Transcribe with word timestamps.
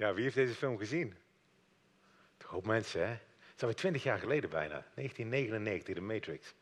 Ja, 0.00 0.14
wie 0.14 0.22
heeft 0.22 0.34
deze 0.34 0.54
film 0.54 0.78
gezien? 0.78 1.16
Een 2.38 2.46
hoop 2.46 2.66
mensen, 2.66 3.00
hè? 3.00 3.08
Het 3.08 3.54
is 3.56 3.60
alweer 3.60 3.76
twintig 3.76 4.02
jaar 4.02 4.18
geleden 4.18 4.50
bijna. 4.50 4.84
1999, 4.94 5.94
de 5.94 6.00
Matrix. 6.00 6.54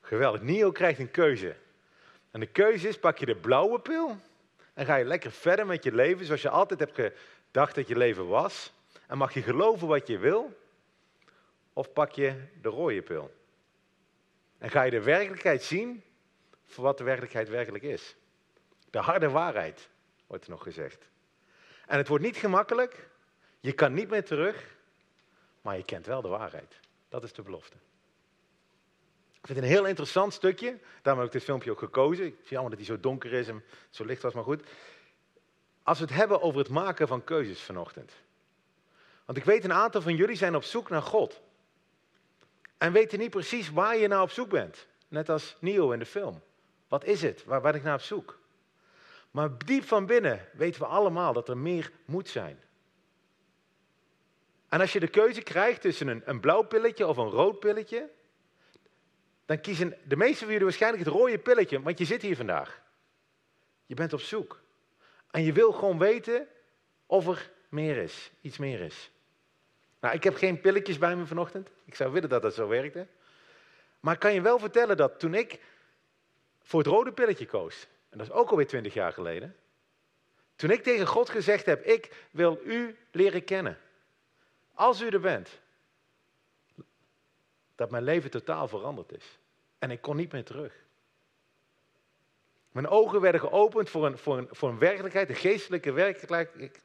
Geweldig. 0.00 0.42
Neo 0.42 0.72
krijgt 0.72 0.98
een 0.98 1.10
keuze. 1.10 1.56
En 2.30 2.40
de 2.40 2.46
keuze 2.46 2.88
is, 2.88 2.98
pak 2.98 3.18
je 3.18 3.26
de 3.26 3.36
blauwe 3.36 3.80
pil 3.80 4.16
en 4.74 4.86
ga 4.86 4.96
je 4.96 5.04
lekker 5.04 5.30
verder 5.30 5.66
met 5.66 5.84
je 5.84 5.92
leven 5.92 6.26
zoals 6.26 6.42
je 6.42 6.48
altijd 6.48 6.80
hebt 6.80 6.94
gedacht 6.94 7.74
dat 7.74 7.88
je 7.88 7.96
leven 7.96 8.28
was. 8.28 8.72
En 9.06 9.18
mag 9.18 9.34
je 9.34 9.42
geloven 9.42 9.88
wat 9.88 10.06
je 10.06 10.18
wil. 10.18 10.60
Of 11.72 11.92
pak 11.92 12.10
je 12.10 12.34
de 12.62 12.68
rode 12.68 13.02
pil. 13.02 13.34
En 14.58 14.70
ga 14.70 14.82
je 14.82 14.90
de 14.90 15.02
werkelijkheid 15.02 15.62
zien 15.62 16.02
voor 16.66 16.84
wat 16.84 16.98
de 16.98 17.04
werkelijkheid 17.04 17.48
werkelijk 17.48 17.84
is. 17.84 18.16
De 18.90 18.98
harde 18.98 19.30
waarheid, 19.30 19.88
wordt 20.26 20.44
er 20.44 20.50
nog 20.50 20.62
gezegd. 20.62 21.08
En 21.86 21.96
het 21.96 22.08
wordt 22.08 22.24
niet 22.24 22.36
gemakkelijk. 22.36 23.08
Je 23.60 23.72
kan 23.72 23.92
niet 23.92 24.08
meer 24.08 24.24
terug. 24.24 24.74
Maar 25.60 25.76
je 25.76 25.84
kent 25.84 26.06
wel 26.06 26.22
de 26.22 26.28
waarheid. 26.28 26.80
Dat 27.08 27.22
is 27.22 27.32
de 27.32 27.42
belofte. 27.42 27.76
Ik 29.40 29.46
vind 29.52 29.58
het 29.58 29.66
een 29.66 29.74
heel 29.74 29.86
interessant 29.86 30.32
stukje. 30.32 30.78
Daarom 31.02 31.22
heb 31.22 31.32
ik 31.32 31.38
dit 31.38 31.48
filmpje 31.48 31.70
ook 31.70 31.78
gekozen. 31.78 32.26
Ik 32.26 32.36
zie 32.42 32.58
allemaal 32.58 32.76
dat 32.76 32.86
hij 32.86 32.96
zo 32.96 33.00
donker 33.00 33.32
is 33.32 33.48
en 33.48 33.64
zo 33.90 34.04
licht 34.04 34.22
was, 34.22 34.34
maar 34.34 34.44
goed. 34.44 34.62
Als 35.82 35.98
we 35.98 36.04
het 36.04 36.14
hebben 36.14 36.42
over 36.42 36.58
het 36.58 36.68
maken 36.68 37.08
van 37.08 37.24
keuzes 37.24 37.62
vanochtend. 37.62 38.12
Want 39.24 39.38
ik 39.38 39.44
weet 39.44 39.64
een 39.64 39.72
aantal 39.72 40.02
van 40.02 40.16
jullie 40.16 40.36
zijn 40.36 40.54
op 40.54 40.62
zoek 40.62 40.88
naar 40.88 41.02
God. 41.02 41.40
En 42.78 42.92
weten 42.92 43.18
niet 43.18 43.30
precies 43.30 43.70
waar 43.70 43.96
je 43.96 44.08
naar 44.08 44.22
op 44.22 44.30
zoek 44.30 44.48
bent. 44.48 44.86
Net 45.08 45.28
als 45.28 45.56
Neo 45.60 45.90
in 45.90 45.98
de 45.98 46.06
film. 46.06 46.42
Wat 46.88 47.04
is 47.04 47.22
het? 47.22 47.44
Waar 47.44 47.60
ben 47.60 47.74
ik 47.74 47.82
naar 47.82 47.94
op 47.94 48.00
zoek? 48.00 48.38
Maar 49.36 49.58
diep 49.64 49.84
van 49.84 50.06
binnen 50.06 50.48
weten 50.52 50.80
we 50.80 50.86
allemaal 50.86 51.32
dat 51.32 51.48
er 51.48 51.56
meer 51.56 51.90
moet 52.04 52.28
zijn. 52.28 52.58
En 54.68 54.80
als 54.80 54.92
je 54.92 55.00
de 55.00 55.08
keuze 55.08 55.42
krijgt 55.42 55.80
tussen 55.80 56.08
een, 56.08 56.22
een 56.24 56.40
blauw 56.40 56.62
pilletje 56.62 57.06
of 57.06 57.16
een 57.16 57.28
rood 57.28 57.60
pilletje, 57.60 58.10
dan 59.46 59.60
kiezen 59.60 59.98
de 60.04 60.16
meeste 60.16 60.38
van 60.38 60.48
jullie 60.48 60.64
waarschijnlijk 60.64 61.04
het 61.04 61.12
rode 61.12 61.38
pilletje, 61.38 61.82
want 61.82 61.98
je 61.98 62.04
zit 62.04 62.22
hier 62.22 62.36
vandaag. 62.36 62.82
Je 63.86 63.94
bent 63.94 64.12
op 64.12 64.20
zoek. 64.20 64.60
En 65.30 65.42
je 65.42 65.52
wil 65.52 65.72
gewoon 65.72 65.98
weten 65.98 66.46
of 67.06 67.26
er 67.26 67.50
meer 67.68 67.96
is, 67.96 68.30
iets 68.40 68.58
meer 68.58 68.80
is. 68.80 69.10
Nou, 70.00 70.14
ik 70.14 70.24
heb 70.24 70.34
geen 70.34 70.60
pilletjes 70.60 70.98
bij 70.98 71.16
me 71.16 71.26
vanochtend. 71.26 71.70
Ik 71.84 71.94
zou 71.94 72.12
willen 72.12 72.28
dat 72.28 72.42
dat 72.42 72.54
zo 72.54 72.68
werkte. 72.68 73.06
Maar 74.00 74.14
ik 74.14 74.20
kan 74.20 74.34
je 74.34 74.40
wel 74.40 74.58
vertellen 74.58 74.96
dat 74.96 75.18
toen 75.18 75.34
ik 75.34 75.60
voor 76.62 76.80
het 76.80 76.88
rode 76.88 77.12
pilletje 77.12 77.46
koos, 77.46 77.86
en 78.16 78.24
dat 78.24 78.30
is 78.30 78.40
ook 78.40 78.50
alweer 78.50 78.66
twintig 78.66 78.94
jaar 78.94 79.12
geleden, 79.12 79.56
toen 80.54 80.70
ik 80.70 80.82
tegen 80.82 81.06
God 81.06 81.28
gezegd 81.28 81.66
heb, 81.66 81.84
ik 81.84 82.26
wil 82.30 82.60
u 82.64 82.98
leren 83.10 83.44
kennen. 83.44 83.78
Als 84.74 85.00
u 85.00 85.08
er 85.08 85.20
bent, 85.20 85.60
dat 87.74 87.90
mijn 87.90 88.02
leven 88.02 88.30
totaal 88.30 88.68
veranderd 88.68 89.12
is. 89.12 89.38
En 89.78 89.90
ik 89.90 90.00
kon 90.00 90.16
niet 90.16 90.32
meer 90.32 90.44
terug. 90.44 90.74
Mijn 92.70 92.88
ogen 92.88 93.20
werden 93.20 93.40
geopend 93.40 93.90
voor 93.90 94.06
een, 94.06 94.18
voor 94.18 94.38
een, 94.38 94.48
voor 94.50 94.68
een 94.68 94.78
werkelijkheid, 94.78 95.28
een 95.28 95.34
geestelijke 95.34 95.92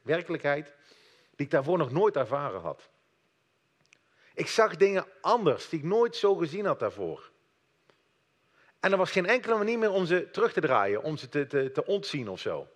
werkelijkheid, 0.01 0.73
die 1.35 1.45
ik 1.45 1.51
daarvoor 1.51 1.77
nog 1.77 1.91
nooit 1.91 2.15
ervaren 2.15 2.61
had. 2.61 2.89
Ik 4.33 4.47
zag 4.47 4.75
dingen 4.75 5.05
anders, 5.21 5.69
die 5.69 5.79
ik 5.79 5.85
nooit 5.85 6.15
zo 6.15 6.35
gezien 6.35 6.65
had 6.65 6.79
daarvoor. 6.79 7.30
En 8.81 8.91
er 8.91 8.97
was 8.97 9.11
geen 9.11 9.25
enkele 9.25 9.55
manier 9.55 9.79
meer 9.79 9.91
om 9.91 10.05
ze 10.05 10.29
terug 10.31 10.53
te 10.53 10.61
draaien, 10.61 11.03
om 11.03 11.17
ze 11.17 11.29
te, 11.29 11.71
te, 11.71 11.85
ontzien 11.85 12.29
of 12.29 12.39
zo. 12.39 12.67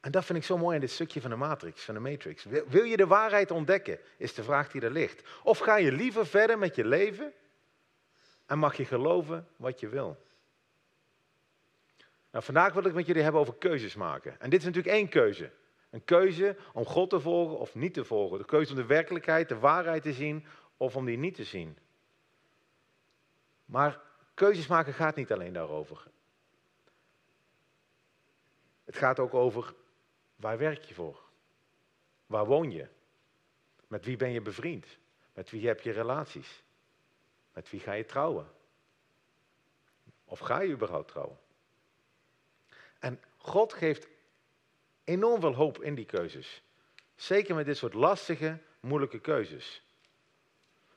En 0.00 0.10
dat 0.10 0.24
vind 0.24 0.38
ik 0.38 0.44
zo 0.44 0.58
mooi 0.58 0.74
in 0.74 0.80
dit 0.80 0.90
stukje 0.90 1.20
van 1.20 1.30
de 1.30 1.36
Matrix, 1.36 1.82
van 1.82 1.94
de 1.94 2.00
Matrix. 2.00 2.44
Wil 2.44 2.84
je 2.84 2.96
de 2.96 3.06
waarheid 3.06 3.50
ontdekken, 3.50 3.98
is 4.16 4.34
de 4.34 4.42
vraag 4.42 4.70
die 4.70 4.80
er 4.80 4.90
ligt. 4.90 5.22
Of 5.42 5.58
ga 5.58 5.76
je 5.76 5.92
liever 5.92 6.26
verder 6.26 6.58
met 6.58 6.74
je 6.74 6.84
leven 6.84 7.32
en 8.46 8.58
mag 8.58 8.76
je 8.76 8.84
geloven 8.84 9.48
wat 9.56 9.80
je 9.80 9.88
wil? 9.88 10.24
Nou, 12.30 12.44
vandaag 12.44 12.72
wil 12.72 12.84
ik 12.84 12.94
met 12.94 13.06
jullie 13.06 13.22
hebben 13.22 13.40
over 13.40 13.54
keuzes 13.54 13.94
maken. 13.94 14.40
En 14.40 14.50
dit 14.50 14.58
is 14.58 14.66
natuurlijk 14.66 14.94
één 14.94 15.08
keuze. 15.08 15.50
Een 15.90 16.04
keuze 16.04 16.56
om 16.72 16.84
God 16.84 17.10
te 17.10 17.20
volgen 17.20 17.58
of 17.58 17.74
niet 17.74 17.94
te 17.94 18.04
volgen. 18.04 18.38
De 18.38 18.44
keuze 18.44 18.70
om 18.70 18.76
de 18.76 18.86
werkelijkheid, 18.86 19.48
de 19.48 19.58
waarheid 19.58 20.02
te 20.02 20.12
zien 20.12 20.46
of 20.76 20.96
om 20.96 21.04
die 21.04 21.18
niet 21.18 21.34
te 21.34 21.44
zien. 21.44 21.78
Maar 23.66 24.00
keuzes 24.34 24.66
maken 24.66 24.94
gaat 24.94 25.16
niet 25.16 25.32
alleen 25.32 25.52
daarover. 25.52 26.06
Het 28.84 28.96
gaat 28.96 29.18
ook 29.18 29.34
over 29.34 29.74
Waar 30.36 30.58
werk 30.58 30.84
je 30.84 30.94
voor? 30.94 31.22
Waar 32.26 32.46
woon 32.46 32.70
je? 32.70 32.88
Met 33.86 34.04
wie 34.04 34.16
ben 34.16 34.30
je 34.30 34.40
bevriend? 34.40 34.86
Met 35.32 35.50
wie 35.50 35.66
heb 35.66 35.80
je 35.80 35.90
relaties? 35.90 36.62
Met 37.52 37.70
wie 37.70 37.80
ga 37.80 37.92
je 37.92 38.04
trouwen? 38.04 38.50
Of 40.24 40.38
ga 40.38 40.60
je 40.60 40.72
überhaupt 40.72 41.08
trouwen? 41.08 41.38
En 42.98 43.20
God 43.36 43.72
geeft 43.72 44.08
enorm 45.04 45.40
veel 45.40 45.54
hoop 45.54 45.82
in 45.82 45.94
die 45.94 46.04
keuzes. 46.04 46.62
Zeker 47.14 47.54
met 47.54 47.66
dit 47.66 47.76
soort 47.76 47.94
lastige, 47.94 48.58
moeilijke 48.80 49.20
keuzes. 49.20 49.82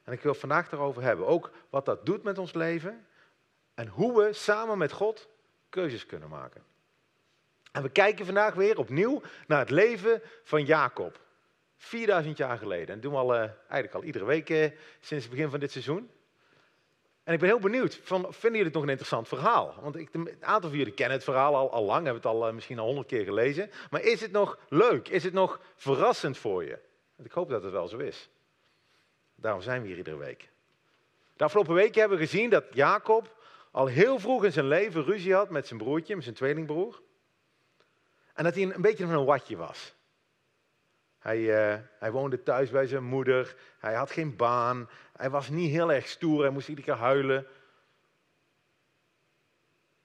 En 0.10 0.16
ik 0.16 0.22
wil 0.22 0.34
vandaag 0.34 0.70
daarover 0.70 1.02
hebben. 1.02 1.28
Ook 1.28 1.52
wat 1.70 1.86
dat 1.86 2.06
doet 2.06 2.24
met 2.24 2.38
ons 2.38 2.54
leven. 2.54 3.06
En 3.74 3.88
hoe 3.88 4.24
we 4.24 4.34
samen 4.34 4.78
met 4.78 4.92
God 4.92 5.28
keuzes 5.70 6.06
kunnen 6.06 6.30
maken. 6.30 6.64
En 7.72 7.82
we 7.84 7.90
kijken 7.90 8.26
vandaag 8.26 8.54
weer 8.54 8.78
opnieuw 8.78 9.22
naar 9.48 9.60
het 9.60 9.70
leven 9.70 10.22
van 10.44 10.66
Jacob. 10.66 11.20
4000 11.78 12.38
jaar 12.38 12.58
geleden. 12.58 12.88
En 12.88 12.94
dat 12.94 13.02
doen 13.02 13.12
we 13.12 13.18
al, 13.18 13.34
uh, 13.34 13.40
eigenlijk 13.40 13.94
al 13.94 14.04
iedere 14.04 14.26
week 14.26 14.50
uh, 14.50 14.72
sinds 15.00 15.26
het 15.26 15.34
begin 15.34 15.50
van 15.50 15.60
dit 15.60 15.72
seizoen. 15.72 16.10
En 17.24 17.34
ik 17.34 17.40
ben 17.40 17.50
heel 17.50 17.60
benieuwd, 17.60 18.00
vinden 18.04 18.30
jullie 18.42 18.64
het 18.64 18.74
nog 18.74 18.84
een 18.84 18.90
interessant 18.90 19.28
verhaal? 19.28 19.76
Want 19.82 19.96
ik, 19.96 20.10
een 20.12 20.38
aantal 20.40 20.70
van 20.70 20.78
jullie 20.78 20.94
kennen 20.94 21.16
het 21.16 21.26
verhaal 21.26 21.56
al, 21.56 21.72
al 21.72 21.84
lang, 21.84 22.06
hebben 22.06 22.22
het 22.22 22.32
al 22.32 22.48
uh, 22.48 22.54
misschien 22.54 22.80
al 22.80 22.86
honderd 22.86 23.08
keer 23.08 23.24
gelezen. 23.24 23.72
Maar 23.90 24.02
is 24.02 24.22
het 24.22 24.32
nog 24.32 24.60
leuk? 24.70 25.08
Is 25.08 25.24
het 25.24 25.34
nog 25.34 25.60
verrassend 25.76 26.38
voor 26.38 26.64
je? 26.64 26.80
Ik 27.24 27.32
hoop 27.32 27.50
dat 27.50 27.64
het 27.64 27.72
wel 27.72 27.88
zo 27.88 27.98
is. 27.98 28.30
Daarom 29.42 29.62
zijn 29.62 29.82
we 29.82 29.88
hier 29.88 29.98
iedere 29.98 30.18
week. 30.18 30.50
De 31.34 31.44
afgelopen 31.44 31.74
weken 31.74 32.00
hebben 32.00 32.18
we 32.18 32.26
gezien 32.26 32.50
dat 32.50 32.66
Jacob 32.72 33.38
al 33.72 33.86
heel 33.86 34.20
vroeg 34.20 34.44
in 34.44 34.52
zijn 34.52 34.68
leven 34.68 35.04
ruzie 35.04 35.34
had 35.34 35.50
met 35.50 35.68
zijn 35.68 35.80
broertje, 35.80 36.16
met 36.16 36.24
zijn 36.24 36.36
tweelingbroer. 36.36 37.02
En 38.34 38.44
dat 38.44 38.54
hij 38.54 38.64
een, 38.64 38.76
een 38.76 38.82
beetje 38.82 39.06
van 39.06 39.16
een 39.16 39.26
watje 39.26 39.58
was. 39.58 39.96
Hij, 41.20 41.40
uh, 41.40 41.80
hij, 42.00 42.12
woonde 42.12 42.44
thuis 42.44 42.70
bij 42.70 42.88
zijn 42.88 43.04
moeder. 43.04 43.56
Hij 43.80 43.94
had 43.94 44.12
geen 44.12 44.36
baan. 44.36 44.90
Hij 45.16 45.30
was 45.30 45.50
niet 45.50 45.72
heel 45.72 45.92
erg 45.92 46.08
stoer. 46.08 46.42
Hij 46.42 46.50
moest 46.50 46.68
iedere 46.68 46.88
keer 46.88 46.96
huilen. 46.96 47.48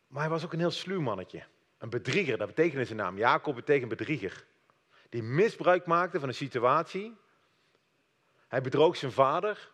Maar 0.07 0.23
hij 0.23 0.31
was 0.31 0.45
ook 0.45 0.53
een 0.53 0.59
heel 0.59 0.71
sluw 0.71 1.01
mannetje. 1.01 1.43
Een 1.79 1.91
bedrieger, 1.91 2.39
dat 2.39 2.47
betekende 2.47 2.85
zijn 2.85 2.99
naam. 2.99 3.19
Jacob 3.19 3.55
betekent 3.55 3.89
bedrieger. 3.89 4.45
Die 5.09 5.23
misbruik 5.23 5.87
maakte 5.87 6.21
van 6.21 6.29
een 6.29 6.35
situatie. 6.35 7.17
Hij 8.55 8.63
bedroog 8.63 8.97
zijn 8.97 9.13
vader. 9.13 9.71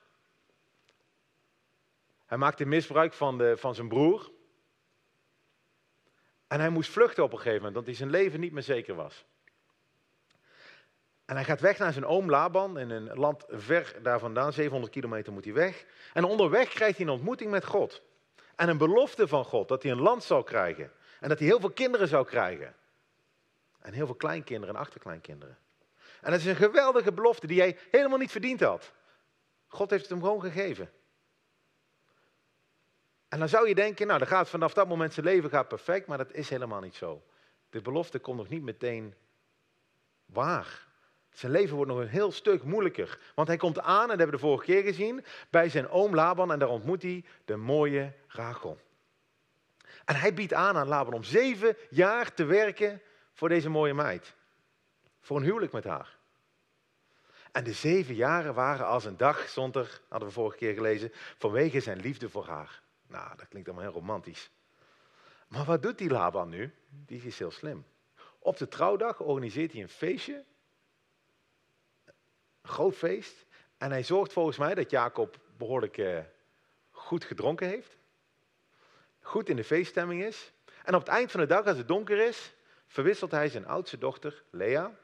Hij 2.26 2.38
maakte 2.38 2.64
misbruik 2.64 3.12
van, 3.12 3.38
de, 3.38 3.56
van 3.56 3.74
zijn 3.74 3.88
broer. 3.88 4.30
En 6.46 6.60
hij 6.60 6.70
moest 6.70 6.90
vluchten 6.90 7.24
op 7.24 7.32
een 7.32 7.38
gegeven 7.38 7.58
moment, 7.58 7.76
omdat 7.76 7.86
hij 7.86 7.98
zijn 7.98 8.10
leven 8.10 8.40
niet 8.40 8.52
meer 8.52 8.62
zeker 8.62 8.94
was. 8.94 9.24
En 11.24 11.34
hij 11.34 11.44
gaat 11.44 11.60
weg 11.60 11.78
naar 11.78 11.92
zijn 11.92 12.04
oom 12.04 12.30
Laban, 12.30 12.78
in 12.78 12.90
een 12.90 13.18
land 13.18 13.44
ver 13.48 13.98
daar 14.02 14.18
vandaan, 14.18 14.52
700 14.52 14.92
kilometer 14.92 15.32
moet 15.32 15.44
hij 15.44 15.54
weg. 15.54 15.84
En 16.12 16.24
onderweg 16.24 16.68
krijgt 16.68 16.96
hij 16.96 17.06
een 17.06 17.12
ontmoeting 17.12 17.50
met 17.50 17.64
God. 17.64 18.02
En 18.56 18.68
een 18.68 18.78
belofte 18.78 19.28
van 19.28 19.44
God, 19.44 19.68
dat 19.68 19.82
hij 19.82 19.92
een 19.92 20.00
land 20.00 20.22
zal 20.22 20.42
krijgen. 20.42 20.92
En 21.20 21.28
dat 21.28 21.38
hij 21.38 21.48
heel 21.48 21.60
veel 21.60 21.72
kinderen 21.72 22.08
zou 22.08 22.26
krijgen. 22.26 22.74
En 23.80 23.92
heel 23.92 24.06
veel 24.06 24.14
kleinkinderen 24.14 24.74
en 24.74 24.80
achterkleinkinderen. 24.80 25.58
En 26.20 26.30
dat 26.30 26.40
is 26.40 26.46
een 26.46 26.56
geweldige 26.56 27.12
belofte 27.12 27.46
die 27.46 27.60
hij 27.60 27.78
helemaal 27.90 28.18
niet 28.18 28.30
verdiend 28.30 28.60
had. 28.60 28.92
God 29.66 29.90
heeft 29.90 30.02
het 30.02 30.10
hem 30.10 30.22
gewoon 30.22 30.40
gegeven. 30.40 30.90
En 33.28 33.38
dan 33.38 33.48
zou 33.48 33.68
je 33.68 33.74
denken, 33.74 34.06
nou, 34.06 34.18
dan 34.18 34.28
gaat 34.28 34.48
vanaf 34.48 34.72
dat 34.72 34.88
moment 34.88 35.12
zijn 35.12 35.26
leven 35.26 35.50
gaat 35.50 35.68
perfect, 35.68 36.06
maar 36.06 36.18
dat 36.18 36.32
is 36.32 36.48
helemaal 36.48 36.80
niet 36.80 36.94
zo. 36.94 37.22
De 37.70 37.80
belofte 37.80 38.18
komt 38.18 38.36
nog 38.36 38.48
niet 38.48 38.62
meteen 38.62 39.14
waar. 40.26 40.88
Zijn 41.30 41.52
leven 41.52 41.76
wordt 41.76 41.90
nog 41.90 42.00
een 42.00 42.08
heel 42.08 42.32
stuk 42.32 42.62
moeilijker. 42.62 43.18
Want 43.34 43.48
hij 43.48 43.56
komt 43.56 43.80
aan, 43.80 44.02
en 44.02 44.08
dat 44.08 44.18
hebben 44.18 44.26
we 44.26 44.42
de 44.42 44.48
vorige 44.48 44.64
keer 44.64 44.82
gezien, 44.82 45.24
bij 45.50 45.68
zijn 45.68 45.88
oom 45.88 46.14
Laban 46.14 46.52
en 46.52 46.58
daar 46.58 46.68
ontmoet 46.68 47.02
hij 47.02 47.24
de 47.44 47.56
mooie 47.56 48.12
Rachel. 48.26 48.78
En 50.04 50.16
hij 50.16 50.34
biedt 50.34 50.52
aan 50.52 50.76
aan 50.76 50.88
Laban 50.88 51.12
om 51.12 51.22
zeven 51.22 51.76
jaar 51.90 52.34
te 52.34 52.44
werken 52.44 53.02
voor 53.32 53.48
deze 53.48 53.68
mooie 53.68 53.94
meid. 53.94 54.34
Voor 55.20 55.36
een 55.36 55.42
huwelijk 55.42 55.72
met 55.72 55.84
haar. 55.84 56.18
En 57.52 57.64
de 57.64 57.72
zeven 57.72 58.14
jaren 58.14 58.54
waren 58.54 58.86
als 58.86 59.04
een 59.04 59.16
dag, 59.16 59.48
stond 59.48 59.76
er, 59.76 60.00
hadden 60.08 60.28
we 60.28 60.34
vorige 60.34 60.56
keer 60.56 60.74
gelezen, 60.74 61.12
vanwege 61.38 61.80
zijn 61.80 62.00
liefde 62.00 62.28
voor 62.28 62.46
haar. 62.46 62.82
Nou, 63.06 63.36
dat 63.36 63.48
klinkt 63.48 63.68
allemaal 63.68 63.86
heel 63.86 64.00
romantisch. 64.00 64.50
Maar 65.48 65.64
wat 65.64 65.82
doet 65.82 65.98
die 65.98 66.10
Laban 66.10 66.48
nu? 66.48 66.74
Die 66.88 67.22
is 67.22 67.38
heel 67.38 67.50
slim. 67.50 67.84
Op 68.38 68.56
de 68.56 68.68
trouwdag 68.68 69.20
organiseert 69.20 69.72
hij 69.72 69.82
een 69.82 69.88
feestje. 69.88 70.44
Een 72.62 72.70
groot 72.70 72.94
feest. 72.94 73.46
En 73.78 73.90
hij 73.90 74.02
zorgt 74.02 74.32
volgens 74.32 74.56
mij 74.56 74.74
dat 74.74 74.90
Jacob 74.90 75.38
behoorlijk 75.56 75.98
eh, 75.98 76.18
goed 76.90 77.24
gedronken 77.24 77.68
heeft. 77.68 77.96
Goed 79.20 79.48
in 79.48 79.56
de 79.56 79.64
feeststemming 79.64 80.22
is. 80.22 80.52
En 80.84 80.94
op 80.94 81.00
het 81.00 81.10
eind 81.10 81.30
van 81.30 81.40
de 81.40 81.46
dag, 81.46 81.66
als 81.66 81.76
het 81.76 81.88
donker 81.88 82.26
is, 82.26 82.54
verwisselt 82.86 83.30
hij 83.30 83.48
zijn 83.48 83.66
oudste 83.66 83.98
dochter, 83.98 84.42
Lea, 84.50 84.98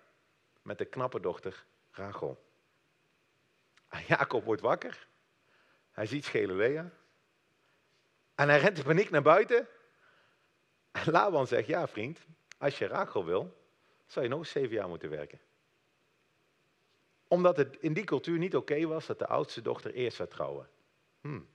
met 0.67 0.79
de 0.79 0.85
knappe 0.85 1.21
dochter, 1.21 1.65
Rachel. 1.91 2.45
En 3.89 4.03
Jacob 4.07 4.45
wordt 4.45 4.61
wakker. 4.63 5.07
Hij 5.91 6.07
ziet 6.07 6.25
schele 6.25 6.53
Lea. 6.53 6.91
En 8.35 8.49
hij 8.49 8.61
rent 8.61 8.79
in 8.79 8.85
paniek 8.85 9.11
naar 9.11 9.23
buiten. 9.23 9.69
En 10.93 11.13
Laban 11.13 11.47
zegt, 11.47 11.67
ja 11.67 11.89
vriend, 11.89 12.19
als 12.59 12.79
je 12.79 12.87
Rachel 12.87 13.25
wil, 13.25 13.67
zou 14.07 14.25
je 14.25 14.31
nog 14.31 14.47
zeven 14.47 14.75
jaar 14.75 14.89
moeten 14.89 15.11
werken. 15.11 15.41
Omdat 17.29 17.57
het 17.57 17.77
in 17.81 17.93
die 17.93 18.05
cultuur 18.05 18.39
niet 18.39 18.57
oké 18.57 18.87
was 18.87 19.07
dat 19.07 19.19
de 19.19 19.27
oudste 19.27 19.63
dochter 19.63 19.93
eerst 19.93 20.17
zou 20.17 20.29
trouwen. 20.29 20.69
Hmm. 21.21 21.49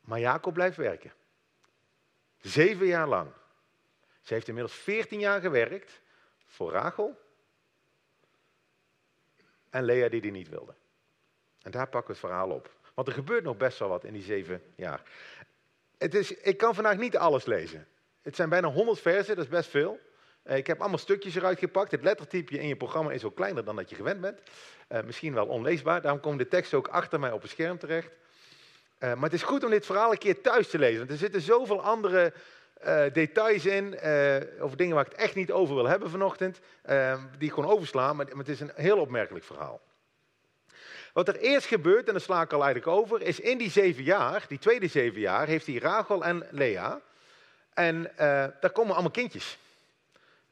Maar 0.00 0.20
Jacob 0.20 0.54
blijft 0.54 0.76
werken. 0.76 1.12
Zeven 2.40 2.86
jaar 2.86 3.08
lang. 3.08 3.32
Ze 4.22 4.34
heeft 4.34 4.48
inmiddels 4.48 4.76
veertien 4.76 5.20
jaar 5.20 5.40
gewerkt 5.40 6.01
voor 6.52 6.70
Rachel 6.70 7.20
en 9.70 9.84
Lea 9.84 10.08
die 10.08 10.20
die 10.20 10.30
niet 10.30 10.48
wilde. 10.48 10.74
En 11.62 11.70
daar 11.70 11.88
pakken 11.88 12.14
we 12.14 12.20
het 12.20 12.30
verhaal 12.30 12.50
op. 12.50 12.70
Want 12.94 13.08
er 13.08 13.14
gebeurt 13.14 13.44
nog 13.44 13.56
best 13.56 13.78
wel 13.78 13.88
wat 13.88 14.04
in 14.04 14.12
die 14.12 14.22
zeven 14.22 14.62
jaar. 14.76 15.02
Het 15.98 16.14
is, 16.14 16.32
ik 16.32 16.56
kan 16.56 16.74
vandaag 16.74 16.96
niet 16.96 17.16
alles 17.16 17.44
lezen. 17.44 17.86
Het 18.22 18.36
zijn 18.36 18.48
bijna 18.48 18.68
100 18.68 19.00
versen, 19.00 19.36
dat 19.36 19.44
is 19.44 19.50
best 19.50 19.70
veel. 19.70 20.00
Eh, 20.42 20.56
ik 20.56 20.66
heb 20.66 20.80
allemaal 20.80 20.98
stukjes 20.98 21.34
eruit 21.34 21.58
gepakt. 21.58 21.90
Het 21.90 22.02
lettertype 22.02 22.58
in 22.58 22.68
je 22.68 22.76
programma 22.76 23.12
is 23.12 23.24
ook 23.24 23.36
kleiner 23.36 23.64
dan 23.64 23.76
dat 23.76 23.90
je 23.90 23.96
gewend 23.96 24.20
bent. 24.20 24.40
Uh, 24.88 25.02
misschien 25.02 25.34
wel 25.34 25.46
onleesbaar. 25.46 26.02
Daarom 26.02 26.20
komt 26.20 26.38
de 26.38 26.48
tekst 26.48 26.74
ook 26.74 26.88
achter 26.88 27.20
mij 27.20 27.32
op 27.32 27.42
het 27.42 27.50
scherm 27.50 27.78
terecht. 27.78 28.08
Uh, 28.08 29.14
maar 29.14 29.22
het 29.22 29.32
is 29.32 29.42
goed 29.42 29.64
om 29.64 29.70
dit 29.70 29.86
verhaal 29.86 30.12
een 30.12 30.18
keer 30.18 30.40
thuis 30.40 30.68
te 30.68 30.78
lezen. 30.78 30.98
Want 30.98 31.10
er 31.10 31.16
zitten 31.16 31.40
zoveel 31.40 31.82
andere 31.82 32.32
details 33.12 33.66
in. 33.66 33.98
over 34.60 34.76
dingen 34.76 34.94
waar 34.94 35.04
ik 35.04 35.12
het 35.12 35.20
echt 35.20 35.34
niet 35.34 35.52
over 35.52 35.74
wil 35.74 35.88
hebben 35.88 36.10
vanochtend. 36.10 36.60
die 37.38 37.48
ik 37.48 37.52
gewoon 37.54 37.70
overslaan. 37.70 38.16
Maar, 38.16 38.26
het 38.26 38.48
is 38.48 38.60
een 38.60 38.72
heel 38.74 38.98
opmerkelijk 38.98 39.44
verhaal. 39.44 39.80
Wat 41.12 41.28
er 41.28 41.36
eerst 41.36 41.66
gebeurt, 41.66 42.06
en 42.06 42.12
daar 42.12 42.22
sla 42.22 42.42
ik 42.42 42.52
al 42.52 42.64
eigenlijk 42.64 42.96
over, 42.96 43.22
is 43.22 43.40
in 43.40 43.58
die 43.58 43.70
zeven 43.70 44.04
jaar, 44.04 44.44
die 44.48 44.58
tweede 44.58 44.86
zeven 44.86 45.20
jaar, 45.20 45.46
heeft 45.46 45.66
hij 45.66 45.76
Rachel 45.76 46.24
en 46.24 46.46
Lea. 46.50 47.00
En 47.74 48.10
daar 48.60 48.72
komen 48.72 48.92
allemaal 48.92 49.10
kindjes. 49.10 49.58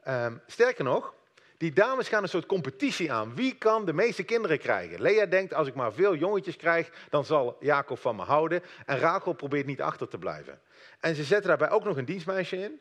Uh, 0.08 0.26
sterker 0.46 0.84
nog, 0.84 1.14
die 1.60 1.72
dames 1.72 2.08
gaan 2.08 2.22
een 2.22 2.28
soort 2.28 2.46
competitie 2.46 3.12
aan. 3.12 3.34
Wie 3.34 3.54
kan 3.54 3.84
de 3.84 3.92
meeste 3.92 4.22
kinderen 4.22 4.58
krijgen? 4.58 5.00
Lea 5.00 5.26
denkt, 5.26 5.54
als 5.54 5.68
ik 5.68 5.74
maar 5.74 5.92
veel 5.92 6.14
jongetjes 6.14 6.56
krijg, 6.56 6.90
dan 7.10 7.24
zal 7.24 7.56
Jacob 7.60 7.98
van 7.98 8.16
me 8.16 8.22
houden. 8.22 8.62
En 8.86 8.98
Rachel 8.98 9.32
probeert 9.32 9.66
niet 9.66 9.80
achter 9.80 10.08
te 10.08 10.18
blijven. 10.18 10.60
En 11.00 11.14
ze 11.14 11.24
zetten 11.24 11.48
daarbij 11.48 11.70
ook 11.70 11.84
nog 11.84 11.96
een 11.96 12.04
dienstmeisje 12.04 12.56
in. 12.56 12.80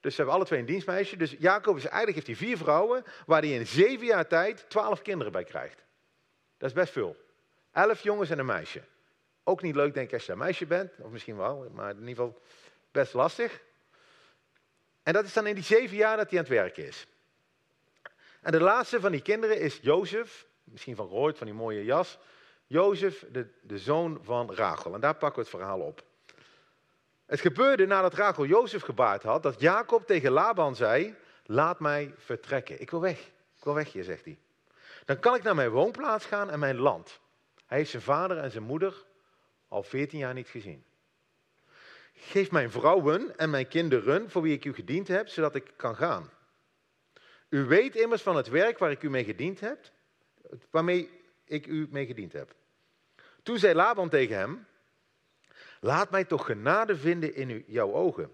Dus 0.00 0.14
ze 0.14 0.16
hebben 0.16 0.34
alle 0.34 0.44
twee 0.44 0.60
een 0.60 0.66
dienstmeisje. 0.66 1.16
Dus 1.16 1.36
Jacob 1.38 1.76
is 1.76 1.84
eigenlijk 1.84 2.14
heeft 2.14 2.26
hij 2.26 2.48
vier 2.48 2.56
vrouwen, 2.56 3.04
waar 3.26 3.40
hij 3.40 3.50
in 3.50 3.66
zeven 3.66 4.06
jaar 4.06 4.26
tijd 4.26 4.64
twaalf 4.68 5.02
kinderen 5.02 5.32
bij 5.32 5.44
krijgt. 5.44 5.84
Dat 6.58 6.68
is 6.68 6.74
best 6.74 6.92
veel. 6.92 7.16
Elf 7.72 8.02
jongens 8.02 8.30
en 8.30 8.38
een 8.38 8.46
meisje. 8.46 8.82
Ook 9.44 9.62
niet 9.62 9.74
leuk, 9.74 9.94
denk 9.94 10.06
ik, 10.06 10.14
als 10.14 10.26
je 10.26 10.32
een 10.32 10.38
meisje 10.38 10.66
bent. 10.66 10.92
Of 10.98 11.10
misschien 11.10 11.36
wel, 11.36 11.70
maar 11.72 11.90
in 11.90 12.08
ieder 12.08 12.24
geval 12.24 12.40
best 12.92 13.12
lastig. 13.12 13.60
En 15.02 15.12
dat 15.12 15.24
is 15.24 15.32
dan 15.32 15.46
in 15.46 15.54
die 15.54 15.64
zeven 15.64 15.96
jaar 15.96 16.16
dat 16.16 16.30
hij 16.30 16.38
aan 16.38 16.44
het 16.44 16.54
werken 16.54 16.86
is. 16.86 17.06
En 18.44 18.52
de 18.52 18.60
laatste 18.60 19.00
van 19.00 19.10
die 19.10 19.22
kinderen 19.22 19.60
is 19.60 19.78
Jozef. 19.82 20.46
Misschien 20.64 20.96
van 20.96 21.08
gehoord, 21.08 21.38
van 21.38 21.46
die 21.46 21.56
mooie 21.56 21.84
jas. 21.84 22.18
Jozef, 22.66 23.26
de, 23.32 23.46
de 23.62 23.78
zoon 23.78 24.18
van 24.22 24.54
Rachel. 24.54 24.94
En 24.94 25.00
daar 25.00 25.14
pakken 25.14 25.42
we 25.42 25.48
het 25.48 25.58
verhaal 25.58 25.80
op. 25.80 26.04
Het 27.26 27.40
gebeurde 27.40 27.86
nadat 27.86 28.14
Rachel 28.14 28.46
Jozef 28.46 28.82
gebaard 28.82 29.22
had, 29.22 29.42
dat 29.42 29.60
Jacob 29.60 30.06
tegen 30.06 30.30
Laban 30.30 30.76
zei, 30.76 31.14
laat 31.44 31.80
mij 31.80 32.14
vertrekken. 32.18 32.80
Ik 32.80 32.90
wil 32.90 33.00
weg. 33.00 33.18
Ik 33.56 33.64
wil 33.64 33.74
weg 33.74 33.92
hier, 33.92 34.04
zegt 34.04 34.24
hij. 34.24 34.38
Dan 35.04 35.18
kan 35.18 35.34
ik 35.34 35.42
naar 35.42 35.54
mijn 35.54 35.70
woonplaats 35.70 36.26
gaan 36.26 36.50
en 36.50 36.58
mijn 36.58 36.76
land. 36.76 37.20
Hij 37.66 37.78
heeft 37.78 37.90
zijn 37.90 38.02
vader 38.02 38.38
en 38.38 38.50
zijn 38.50 38.64
moeder 38.64 39.04
al 39.68 39.82
veertien 39.82 40.18
jaar 40.18 40.34
niet 40.34 40.48
gezien. 40.48 40.84
Geef 42.14 42.50
mijn 42.50 42.70
vrouwen 42.70 43.38
en 43.38 43.50
mijn 43.50 43.68
kinderen 43.68 44.30
voor 44.30 44.42
wie 44.42 44.54
ik 44.54 44.64
u 44.64 44.74
gediend 44.74 45.08
heb, 45.08 45.28
zodat 45.28 45.54
ik 45.54 45.72
kan 45.76 45.96
gaan. 45.96 46.30
U 47.54 47.64
weet 47.64 47.96
immers 47.96 48.22
van 48.22 48.36
het 48.36 48.48
werk 48.48 48.78
waar 48.78 48.90
ik 48.90 49.02
u 49.02 49.10
mee 49.10 49.24
gediend 49.24 49.60
heb, 49.60 49.78
waarmee 50.70 51.10
ik 51.44 51.66
u 51.66 51.86
mee 51.90 52.06
gediend 52.06 52.32
heb. 52.32 52.54
Toen 53.42 53.58
zei 53.58 53.74
Laban 53.74 54.08
tegen 54.08 54.36
hem, 54.36 54.66
laat 55.80 56.10
mij 56.10 56.24
toch 56.24 56.46
genade 56.46 56.96
vinden 56.96 57.34
in 57.34 57.64
jouw 57.66 57.92
ogen. 57.92 58.30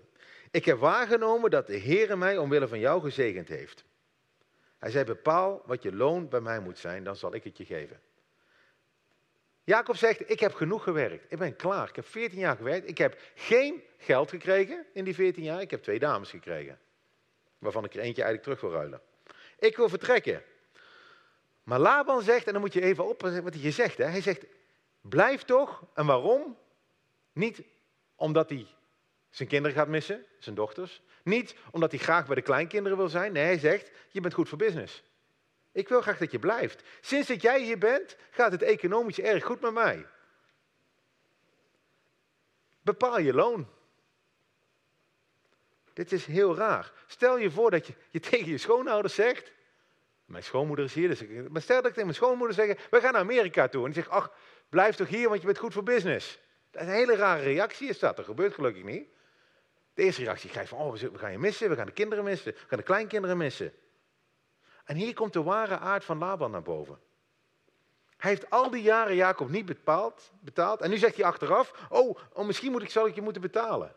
Ik 0.51 0.65
heb 0.65 0.79
waargenomen 0.79 1.51
dat 1.51 1.67
de 1.67 1.79
Heere 1.79 2.17
mij 2.17 2.39
omwille 2.39 2.69
van 2.69 2.79
jou 2.79 3.03
gezegend 3.03 3.49
heeft. 3.49 3.85
Hij 4.79 4.91
zei, 4.91 5.05
bepaal 5.05 5.63
wat 5.67 5.83
je 5.83 5.95
loon 5.95 6.29
bij 6.29 6.41
mij 6.41 6.61
moet 6.61 6.79
zijn, 6.79 7.05
dan 7.05 7.17
zal 7.17 7.35
ik 7.35 7.45
het 7.45 7.57
je 7.57 7.65
geven. 7.65 8.01
Jacob 9.65 9.97
zegt, 9.97 10.31
ik 10.31 10.41
heb 10.41 10.55
genoeg 10.55 10.83
gewerkt. 10.83 11.33
Ik 11.33 11.39
ben 11.39 11.57
klaar. 11.57 11.89
Ik 11.89 11.97
heb 11.97 12.07
14 12.07 12.39
jaar 12.39 12.57
gewerkt. 12.57 12.89
Ik 12.89 12.99
heb 12.99 13.19
geen 13.35 13.83
geld 13.99 14.31
gekregen 14.31 14.87
in 14.93 15.05
die 15.05 15.15
14 15.15 15.43
jaar. 15.43 15.61
Ik 15.61 15.71
heb 15.71 15.83
twee 15.83 15.99
dames 15.99 16.31
gekregen. 16.31 16.79
Waarvan 17.59 17.85
ik 17.85 17.95
er 17.95 18.01
eentje 18.01 18.23
eigenlijk 18.23 18.43
terug 18.43 18.61
wil 18.61 18.81
ruilen. 18.81 19.09
Ik 19.61 19.77
wil 19.77 19.89
vertrekken. 19.89 20.43
Maar 21.63 21.79
Laban 21.79 22.23
zegt, 22.23 22.47
en 22.47 22.53
dan 22.53 22.63
moet 22.63 22.73
je 22.73 22.83
even 22.83 23.09
oppassen 23.09 23.43
wat 23.43 23.55
hij 23.55 23.71
zegt. 23.71 23.99
Hè? 23.99 24.05
Hij 24.05 24.21
zegt, 24.21 24.45
blijf 25.01 25.43
toch. 25.43 25.85
En 25.95 26.07
waarom? 26.07 26.57
Niet 27.33 27.63
omdat 28.15 28.49
hij 28.49 28.67
zijn 29.31 29.49
kinderen 29.49 29.77
gaat 29.77 29.89
missen, 29.89 30.25
zijn 30.39 30.55
dochters. 30.55 31.03
Niet 31.23 31.55
omdat 31.71 31.91
hij 31.91 32.01
graag 32.01 32.27
bij 32.27 32.35
de 32.35 32.43
kleinkinderen 32.43 32.99
wil 32.99 33.09
zijn. 33.09 33.33
Nee, 33.33 33.45
hij 33.45 33.59
zegt, 33.59 33.91
je 34.09 34.21
bent 34.21 34.35
goed 34.35 34.49
voor 34.49 34.59
business. 34.59 35.03
Ik 35.73 35.89
wil 35.89 36.01
graag 36.01 36.19
dat 36.19 36.31
je 36.31 36.39
blijft. 36.39 36.83
Sinds 37.01 37.29
dat 37.29 37.43
jij 37.43 37.63
hier 37.63 37.79
bent, 37.79 38.17
gaat 38.31 38.53
het 38.53 38.63
economisch 38.63 39.21
erg 39.21 39.45
goed 39.45 39.61
met 39.61 39.73
mij. 39.73 40.07
Bepaal 42.83 43.19
je 43.19 43.35
loon. 43.35 43.69
Dit 45.93 46.13
is 46.13 46.27
heel 46.27 46.57
raar. 46.57 46.93
Stel 47.07 47.39
je 47.39 47.51
voor 47.51 47.71
dat 47.71 47.87
je, 47.87 47.95
je 48.11 48.21
tegen 48.31 48.51
je 48.51 48.59
schoonouders 48.59 49.15
zegt. 49.15 49.53
Mijn 50.31 50.45
schoonmoeder 50.45 50.85
is 50.85 50.95
hier, 50.95 51.09
dus 51.09 51.23
ik, 51.23 51.51
maar 51.51 51.63
stel 51.63 51.77
dat 51.77 51.87
ik 51.87 51.91
tegen 51.91 52.05
mijn 52.05 52.15
schoonmoeder 52.15 52.55
zeg: 52.55 52.89
We 52.91 53.01
gaan 53.01 53.13
naar 53.13 53.21
Amerika 53.21 53.69
toe. 53.69 53.85
En 53.85 53.93
die 53.93 54.03
zegt: 54.03 54.15
Ach, 54.15 54.33
blijf 54.69 54.97
toch 54.97 55.09
hier, 55.09 55.29
want 55.29 55.41
je 55.41 55.47
bent 55.47 55.59
goed 55.59 55.73
voor 55.73 55.83
business. 55.83 56.41
Dat 56.71 56.83
is 56.83 56.89
een 56.89 56.95
hele 56.95 57.17
rare 57.17 57.43
reactie, 57.43 57.89
is 57.89 57.99
dat. 57.99 58.17
Dat 58.17 58.25
gebeurt 58.25 58.55
gelukkig 58.55 58.83
niet. 58.83 59.09
De 59.95 60.03
eerste 60.03 60.23
reactie 60.23 60.51
krijg 60.51 60.71
je 60.71 60.77
van, 60.77 60.85
oh, 60.85 60.93
we 60.93 61.19
gaan 61.19 61.33
je 61.33 61.39
missen, 61.39 61.69
we 61.69 61.77
gaan 61.77 61.87
de 61.87 61.93
kinderen 61.93 62.25
missen, 62.25 62.53
we 62.53 62.67
gaan 62.69 62.79
de 62.79 62.85
kleinkinderen 62.85 63.37
missen. 63.37 63.73
En 64.85 64.97
hier 64.97 65.15
komt 65.15 65.33
de 65.33 65.43
ware 65.43 65.79
aard 65.79 66.05
van 66.05 66.19
Laban 66.19 66.51
naar 66.51 66.63
boven. 66.63 66.99
Hij 68.17 68.31
heeft 68.31 68.51
al 68.51 68.71
die 68.71 68.83
jaren 68.83 69.15
Jacob 69.15 69.49
niet 69.49 69.67
betaald, 69.67 70.33
betaald 70.41 70.81
en 70.81 70.91
nu 70.91 70.99
zegt 70.99 71.17
hij 71.17 71.25
achteraf, 71.25 71.87
oh, 71.89 72.19
oh 72.33 72.47
misschien 72.47 72.71
moet 72.71 72.83
ik, 72.83 72.91
zal 72.91 73.07
ik 73.07 73.15
je 73.15 73.23
moeten 73.23 73.43
betalen. 73.43 73.95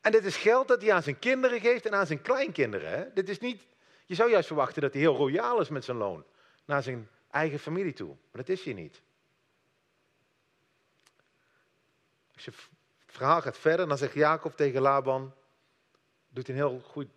En 0.00 0.12
dit 0.12 0.24
is 0.24 0.36
geld 0.36 0.68
dat 0.68 0.82
hij 0.82 0.92
aan 0.92 1.02
zijn 1.02 1.18
kinderen 1.18 1.60
geeft 1.60 1.86
en 1.86 1.94
aan 1.94 2.06
zijn 2.06 2.22
kleinkinderen. 2.22 2.90
Hè? 2.90 3.12
Dit 3.12 3.28
is 3.28 3.38
niet, 3.38 3.62
je 4.06 4.14
zou 4.14 4.30
juist 4.30 4.46
verwachten 4.46 4.82
dat 4.82 4.92
hij 4.92 5.02
heel 5.02 5.16
royaal 5.16 5.60
is 5.60 5.68
met 5.68 5.84
zijn 5.84 5.96
loon 5.96 6.24
naar 6.64 6.82
zijn 6.82 7.08
eigen 7.30 7.58
familie 7.58 7.92
toe. 7.92 8.08
Maar 8.08 8.44
dat 8.44 8.48
is 8.48 8.64
hij 8.64 8.72
niet. 8.72 9.02
Als 12.34 12.44
je 12.44 12.52
verhaal 13.06 13.40
gaat 13.40 13.58
verder, 13.58 13.88
dan 13.88 13.98
zegt 13.98 14.14
Jacob 14.14 14.56
tegen 14.56 14.80
Laban, 14.80 15.34
doet 16.28 16.48
een 16.48 16.54
heel 16.54 16.80
goed, 16.80 17.08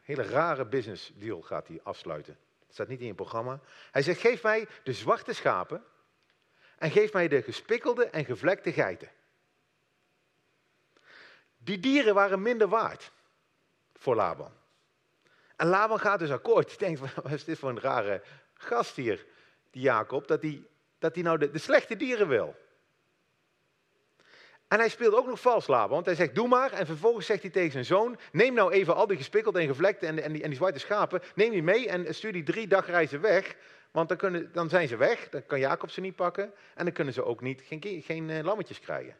hele 0.00 0.22
rare 0.22 0.64
business 0.64 1.12
deal 1.14 1.42
gaat 1.42 1.68
hij 1.68 1.80
afsluiten. 1.82 2.38
Dat 2.66 2.74
staat 2.74 2.88
niet 2.88 3.00
in 3.00 3.06
je 3.06 3.14
programma. 3.14 3.60
Hij 3.90 4.02
zegt, 4.02 4.20
geef 4.20 4.42
mij 4.42 4.68
de 4.82 4.92
zwarte 4.92 5.32
schapen 5.32 5.84
en 6.78 6.90
geef 6.90 7.12
mij 7.12 7.28
de 7.28 7.42
gespikkelde 7.42 8.04
en 8.04 8.24
gevlekte 8.24 8.72
geiten. 8.72 9.10
Die 11.58 11.80
dieren 11.80 12.14
waren 12.14 12.42
minder 12.42 12.68
waard 12.68 13.12
voor 13.94 14.14
Laban. 14.14 14.52
En 15.58 15.66
Laban 15.66 16.00
gaat 16.00 16.18
dus 16.18 16.30
akkoord. 16.30 16.68
Hij 16.68 16.88
denkt, 16.88 17.14
wat 17.14 17.32
is 17.32 17.44
dit 17.44 17.58
voor 17.58 17.68
een 17.68 17.80
rare 17.80 18.22
gast 18.54 18.96
hier, 18.96 19.26
die 19.70 19.82
Jacob, 19.82 20.28
dat 20.28 20.42
hij, 20.42 20.62
dat 20.98 21.16
nou 21.16 21.38
de, 21.38 21.50
de 21.50 21.58
slechte 21.58 21.96
dieren 21.96 22.28
wil. 22.28 22.54
En 24.68 24.78
hij 24.78 24.88
speelt 24.88 25.14
ook 25.14 25.26
nog 25.26 25.40
vals 25.40 25.66
Laban, 25.66 25.90
want 25.90 26.06
hij 26.06 26.14
zegt 26.14 26.34
doe 26.34 26.48
maar. 26.48 26.72
En 26.72 26.86
vervolgens 26.86 27.26
zegt 27.26 27.42
hij 27.42 27.50
tegen 27.50 27.72
zijn 27.72 27.84
zoon, 27.84 28.18
neem 28.32 28.54
nou 28.54 28.72
even 28.72 28.94
al 28.94 29.06
die 29.06 29.16
gespikkelde 29.16 29.60
en 29.60 29.66
gevlekte 29.66 30.06
en, 30.06 30.22
en, 30.22 30.32
die, 30.32 30.42
en 30.42 30.48
die 30.48 30.58
zwarte 30.58 30.78
schapen, 30.78 31.22
neem 31.34 31.50
die 31.50 31.62
mee 31.62 31.88
en 31.88 32.14
stuur 32.14 32.32
die 32.32 32.42
drie 32.42 32.66
dagreizen 32.66 33.20
weg. 33.20 33.56
Want 33.90 34.08
dan, 34.08 34.18
kunnen, 34.18 34.52
dan 34.52 34.68
zijn 34.68 34.88
ze 34.88 34.96
weg, 34.96 35.28
dan 35.28 35.46
kan 35.46 35.58
Jacob 35.58 35.90
ze 35.90 36.00
niet 36.00 36.16
pakken 36.16 36.52
en 36.74 36.84
dan 36.84 36.94
kunnen 36.94 37.14
ze 37.14 37.24
ook 37.24 37.40
niet, 37.40 37.62
geen, 37.62 38.02
geen 38.02 38.28
uh, 38.28 38.42
lammetjes 38.42 38.80
krijgen. 38.80 39.16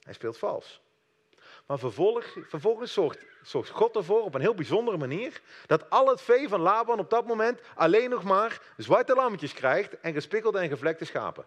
Hij 0.00 0.12
speelt 0.12 0.38
vals. 0.38 0.83
Maar 1.66 1.78
vervolg, 1.78 2.36
vervolgens 2.48 2.92
zorgt, 2.92 3.70
God 3.70 3.96
ervoor 3.96 4.22
op 4.22 4.34
een 4.34 4.40
heel 4.40 4.54
bijzondere 4.54 4.96
manier 4.96 5.40
dat 5.66 5.90
al 5.90 6.08
het 6.08 6.20
vee 6.20 6.48
van 6.48 6.60
Laban 6.60 6.98
op 6.98 7.10
dat 7.10 7.26
moment 7.26 7.60
alleen 7.74 8.10
nog 8.10 8.24
maar 8.24 8.60
zwarte 8.76 9.14
lammetjes 9.14 9.52
krijgt 9.52 10.00
en 10.00 10.12
gespikkelde 10.12 10.58
en 10.58 10.68
gevlekte 10.68 11.04
schapen. 11.04 11.44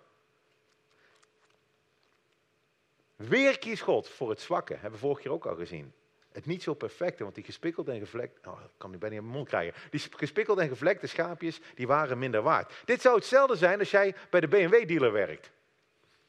Weer 3.16 3.60
kiest 3.60 3.82
God 3.82 4.10
voor 4.10 4.30
het 4.30 4.42
zwakke, 4.42 4.74
hebben 4.74 4.92
we 4.92 4.98
vorige 4.98 5.22
keer 5.22 5.32
ook 5.32 5.46
al 5.46 5.56
gezien. 5.56 5.94
Het 6.32 6.46
niet 6.46 6.64
zo 6.64 6.74
perfecte, 6.74 7.24
want 7.24 7.36
die 7.36 7.44
gespikkelde 7.44 7.92
en 7.92 8.00
gevlekte, 8.00 8.50
oh, 8.50 8.60
kan 8.78 8.92
nu 8.92 8.98
bijna 8.98 9.16
in 9.16 9.22
mijn 9.22 9.36
mond 9.36 9.48
krijgen. 9.48 9.82
Die 9.90 10.02
gespikkelde 10.10 10.62
en 10.62 10.68
gevlekte 10.68 11.08
schaapjes, 11.08 11.60
die 11.76 11.88
waren 11.88 12.18
minder 12.18 12.42
waard. 12.42 12.74
Dit 12.86 13.02
zou 13.02 13.16
hetzelfde 13.16 13.56
zijn 13.56 13.80
als 13.80 13.92
jij 13.92 14.16
bij 14.30 14.40
de 14.40 14.48
BMW-dealer 14.48 15.12
werkt. 15.12 15.52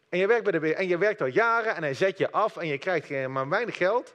En 0.09 0.19
je, 0.19 0.27
werkt 0.27 0.50
bij 0.50 0.61
de, 0.61 0.75
en 0.75 0.88
je 0.88 0.99
werkt 0.99 1.21
al 1.21 1.27
jaren 1.27 1.75
en 1.75 1.83
hij 1.83 1.95
zet 1.95 2.19
je 2.19 2.31
af 2.31 2.57
en 2.57 2.67
je 2.67 2.79
krijgt 2.79 3.29
maar 3.29 3.49
weinig 3.49 3.77
geld. 3.77 4.15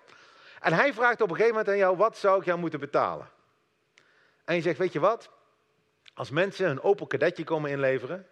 En 0.60 0.74
hij 0.74 0.94
vraagt 0.94 1.22
op 1.22 1.30
een 1.30 1.36
gegeven 1.36 1.56
moment 1.56 1.70
aan 1.70 1.78
jou, 1.78 1.98
wat 1.98 2.18
zou 2.18 2.40
ik 2.40 2.46
jou 2.46 2.60
moeten 2.60 2.80
betalen? 2.80 3.30
En 4.46 4.56
je 4.56 4.62
zegt, 4.62 4.78
weet 4.78 4.94
je 4.94 5.00
wat? 5.00 5.30
Als 6.14 6.30
mensen 6.30 6.70
een 6.70 6.82
Opel 6.82 7.08
Kadetje 7.08 7.44
komen 7.44 7.72
inleveren, 7.72 8.28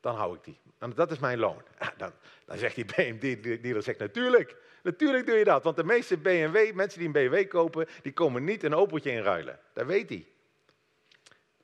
dan 0.00 0.14
hou 0.14 0.36
ik 0.36 0.44
die. 0.44 0.60
Want 0.78 0.96
dat 0.96 1.10
is 1.10 1.18
mijn 1.18 1.38
loon. 1.38 1.62
Dan, 1.96 2.12
dan 2.44 2.58
zegt 2.58 2.74
die 2.74 2.84
BMW-dealer, 2.84 3.82
zegt 3.82 3.98
natuurlijk, 3.98 4.56
natuurlijk 4.82 5.26
doe 5.26 5.36
je 5.36 5.44
dat. 5.44 5.62
Want 5.62 5.76
de 5.76 5.84
meeste 5.84 6.16
BMW, 6.16 6.74
mensen 6.74 6.98
die 6.98 7.06
een 7.06 7.12
BMW 7.12 7.48
kopen, 7.48 7.88
die 8.02 8.12
komen 8.12 8.44
niet 8.44 8.62
een 8.62 8.74
Opeltje 8.74 9.10
inruilen. 9.10 9.58
Dat 9.72 9.86
weet 9.86 10.08
hij. 10.08 10.26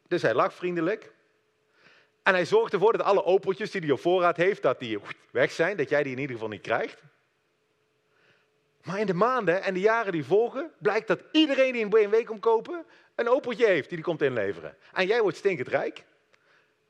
Dus 0.09 0.23
hij 0.23 0.35
lacht 0.35 0.55
vriendelijk. 0.55 1.12
En 2.28 2.35
hij 2.35 2.44
zorgt 2.44 2.73
ervoor 2.73 2.92
dat 2.92 3.06
alle 3.06 3.25
Opeltjes 3.25 3.70
die 3.70 3.80
hij 3.80 3.90
op 3.90 4.00
voorraad 4.00 4.37
heeft, 4.37 4.62
dat 4.62 4.78
die 4.78 4.99
weg 5.30 5.52
zijn. 5.52 5.76
Dat 5.76 5.88
jij 5.88 6.02
die 6.02 6.12
in 6.12 6.18
ieder 6.18 6.35
geval 6.35 6.50
niet 6.50 6.62
krijgt. 6.62 7.02
Maar 8.82 8.99
in 8.99 9.06
de 9.06 9.14
maanden 9.14 9.62
en 9.62 9.75
de 9.75 9.80
jaren 9.80 10.12
die 10.12 10.25
volgen, 10.25 10.73
blijkt 10.78 11.06
dat 11.06 11.23
iedereen 11.32 11.73
die 11.73 11.82
een 11.82 11.90
BMW 11.90 12.25
komt 12.25 12.40
kopen, 12.40 12.85
een 13.14 13.28
Opeltje 13.28 13.66
heeft 13.66 13.88
die 13.88 13.97
die 13.97 14.06
komt 14.06 14.23
inleveren. 14.23 14.76
En 14.92 15.06
jij 15.06 15.23
wordt 15.23 15.37
stinkend 15.37 15.68
rijk. 15.68 16.04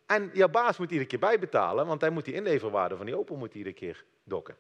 En 0.07 0.31
jouw 0.33 0.49
baas 0.49 0.79
moet 0.79 0.91
iedere 0.91 1.09
keer 1.09 1.19
bijbetalen, 1.19 1.87
want 1.87 2.01
hij 2.01 2.11
moet 2.11 2.25
die 2.25 2.35
inleverwaarde 2.35 2.97
van 2.97 3.07
die 3.07 3.19
Opel 3.19 3.37
moet 3.37 3.55
iedere 3.55 3.75
keer 3.75 4.05
dokken. 4.25 4.57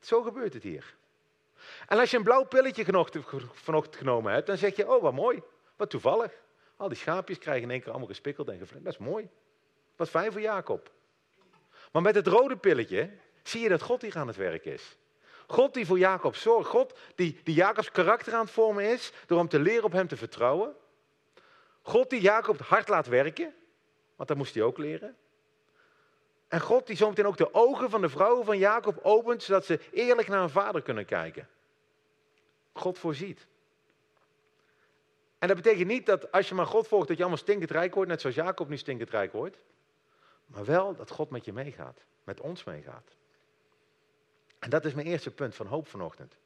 Zo 0.00 0.22
gebeurt 0.22 0.54
het 0.54 0.62
hier. 0.62 0.96
En 1.88 1.98
als 1.98 2.10
je 2.10 2.16
een 2.16 2.22
blauw 2.22 2.44
pilletje 2.44 3.06
vanochtend 3.52 3.96
genomen 3.96 4.32
hebt, 4.32 4.46
dan 4.46 4.56
zeg 4.56 4.76
je, 4.76 4.94
oh 4.94 5.02
wat 5.02 5.12
mooi, 5.12 5.42
wat 5.76 5.90
toevallig. 5.90 6.44
Al 6.76 6.88
die 6.88 6.96
schaapjes 6.96 7.38
krijgen 7.38 7.62
in 7.62 7.70
één 7.70 7.80
keer 7.80 7.90
allemaal 7.90 8.08
gespikkeld 8.08 8.48
en 8.48 8.58
gevlekt. 8.58 8.84
Dat 8.84 8.92
is 8.92 8.98
mooi. 8.98 9.28
Wat 9.96 10.08
fijn 10.08 10.32
voor 10.32 10.40
Jacob. 10.40 10.90
Maar 11.92 12.02
met 12.02 12.14
het 12.14 12.26
rode 12.26 12.56
pilletje 12.56 13.10
zie 13.42 13.60
je 13.60 13.68
dat 13.68 13.82
God 13.82 14.02
hier 14.02 14.16
aan 14.16 14.26
het 14.26 14.36
werk 14.36 14.64
is. 14.64 14.96
God 15.46 15.74
die 15.74 15.86
voor 15.86 15.98
Jacob 15.98 16.34
zorgt. 16.34 16.68
God 16.68 16.98
die, 17.14 17.40
die 17.44 17.54
Jacobs 17.54 17.90
karakter 17.90 18.34
aan 18.34 18.44
het 18.44 18.50
vormen 18.50 18.84
is 18.84 19.12
door 19.26 19.38
hem 19.38 19.48
te 19.48 19.58
leren 19.58 19.84
op 19.84 19.92
hem 19.92 20.08
te 20.08 20.16
vertrouwen. 20.16 20.74
God 21.82 22.10
die 22.10 22.20
Jacob 22.20 22.58
hard 22.58 22.88
laat 22.88 23.06
werken, 23.06 23.54
want 24.16 24.28
dat 24.28 24.38
moest 24.38 24.54
hij 24.54 24.62
ook 24.62 24.78
leren. 24.78 25.16
En 26.48 26.60
God 26.60 26.86
die 26.86 26.96
zometeen 26.96 27.26
ook 27.26 27.36
de 27.36 27.54
ogen 27.54 27.90
van 27.90 28.00
de 28.00 28.08
vrouwen 28.08 28.44
van 28.44 28.58
Jacob 28.58 28.98
opent, 29.02 29.42
zodat 29.42 29.64
ze 29.64 29.80
eerlijk 29.90 30.28
naar 30.28 30.40
hun 30.40 30.50
vader 30.50 30.82
kunnen 30.82 31.04
kijken. 31.04 31.48
God 32.72 32.98
voorziet. 32.98 33.46
En 35.46 35.54
dat 35.54 35.62
betekent 35.62 35.88
niet 35.88 36.06
dat 36.06 36.32
als 36.32 36.48
je 36.48 36.54
maar 36.54 36.66
God 36.66 36.88
volgt, 36.88 37.08
dat 37.08 37.16
je 37.16 37.22
allemaal 37.22 37.42
stinkend 37.42 37.70
rijk 37.70 37.94
wordt, 37.94 38.10
net 38.10 38.20
zoals 38.20 38.36
Jacob 38.36 38.68
nu 38.68 38.76
stinkend 38.76 39.10
rijk 39.10 39.32
wordt. 39.32 39.58
Maar 40.46 40.64
wel 40.64 40.94
dat 40.94 41.10
God 41.10 41.30
met 41.30 41.44
je 41.44 41.52
meegaat, 41.52 42.04
met 42.24 42.40
ons 42.40 42.64
meegaat. 42.64 43.16
En 44.58 44.70
dat 44.70 44.84
is 44.84 44.94
mijn 44.94 45.06
eerste 45.06 45.30
punt 45.30 45.54
van 45.54 45.66
hoop 45.66 45.88
vanochtend. 45.88 46.36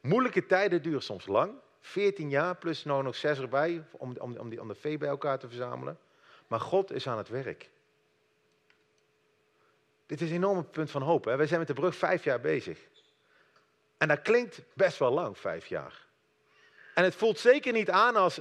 Moeilijke 0.00 0.46
tijden 0.46 0.82
duren 0.82 1.02
soms 1.02 1.26
lang, 1.26 1.52
14 1.80 2.30
jaar 2.30 2.56
plus 2.56 2.84
nou 2.84 3.02
nog 3.02 3.16
zes 3.16 3.38
erbij 3.38 3.84
om, 3.90 4.16
om, 4.18 4.36
om, 4.36 4.48
die, 4.48 4.60
om 4.60 4.68
de 4.68 4.74
vee 4.74 4.98
bij 4.98 5.08
elkaar 5.08 5.38
te 5.38 5.48
verzamelen. 5.48 5.98
Maar 6.46 6.60
God 6.60 6.92
is 6.92 7.06
aan 7.06 7.18
het 7.18 7.28
werk. 7.28 7.70
Dit 10.06 10.20
is 10.20 10.28
een 10.28 10.36
enorme 10.36 10.64
punt 10.64 10.90
van 10.90 11.02
hoop. 11.02 11.24
Hè? 11.24 11.36
Wij 11.36 11.46
zijn 11.46 11.58
met 11.58 11.68
de 11.68 11.74
brug 11.74 11.96
vijf 11.96 12.24
jaar 12.24 12.40
bezig. 12.40 12.78
En 13.96 14.08
dat 14.08 14.22
klinkt 14.22 14.62
best 14.74 14.98
wel 14.98 15.10
lang, 15.10 15.38
vijf 15.38 15.66
jaar. 15.66 16.06
En 16.98 17.04
het 17.04 17.14
voelt 17.14 17.38
zeker 17.38 17.72
niet 17.72 17.90
aan 17.90 18.16
als 18.16 18.40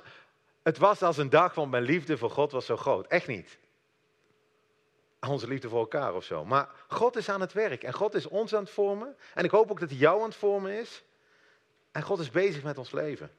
het 0.64 0.78
was 0.78 1.02
als 1.02 1.18
een 1.18 1.30
dag, 1.30 1.54
want 1.54 1.72
mijn 1.72 1.84
liefde 1.84 2.18
voor 2.18 2.30
God 2.30 2.52
was 2.52 2.66
zo 2.66 2.78
groot. 2.78 3.08
Echt 3.08 3.28
niet. 3.28 3.58
Onze 5.28 5.48
liefde 5.48 5.70
voor 5.70 5.80
elkaar 5.80 6.16
of 6.16 6.24
zo. 6.24 6.46
Maar 6.46 6.70
God 6.88 7.16
is 7.16 7.30
aan 7.30 7.42
het 7.42 7.54
werk 7.54 7.84
en 7.84 7.94
God 7.94 8.14
is 8.14 8.28
ons 8.28 8.56
aan 8.56 8.64
het 8.64 8.70
vormen. 8.70 9.16
En 9.34 9.44
ik 9.44 9.52
hoop 9.52 9.72
ook 9.72 9.80
dat 9.80 9.90
hij 9.90 9.98
jou 9.98 10.20
aan 10.20 10.28
het 10.28 10.36
vormen 10.36 10.72
is. 10.72 11.04
En 11.92 12.02
God 12.02 12.20
is 12.20 12.30
bezig 12.30 12.64
met 12.64 12.78
ons 12.78 12.92
leven. 12.92 13.32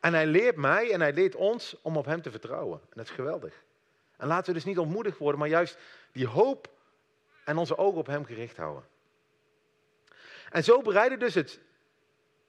En 0.00 0.14
hij 0.14 0.26
leert 0.26 0.56
mij 0.56 0.92
en 0.92 1.00
hij 1.00 1.12
leert 1.12 1.34
ons 1.34 1.76
om 1.82 1.96
op 1.96 2.04
hem 2.04 2.22
te 2.22 2.30
vertrouwen. 2.30 2.80
En 2.80 2.96
dat 2.96 3.04
is 3.04 3.10
geweldig. 3.10 3.62
En 4.16 4.26
laten 4.26 4.46
we 4.46 4.52
dus 4.52 4.64
niet 4.64 4.78
ontmoedigd 4.78 5.18
worden, 5.18 5.40
maar 5.40 5.48
juist 5.48 5.78
die 6.12 6.26
hoop 6.26 6.68
en 7.44 7.56
onze 7.56 7.76
ogen 7.76 7.98
op 7.98 8.06
hem 8.06 8.24
gericht 8.24 8.56
houden. 8.56 8.84
En 10.50 10.64
zo 10.64 10.82
bereidde 10.82 11.16
dus 11.16 11.34
het 11.34 11.60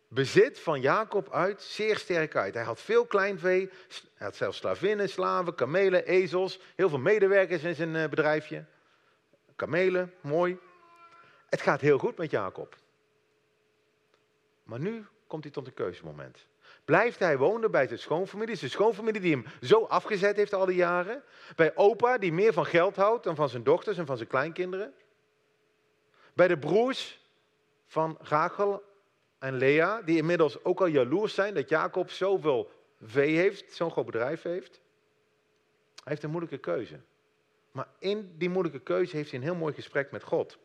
bezit 0.10 0.60
van 0.60 0.82
Jacob 0.82 1.32
uit 1.32 1.62
zeer 1.62 1.98
sterk 1.98 2.36
uit. 2.36 2.54
Hij 2.54 2.64
had 2.64 2.82
veel 2.82 3.06
kleinvee, 3.06 3.70
hij 4.16 4.28
had 4.28 4.36
zelfs 4.36 4.58
slavinnen, 4.58 5.10
slaven, 5.10 5.56
kamelen, 5.56 6.06
ezels, 6.06 6.60
heel 6.76 6.90
veel 6.90 7.00
medewerkers 7.00 7.64
in 7.64 7.76
zijn 7.76 7.96
eh, 7.96 8.10
bedrijfje. 8.10 8.66
Kamelen, 9.56 10.14
mooi. 10.22 10.60
Het 11.50 11.62
gaat 11.62 11.82
heel 11.82 11.98
goed 11.98 12.18
met 12.18 12.32
Jacob. 12.32 12.76
Maar 14.64 14.80
nu 14.80 15.06
komt 15.28 15.44
hij 15.44 15.54
tot 15.54 15.68
een 15.68 15.74
keuzemoment. 15.74 16.48
Blijft 16.86 17.20
hij 17.20 17.38
wonen 17.38 17.72
bij 17.72 17.88
zijn 17.88 18.00
schoonfamilie, 18.00 18.56
zijn 18.56 18.72
schoonfamilie 18.72 19.22
die 19.22 19.34
hem 19.36 19.46
zo 19.62 19.84
afgezet 19.84 20.36
heeft 20.36 20.54
al 20.54 20.66
die 20.66 20.76
jaren? 20.76 21.24
Bij 21.56 21.76
opa 21.76 22.18
die 22.18 22.34
meer 22.34 22.54
van 22.54 22.66
geld 22.66 22.96
houdt 22.96 23.24
dan 23.24 23.36
van 23.36 23.50
zijn 23.50 23.64
dochters 23.64 23.98
en 23.98 24.06
van 24.06 24.18
zijn 24.18 24.30
kleinkinderen? 24.30 24.94
Bij 26.34 26.48
de 26.48 26.58
broers 26.58 27.20
van 27.88 28.18
Rachel 28.22 28.84
en 29.40 29.58
Lea, 29.58 30.02
die 30.02 30.18
inmiddels 30.18 30.64
ook 30.64 30.80
al 30.80 30.86
jaloers 30.86 31.34
zijn 31.34 31.54
dat 31.54 31.70
Jacob 31.70 32.10
zoveel 32.10 32.72
vee 33.02 33.36
heeft, 33.36 33.74
zo'n 33.74 33.92
groot 33.92 34.06
bedrijf 34.06 34.42
heeft. 34.42 34.82
Hij 35.96 36.04
heeft 36.04 36.24
een 36.24 36.30
moeilijke 36.30 36.58
keuze. 36.58 37.00
Maar 37.72 37.88
in 38.00 38.36
die 38.38 38.50
moeilijke 38.50 38.80
keuze 38.80 39.16
heeft 39.16 39.30
hij 39.30 39.40
een 39.40 39.46
heel 39.46 39.56
mooi 39.56 39.74
gesprek 39.74 40.12
met 40.12 40.24
God. 40.24 40.58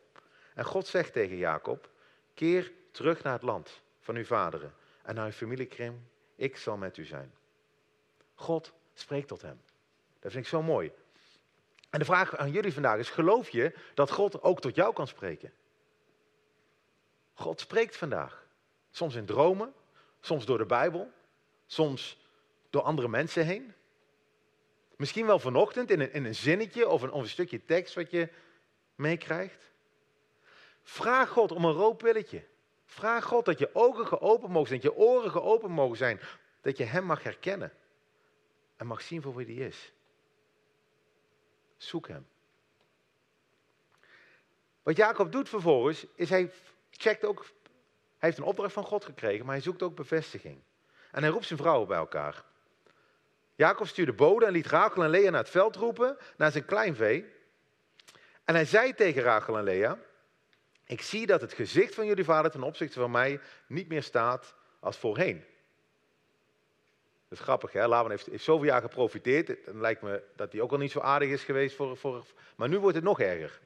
En 0.53 0.65
God 0.65 0.87
zegt 0.87 1.13
tegen 1.13 1.37
Jacob, 1.37 1.89
keer 2.33 2.71
terug 2.91 3.23
naar 3.23 3.33
het 3.33 3.41
land 3.41 3.81
van 3.99 4.15
uw 4.15 4.25
vaderen 4.25 4.73
en 5.03 5.15
naar 5.15 5.25
uw 5.25 5.31
familiekring. 5.31 5.99
Ik 6.35 6.57
zal 6.57 6.77
met 6.77 6.97
u 6.97 7.05
zijn. 7.05 7.33
God 8.33 8.73
spreekt 8.93 9.27
tot 9.27 9.41
hem. 9.41 9.61
Dat 10.19 10.31
vind 10.31 10.43
ik 10.43 10.49
zo 10.49 10.61
mooi. 10.61 10.91
En 11.89 11.99
de 11.99 12.05
vraag 12.05 12.37
aan 12.37 12.51
jullie 12.51 12.73
vandaag 12.73 12.99
is, 12.99 13.09
geloof 13.09 13.49
je 13.49 13.75
dat 13.93 14.11
God 14.11 14.41
ook 14.41 14.61
tot 14.61 14.75
jou 14.75 14.93
kan 14.93 15.07
spreken? 15.07 15.53
God 17.33 17.59
spreekt 17.59 17.97
vandaag. 17.97 18.44
Soms 18.95 19.15
in 19.15 19.25
dromen, 19.25 19.73
soms 20.21 20.45
door 20.45 20.57
de 20.57 20.65
Bijbel, 20.65 21.11
soms 21.65 22.17
door 22.69 22.81
andere 22.81 23.07
mensen 23.07 23.45
heen. 23.45 23.73
Misschien 24.95 25.25
wel 25.25 25.39
vanochtend 25.39 25.91
in 25.91 25.99
een, 25.99 26.13
in 26.13 26.25
een 26.25 26.35
zinnetje 26.35 26.87
of 26.87 27.01
een, 27.01 27.27
stukje 27.27 27.65
tekst 27.65 27.95
wat 27.95 28.11
je 28.11 28.29
meekrijgt. 28.95 29.71
Vraag 30.83 31.29
God 31.29 31.51
om 31.51 31.65
een 31.65 31.73
rood 31.73 31.97
Vraag 32.85 33.25
God 33.25 33.45
dat 33.45 33.59
je 33.59 33.69
ogen 33.73 34.07
geopend 34.07 34.51
mogen 34.51 34.67
zijn, 34.67 34.81
dat 34.81 34.91
je 34.91 34.97
oren 34.97 35.31
geopend 35.31 35.71
mogen 35.71 35.97
zijn. 35.97 36.19
Dat 36.61 36.77
je 36.77 36.83
Hem 36.83 37.03
mag 37.03 37.23
herkennen 37.23 37.73
en 38.75 38.87
mag 38.87 39.01
zien 39.01 39.21
voor 39.21 39.35
wie 39.35 39.45
Hij 39.45 39.67
is. 39.67 39.91
Zoek 41.77 42.07
Hem. 42.07 42.27
Wat 44.83 44.95
Jacob 44.95 45.31
doet 45.31 45.49
vervolgens, 45.49 46.05
is 46.15 46.29
hij 46.29 46.51
checkt 46.89 47.25
ook 47.25 47.45
heeft 48.25 48.37
een 48.37 48.43
opdracht 48.43 48.73
van 48.73 48.83
God 48.83 49.05
gekregen, 49.05 49.45
maar 49.45 49.55
hij 49.55 49.63
zoekt 49.63 49.83
ook 49.83 49.95
bevestiging. 49.95 50.61
En 51.11 51.21
hij 51.21 51.31
roept 51.31 51.45
zijn 51.45 51.59
vrouwen 51.59 51.87
bij 51.87 51.97
elkaar. 51.97 52.43
Jacob 53.55 53.87
stuurde 53.87 54.13
bode 54.13 54.45
en 54.45 54.51
liet 54.51 54.67
Rachel 54.67 55.03
en 55.03 55.09
Lea 55.09 55.29
naar 55.29 55.39
het 55.39 55.49
veld 55.49 55.75
roepen, 55.75 56.17
naar 56.37 56.51
zijn 56.51 56.65
kleinvee. 56.65 57.33
En 58.43 58.55
hij 58.55 58.65
zei 58.65 58.93
tegen 58.93 59.21
Rachel 59.21 59.57
en 59.57 59.63
Lea, 59.63 59.97
ik 60.85 61.01
zie 61.01 61.25
dat 61.25 61.41
het 61.41 61.53
gezicht 61.53 61.95
van 61.95 62.05
jullie 62.05 62.23
vader 62.23 62.51
ten 62.51 62.63
opzichte 62.63 62.99
van 62.99 63.11
mij 63.11 63.39
niet 63.67 63.87
meer 63.87 64.03
staat 64.03 64.55
als 64.79 64.97
voorheen. 64.97 65.43
Dat 67.27 67.37
is 67.37 67.39
grappig, 67.39 67.71
hè? 67.71 67.87
Laban 67.87 68.11
heeft, 68.11 68.25
heeft 68.25 68.43
zoveel 68.43 68.65
jaar 68.65 68.81
geprofiteerd. 68.81 69.47
Het 69.47 69.75
lijkt 69.75 70.01
me 70.01 70.23
dat 70.35 70.51
hij 70.51 70.61
ook 70.61 70.71
al 70.71 70.77
niet 70.77 70.91
zo 70.91 70.99
aardig 70.99 71.29
is 71.29 71.43
geweest. 71.43 71.75
Voor, 71.75 71.97
voor, 71.97 72.25
maar 72.55 72.69
nu 72.69 72.79
wordt 72.79 72.95
het 72.95 73.05
nog 73.05 73.19
erger. 73.19 73.59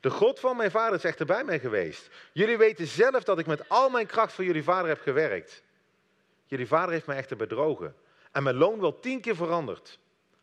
De 0.00 0.10
God 0.10 0.40
van 0.40 0.56
mijn 0.56 0.70
vader 0.70 0.94
is 0.94 1.04
echter 1.04 1.26
bij 1.26 1.44
mij 1.44 1.60
geweest. 1.60 2.10
Jullie 2.32 2.58
weten 2.58 2.86
zelf 2.86 3.24
dat 3.24 3.38
ik 3.38 3.46
met 3.46 3.68
al 3.68 3.90
mijn 3.90 4.06
kracht 4.06 4.32
voor 4.32 4.44
jullie 4.44 4.64
vader 4.64 4.88
heb 4.88 5.00
gewerkt. 5.00 5.62
Jullie 6.46 6.66
vader 6.66 6.92
heeft 6.92 7.06
mij 7.06 7.16
echter 7.16 7.36
bedrogen 7.36 7.94
en 8.32 8.42
mijn 8.42 8.56
loon 8.56 8.80
wel 8.80 8.98
tien 8.98 9.20
keer 9.20 9.36
veranderd. 9.36 9.98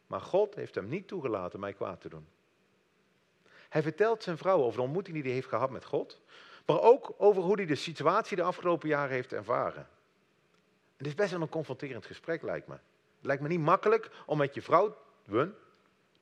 Maar 0.08 0.22
God 0.22 0.56
heeft 0.56 0.76
hem 0.76 0.88
niet 0.88 1.08
toegelaten 1.08 1.60
mij 1.60 1.74
kwaad 1.74 2.02
te 2.02 2.10
doen. 2.10 2.28
Hij 3.70 3.82
vertelt 3.82 4.24
zijn 4.24 4.38
vrouw 4.38 4.62
over 4.62 4.78
de 4.78 4.84
ontmoeting 4.84 5.16
die 5.16 5.26
hij 5.26 5.34
heeft 5.34 5.48
gehad 5.48 5.70
met 5.70 5.86
God. 5.86 6.22
Maar 6.66 6.82
ook 6.82 7.14
over 7.18 7.42
hoe 7.42 7.56
hij 7.56 7.66
de 7.66 7.76
situatie 7.76 8.38
de 8.38 8.44
afgelopen 8.44 8.90
jaren 8.90 9.14
heeft 9.14 9.34
ervaren. 9.34 9.88
Het 10.98 11.08
is 11.08 11.16
best 11.16 11.32
wel 11.32 11.42
een 11.42 11.50
confronterend 11.50 12.06
gesprek, 12.06 12.42
lijkt 12.42 12.68
me. 12.68 12.74
Het 12.74 13.26
lijkt 13.26 13.42
me 13.42 13.48
niet 13.48 13.60
makkelijk 13.60 14.10
om 14.26 14.38
met 14.38 14.54
je 14.54 14.62
vrouw, 14.62 14.98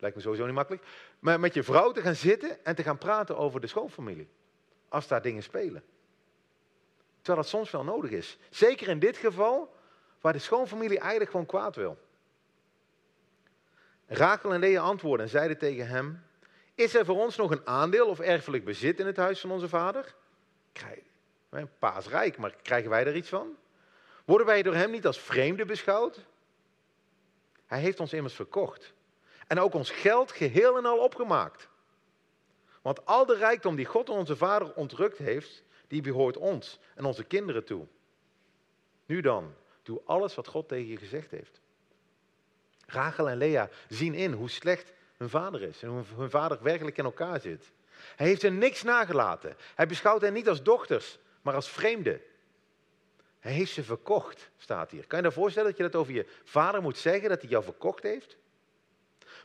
lijkt 0.02 0.16
me 0.16 0.22
sowieso 0.22 0.46
niet 0.46 0.56
makkelijk, 0.56 0.84
maar 1.20 1.40
met 1.40 1.54
je 1.54 1.64
vrouw 1.64 1.92
te 1.92 2.02
gaan 2.02 2.16
zitten 2.16 2.66
en 2.66 2.76
te 2.76 2.84
gaan 2.84 2.98
praten 2.98 3.38
over 3.38 3.62
de 3.62 3.68
schoonfamilie. 3.68 4.30
Als 4.90 5.08
daar 5.08 5.22
dingen 5.22 5.44
spelen. 5.44 5.84
Terwijl 7.16 7.42
dat 7.42 7.48
soms 7.48 7.72
wel 7.72 7.84
nodig 7.84 8.12
is. 8.12 8.38
Zeker 8.50 8.88
in 8.88 9.00
dit 9.00 9.18
geval, 9.18 9.76
waar 10.22 10.34
de 10.34 10.40
schoonfamilie 10.40 11.00
eigenlijk 11.00 11.32
gewoon 11.32 11.46
kwaad 11.46 11.76
wil. 11.76 11.98
Rachel 14.08 14.54
en 14.54 14.60
Lea 14.60 14.82
antwoordden 14.82 15.26
en 15.26 15.32
zeiden 15.32 15.58
tegen 15.58 15.88
hem: 15.88 16.24
Is 16.76 16.96
er 16.96 17.06
voor 17.06 17.20
ons 17.20 17.36
nog 17.36 17.52
een 17.52 17.68
aandeel 17.68 18.08
of 18.08 18.20
erfelijk 18.20 18.66
bezit 18.66 19.00
in 19.00 19.06
het 19.06 19.18
huis 19.18 19.40
van 19.40 19.52
onze 19.52 19.70
vader? 19.70 20.16
Mijn 21.50 21.70
pa 21.80 21.98
is 21.98 22.08
rijk, 22.08 22.38
maar 22.38 22.56
krijgen 22.62 22.90
wij 22.90 23.06
er 23.06 23.16
iets 23.16 23.30
van? 23.30 23.58
Worden 24.26 24.48
wij 24.48 24.62
door 24.62 24.76
hem 24.76 24.92
niet 24.92 25.06
als 25.06 25.20
vreemden 25.20 25.68
beschouwd? 25.68 26.26
Hij 27.66 27.80
heeft 27.80 28.00
ons 28.00 28.14
immers 28.14 28.34
verkocht. 28.34 28.94
En 29.52 29.60
ook 29.60 29.74
ons 29.74 29.92
geld 29.92 30.32
geheel 30.32 30.78
en 30.78 30.86
al 30.86 30.98
opgemaakt. 30.98 31.68
Want 32.82 33.06
al 33.06 33.26
de 33.26 33.36
rijkdom 33.36 33.76
die 33.76 33.86
God 33.86 34.10
onze 34.10 34.36
vader 34.36 34.74
ontrukt 34.74 35.18
heeft, 35.18 35.64
die 35.88 36.02
behoort 36.02 36.38
ons 36.38 36.80
en 36.96 37.06
onze 37.06 37.24
kinderen 37.24 37.64
toe. 37.64 37.88
Nu 39.06 39.22
dan, 39.22 39.54
doe 39.84 40.02
alles 40.06 40.36
wat 40.36 40.48
God 40.48 40.68
tegen 40.68 40.88
je 40.88 40.98
gezegd 40.98 41.32
heeft. 41.32 41.62
Rachel 42.86 43.30
en 43.30 43.38
Lea 43.38 43.70
zien 43.90 44.14
in 44.14 44.32
hoe 44.32 44.50
slecht 44.50 44.92
hun 45.18 45.30
vader 45.30 45.62
is 45.62 45.84
en 45.84 45.90
hoe 45.90 46.04
hun 46.16 46.30
vader 46.30 46.58
werkelijk 46.62 46.98
in 46.98 47.06
elkaar 47.06 47.40
zit. 47.40 47.72
Hij 48.16 48.28
heeft 48.28 48.42
hen 48.42 48.58
niks 48.58 48.84
nagelaten. 48.84 49.56
Hij 49.76 49.88
beschouwt 49.88 50.22
hen 50.22 50.34
niet 50.34 50.50
als 50.50 50.64
dochters, 50.64 51.20
maar 51.42 51.56
als 51.56 51.70
vreemden. 51.70 52.22
Hij 53.40 53.52
heeft 53.52 53.74
ze 53.74 53.84
verkocht, 53.84 54.50
staat 54.58 54.92
hier. 54.92 55.08
Kan 55.08 55.20
je 55.20 55.26
je 55.26 55.32
voorstellen 55.32 55.70
dat 55.70 55.78
je 55.78 55.84
dat 55.84 55.96
over 55.96 56.14
je 56.14 56.28
vader 56.44 56.82
moet 56.82 56.98
zeggen, 56.98 57.30
dat 57.30 57.42
hij 57.42 57.50
jou 57.50 57.64
verkocht 57.64 58.04
heeft? 58.04 58.40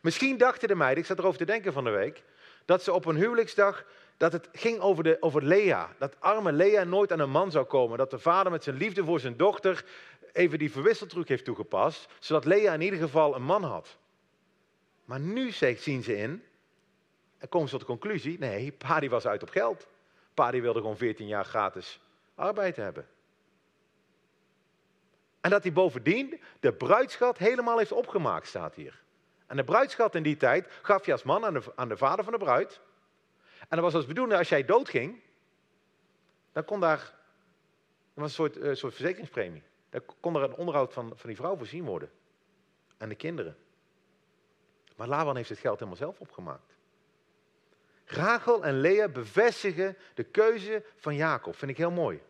Misschien 0.07 0.37
dachten 0.37 0.69
de 0.69 0.75
meiden, 0.75 0.99
ik 0.99 1.09
zat 1.09 1.19
erover 1.19 1.39
te 1.39 1.45
denken 1.45 1.73
van 1.73 1.85
de 1.85 1.91
week, 1.91 2.23
dat 2.65 2.83
ze 2.83 2.93
op 2.93 3.05
een 3.05 3.17
huwelijksdag, 3.17 3.85
dat 4.17 4.33
het 4.33 4.49
ging 4.53 4.81
over, 4.81 5.05
de, 5.05 5.17
over 5.21 5.45
Lea. 5.45 5.95
Dat 5.99 6.17
arme 6.19 6.53
Lea 6.53 6.85
nooit 6.85 7.13
aan 7.13 7.19
een 7.19 7.31
man 7.31 7.51
zou 7.51 7.65
komen. 7.65 7.99
Dat 7.99 8.11
de 8.11 8.19
vader 8.19 8.53
met 8.53 8.63
zijn 8.63 8.77
liefde 8.77 9.05
voor 9.05 9.21
zijn 9.21 9.37
dochter 9.37 9.85
even 10.33 10.59
die 10.59 10.71
verwisseltruc 10.71 11.29
heeft 11.29 11.45
toegepast, 11.45 12.09
zodat 12.19 12.45
Lea 12.45 12.75
in 12.75 12.81
ieder 12.81 12.99
geval 12.99 13.35
een 13.35 13.43
man 13.43 13.65
had. 13.65 13.97
Maar 15.05 15.21
nu 15.21 15.51
zien 15.51 16.03
ze 16.03 16.17
in, 16.17 16.43
en 17.39 17.49
komen 17.49 17.69
ze 17.69 17.77
tot 17.77 17.87
de 17.87 17.93
conclusie, 17.93 18.39
nee, 18.39 18.73
pa 18.73 19.01
die 19.01 19.11
was 19.11 19.27
uit 19.27 19.43
op 19.43 19.51
geld. 19.51 19.87
Pa 20.35 20.51
die 20.51 20.63
wilde 20.63 20.81
gewoon 20.81 20.97
14 20.97 21.27
jaar 21.27 21.45
gratis 21.45 22.01
arbeid 22.35 22.77
hebben. 22.77 23.07
En 25.41 25.51
dat 25.51 25.63
hij 25.63 25.73
bovendien 25.73 26.41
de 26.61 26.73
bruidschat 26.73 27.39
helemaal 27.39 27.79
heeft 27.79 27.93
opgemaakt, 27.93 28.47
staat 28.47 28.75
hier. 28.75 29.05
En 29.47 29.57
de 29.57 29.65
bruidschat 29.65 30.15
in 30.15 30.23
die 30.23 30.37
tijd 30.37 30.69
gaf 30.83 31.07
je 31.07 31.13
als 31.13 31.23
man 31.23 31.45
aan 31.45 31.55
de, 31.55 31.63
aan 31.75 31.89
de 31.89 31.97
vader 31.97 32.25
van 32.25 32.33
de 32.33 32.39
bruid. 32.39 32.81
En 33.59 33.67
dat 33.69 33.81
was 33.81 33.95
als 33.95 34.07
bedoeling, 34.07 34.39
als 34.39 34.49
jij 34.49 34.65
doodging, 34.65 35.21
dan 36.53 36.65
kon 36.65 36.81
daar, 36.81 37.15
was 38.15 38.25
een 38.25 38.31
soort, 38.31 38.57
uh, 38.57 38.75
soort 38.75 38.95
verzekeringspremie. 38.95 39.63
Dan 39.91 40.03
kon 40.21 40.37
er 40.37 40.43
een 40.43 40.55
onderhoud 40.55 40.93
van, 40.93 41.13
van 41.17 41.29
die 41.29 41.37
vrouw 41.37 41.57
voorzien 41.57 41.85
worden. 41.85 42.11
En 42.97 43.09
de 43.09 43.15
kinderen. 43.15 43.57
Maar 44.97 45.09
Laban 45.09 45.37
heeft 45.37 45.49
het 45.49 45.59
geld 45.59 45.79
helemaal 45.79 45.99
zelf 45.99 46.21
opgemaakt. 46.21 46.75
Rachel 48.05 48.65
en 48.65 48.81
Lea 48.81 49.09
bevestigen 49.09 49.97
de 50.15 50.25
keuze 50.25 50.85
van 50.97 51.15
Jacob. 51.15 51.57
Vind 51.57 51.71
ik 51.71 51.77
heel 51.77 51.91
mooi. 51.91 52.23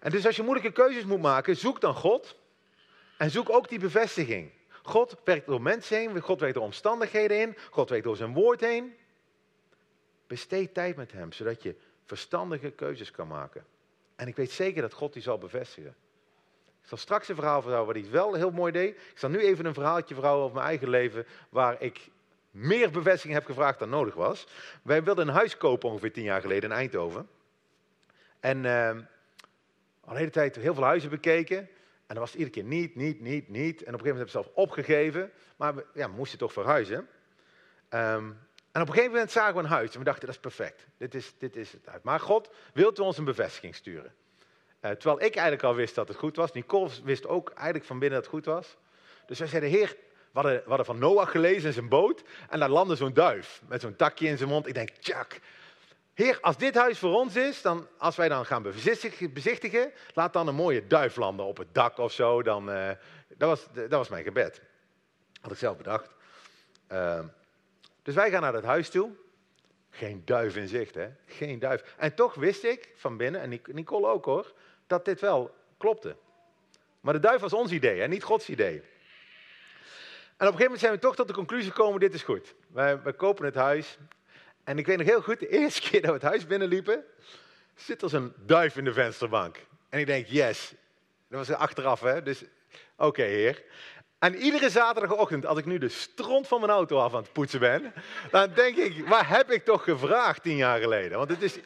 En 0.00 0.10
dus 0.10 0.26
als 0.26 0.36
je 0.36 0.42
moeilijke 0.42 0.72
keuzes 0.72 1.04
moet 1.04 1.20
maken, 1.20 1.56
zoek 1.56 1.80
dan 1.80 1.94
God. 1.94 2.36
En 3.16 3.30
zoek 3.30 3.50
ook 3.50 3.68
die 3.68 3.78
bevestiging. 3.78 4.52
God 4.86 5.16
werkt 5.24 5.46
door 5.46 5.62
mensen 5.62 5.96
heen, 5.98 6.20
God 6.20 6.40
werkt 6.40 6.54
door 6.54 6.64
omstandigheden 6.64 7.36
heen, 7.36 7.56
God 7.70 7.88
werkt 7.88 8.04
door 8.04 8.16
zijn 8.16 8.32
woord 8.32 8.60
heen. 8.60 8.96
Besteed 10.26 10.74
tijd 10.74 10.96
met 10.96 11.12
hem, 11.12 11.32
zodat 11.32 11.62
je 11.62 11.74
verstandige 12.04 12.70
keuzes 12.70 13.10
kan 13.10 13.28
maken. 13.28 13.64
En 14.16 14.28
ik 14.28 14.36
weet 14.36 14.50
zeker 14.50 14.82
dat 14.82 14.92
God 14.92 15.12
die 15.12 15.22
zal 15.22 15.38
bevestigen. 15.38 15.94
Ik 16.82 16.88
zal 16.88 16.98
straks 16.98 17.28
een 17.28 17.34
verhaal 17.34 17.62
vertellen 17.62 17.86
wat 17.86 17.94
hij 17.94 18.10
wel 18.10 18.34
heel 18.34 18.50
mooi 18.50 18.72
deed. 18.72 18.96
Ik 18.96 19.18
zal 19.18 19.30
nu 19.30 19.38
even 19.38 19.66
een 19.66 19.74
verhaaltje 19.74 20.14
verhalen 20.14 20.42
over 20.42 20.54
mijn 20.54 20.66
eigen 20.66 20.88
leven, 20.88 21.26
waar 21.48 21.82
ik 21.82 22.10
meer 22.50 22.90
bevestiging 22.90 23.34
heb 23.34 23.44
gevraagd 23.44 23.78
dan 23.78 23.88
nodig 23.88 24.14
was. 24.14 24.46
Wij 24.82 25.02
wilden 25.02 25.28
een 25.28 25.34
huis 25.34 25.56
kopen 25.56 25.88
ongeveer 25.88 26.12
tien 26.12 26.24
jaar 26.24 26.40
geleden 26.40 26.70
in 26.70 26.76
Eindhoven. 26.76 27.28
En 28.40 28.64
uh, 28.64 28.90
al 30.00 30.12
de 30.12 30.18
hele 30.18 30.30
tijd 30.30 30.56
heel 30.56 30.74
veel 30.74 30.84
huizen 30.84 31.10
bekeken. 31.10 31.68
En 32.06 32.14
dan 32.14 32.18
was 32.18 32.32
iedere 32.32 32.50
keer 32.50 32.64
niet, 32.64 32.94
niet, 32.94 33.20
niet, 33.20 33.48
niet. 33.48 33.82
En 33.82 33.94
op 33.94 34.00
een 34.00 34.06
gegeven 34.06 34.06
moment 34.06 34.18
heb 34.18 34.26
ik 34.26 34.32
zelf 34.32 34.50
opgegeven. 34.54 35.30
Maar 35.56 35.74
we, 35.74 35.86
ja, 35.94 36.10
we 36.10 36.16
moesten 36.16 36.38
toch 36.38 36.52
verhuizen. 36.52 37.08
Um, 37.90 38.38
en 38.72 38.82
op 38.82 38.88
een 38.88 38.94
gegeven 38.94 39.12
moment 39.12 39.30
zagen 39.30 39.54
we 39.54 39.60
een 39.60 39.66
huis. 39.66 39.92
En 39.92 39.98
we 39.98 40.04
dachten, 40.04 40.26
dat 40.26 40.34
is 40.34 40.40
perfect. 40.40 40.86
Dit 40.96 41.14
is, 41.14 41.34
dit 41.38 41.56
is 41.56 41.72
het 41.72 41.88
uit. 41.88 42.02
Maar 42.02 42.20
God 42.20 42.50
wilde 42.72 43.02
ons 43.02 43.18
een 43.18 43.24
bevestiging 43.24 43.74
sturen. 43.74 44.14
Uh, 44.80 44.90
terwijl 44.90 45.16
ik 45.16 45.34
eigenlijk 45.34 45.62
al 45.62 45.74
wist 45.74 45.94
dat 45.94 46.08
het 46.08 46.16
goed 46.16 46.36
was. 46.36 46.52
Nicole 46.52 46.90
wist 47.04 47.26
ook 47.26 47.50
eigenlijk 47.50 47.84
van 47.84 47.98
binnen 47.98 48.18
dat 48.18 48.30
het 48.30 48.36
goed 48.36 48.54
was. 48.54 48.76
Dus 49.26 49.38
wij 49.38 49.48
zeiden, 49.48 49.70
heer, 49.70 49.96
we 50.32 50.42
hadden, 50.42 50.54
we 50.54 50.68
hadden 50.68 50.86
van 50.86 50.98
Noach 50.98 51.30
gelezen 51.30 51.66
in 51.66 51.72
zijn 51.72 51.88
boot. 51.88 52.22
En 52.48 52.58
daar 52.58 52.68
landde 52.68 52.96
zo'n 52.96 53.12
duif 53.12 53.62
met 53.68 53.80
zo'n 53.80 53.96
takje 53.96 54.28
in 54.28 54.36
zijn 54.36 54.48
mond. 54.48 54.66
Ik 54.66 54.74
denk, 54.74 54.88
tjak, 54.88 55.40
Heer, 56.16 56.38
als 56.40 56.56
dit 56.56 56.74
huis 56.74 56.98
voor 56.98 57.14
ons 57.14 57.36
is, 57.36 57.62
dan, 57.62 57.88
als 57.98 58.16
wij 58.16 58.28
dan 58.28 58.46
gaan 58.46 58.62
bezichtigen, 59.32 59.92
laat 60.14 60.32
dan 60.32 60.48
een 60.48 60.54
mooie 60.54 60.86
duif 60.86 61.16
landen 61.16 61.46
op 61.46 61.56
het 61.56 61.74
dak 61.74 61.98
of 61.98 62.12
zo. 62.12 62.42
Dan, 62.42 62.70
uh, 62.70 62.90
dat, 63.28 63.48
was, 63.48 63.66
dat 63.72 63.90
was 63.90 64.08
mijn 64.08 64.24
gebed. 64.24 64.60
Had 65.40 65.52
ik 65.52 65.58
zelf 65.58 65.76
bedacht. 65.76 66.10
Uh, 66.92 67.24
dus 68.02 68.14
wij 68.14 68.30
gaan 68.30 68.40
naar 68.40 68.54
het 68.54 68.64
huis 68.64 68.90
toe. 68.90 69.10
Geen 69.90 70.22
duif 70.24 70.56
in 70.56 70.68
zicht, 70.68 70.94
hè? 70.94 71.08
Geen 71.26 71.58
duif. 71.58 71.94
En 71.96 72.14
toch 72.14 72.34
wist 72.34 72.64
ik 72.64 72.92
van 72.96 73.16
binnen, 73.16 73.40
en 73.40 73.60
Nicole 73.66 74.06
ook 74.06 74.24
hoor, 74.24 74.52
dat 74.86 75.04
dit 75.04 75.20
wel 75.20 75.54
klopte. 75.78 76.16
Maar 77.00 77.12
de 77.12 77.20
duif 77.20 77.40
was 77.40 77.52
ons 77.52 77.72
idee, 77.72 78.02
en 78.02 78.10
niet 78.10 78.24
Gods 78.24 78.48
idee. 78.48 78.76
En 78.76 78.82
op 78.82 78.86
een 80.38 80.46
gegeven 80.46 80.62
moment 80.62 80.80
zijn 80.80 80.92
we 80.92 80.98
toch 80.98 81.16
tot 81.16 81.28
de 81.28 81.34
conclusie 81.34 81.70
gekomen, 81.70 82.00
dit 82.00 82.14
is 82.14 82.22
goed. 82.22 82.54
Wij, 82.68 83.02
wij 83.02 83.12
kopen 83.12 83.44
het 83.44 83.54
huis 83.54 83.98
en 84.66 84.78
ik 84.78 84.86
weet 84.86 84.96
nog 84.96 85.06
heel 85.06 85.22
goed, 85.22 85.40
de 85.40 85.48
eerste 85.48 85.80
keer 85.80 86.00
dat 86.00 86.10
we 86.10 86.16
het 86.16 86.22
huis 86.22 86.46
binnenliepen, 86.46 87.04
zit 87.74 88.02
er 88.02 88.08
zo'n 88.08 88.32
duif 88.36 88.76
in 88.76 88.84
de 88.84 88.92
vensterbank. 88.92 89.56
En 89.88 89.98
ik 89.98 90.06
denk, 90.06 90.26
yes. 90.26 90.74
Dat 91.28 91.46
was 91.46 91.56
achteraf, 91.56 92.00
hè. 92.00 92.22
Dus, 92.22 92.44
oké, 92.96 93.22
heer. 93.22 93.62
En 94.18 94.36
iedere 94.36 94.70
zaterdagochtend, 94.70 95.46
als 95.46 95.58
ik 95.58 95.64
nu 95.64 95.78
de 95.78 95.88
stront 95.88 96.48
van 96.48 96.60
mijn 96.60 96.72
auto 96.72 96.98
af 96.98 97.14
aan 97.14 97.22
het 97.22 97.32
poetsen 97.32 97.60
ben, 97.60 97.92
dan 98.30 98.52
denk 98.54 98.76
ik, 98.76 99.08
waar 99.08 99.28
heb 99.28 99.50
ik 99.50 99.64
toch 99.64 99.84
gevraagd 99.84 100.42
tien 100.42 100.56
jaar 100.56 100.80
geleden? 100.80 101.18
Want 101.18 101.30
het 101.30 101.42
is. 101.42 101.56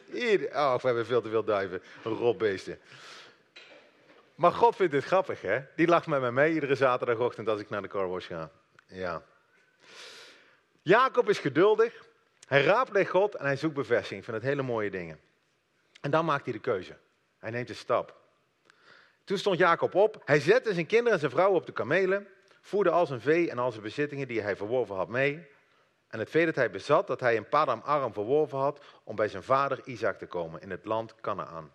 Oh, 0.53 0.75
we 0.75 0.87
hebben 0.87 1.05
veel 1.05 1.21
te 1.21 1.29
veel 1.29 1.43
duiven, 1.43 1.81
rotbeesten. 2.03 2.79
Maar 4.35 4.51
God 4.51 4.75
vindt 4.75 4.93
het 4.93 5.03
grappig, 5.03 5.41
hè? 5.41 5.59
Die 5.75 5.87
lacht 5.87 6.07
met 6.07 6.21
mij 6.21 6.31
mee 6.31 6.53
iedere 6.53 6.75
zaterdagochtend 6.75 7.47
als 7.47 7.59
ik 7.59 7.69
naar 7.69 7.81
de 7.81 7.87
carwash 7.87 8.27
ga. 8.27 8.51
Ja. 8.87 9.23
Jacob 10.81 11.29
is 11.29 11.39
geduldig. 11.39 12.09
Hij 12.51 12.63
raadpleegt 12.63 13.09
God 13.09 13.35
en 13.35 13.45
hij 13.45 13.55
zoekt 13.55 13.73
bevestiging. 13.73 14.25
van 14.25 14.33
het 14.33 14.43
hele 14.43 14.61
mooie 14.61 14.89
dingen. 14.89 15.19
En 16.01 16.11
dan 16.11 16.25
maakt 16.25 16.43
hij 16.43 16.53
de 16.53 16.59
keuze. 16.59 16.97
Hij 17.39 17.51
neemt 17.51 17.69
een 17.69 17.75
stap. 17.75 18.15
Toen 19.23 19.37
stond 19.37 19.57
Jacob 19.57 19.95
op. 19.95 20.21
Hij 20.25 20.39
zette 20.39 20.73
zijn 20.73 20.85
kinderen 20.85 21.13
en 21.13 21.19
zijn 21.19 21.31
vrouw 21.31 21.53
op 21.53 21.65
de 21.65 21.71
kamelen. 21.71 22.27
Voerde 22.61 22.89
al 22.89 23.05
zijn 23.05 23.21
vee 23.21 23.49
en 23.49 23.57
al 23.57 23.71
zijn 23.71 23.83
bezittingen 23.83 24.27
die 24.27 24.41
hij 24.41 24.55
verworven 24.55 24.95
had 24.95 25.07
mee. 25.07 25.47
En 26.07 26.19
het 26.19 26.29
vee 26.29 26.45
dat 26.45 26.55
hij 26.55 26.71
bezat, 26.71 27.07
dat 27.07 27.19
hij 27.19 27.35
in 27.35 27.49
Padam 27.49 27.81
Aram 27.85 28.13
verworven 28.13 28.57
had, 28.57 28.79
om 29.03 29.15
bij 29.15 29.27
zijn 29.27 29.43
vader 29.43 29.81
Isaac 29.85 30.17
te 30.17 30.25
komen 30.25 30.61
in 30.61 30.69
het 30.69 30.85
land 30.85 31.15
Canaan. 31.21 31.73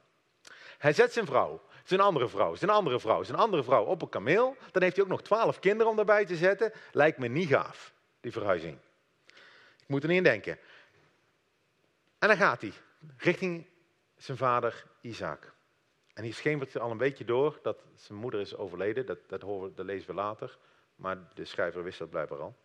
Hij 0.79 0.93
zet 0.93 1.13
zijn 1.13 1.27
vrouw, 1.27 1.63
zijn 1.85 2.01
andere 2.01 2.29
vrouw, 2.29 2.55
zijn 2.55 2.71
andere 2.71 3.01
vrouw, 3.01 3.23
zijn 3.23 3.39
andere 3.39 3.65
vrouw 3.65 3.85
op 3.85 4.03
een 4.03 4.09
kameel. 4.09 4.57
Dan 4.73 4.83
heeft 4.83 4.97
hij 4.97 5.05
ook 5.05 5.11
nog 5.11 5.23
twaalf 5.23 5.59
kinderen 5.59 5.91
om 5.91 5.97
daarbij 5.97 6.25
te 6.25 6.37
zetten. 6.37 6.73
Lijkt 6.93 7.19
me 7.19 7.29
niet 7.29 7.49
gaaf, 7.49 7.93
die 8.21 8.33
verhuizing. 8.33 8.79
Ik 9.87 9.93
moet 9.93 10.03
er 10.03 10.09
niet 10.09 10.17
in 10.17 10.23
denken. 10.23 10.59
En 12.19 12.29
dan 12.29 12.37
gaat 12.37 12.61
hij 12.61 12.73
richting 13.17 13.67
zijn 14.17 14.37
vader 14.39 14.85
Isaac. 15.01 15.55
En 16.15 16.25
hier 16.25 16.35
schemert 16.35 16.79
al 16.79 16.91
een 16.91 16.97
beetje 16.97 17.25
door 17.25 17.59
dat 17.63 17.79
zijn 17.95 18.19
moeder 18.19 18.41
is 18.41 18.57
overleden. 18.57 19.07
Dat, 19.07 19.19
dat, 19.27 19.43
horen, 19.43 19.75
dat 19.75 19.87
lezen 19.87 20.09
we 20.09 20.15
later. 20.15 20.59
Maar 20.97 21.19
de 21.35 21.45
schrijver 21.45 21.83
wist 21.83 21.99
dat 21.99 22.11
blijkbaar 22.11 22.41
al. 22.41 22.57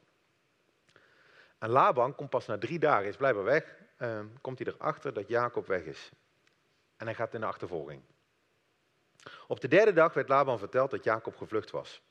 En 1.58 1.70
Laban 1.70 2.16
komt 2.16 2.30
pas 2.30 2.46
na 2.46 2.58
drie 2.58 2.80
dagen, 2.80 3.08
is 3.08 3.16
blijkbaar 3.16 3.44
weg. 3.44 3.76
Uh, 3.98 4.20
komt 4.42 4.60
hij 4.60 4.74
erachter 4.74 5.14
dat 5.14 5.28
Jacob 5.28 5.68
weg 5.68 5.84
is. 5.84 6.12
En 6.98 7.06
hij 7.06 7.16
gaat 7.16 7.34
in 7.34 7.40
de 7.40 7.46
achtervolging. 7.46 8.02
Op 9.48 9.60
de 9.60 9.68
derde 9.68 9.94
dag 9.94 10.14
werd 10.14 10.30
Laban 10.30 10.60
verteld 10.60 10.92
dat 10.92 11.04
Jacob 11.04 11.36
gevlucht 11.36 11.72
was. 11.72 12.02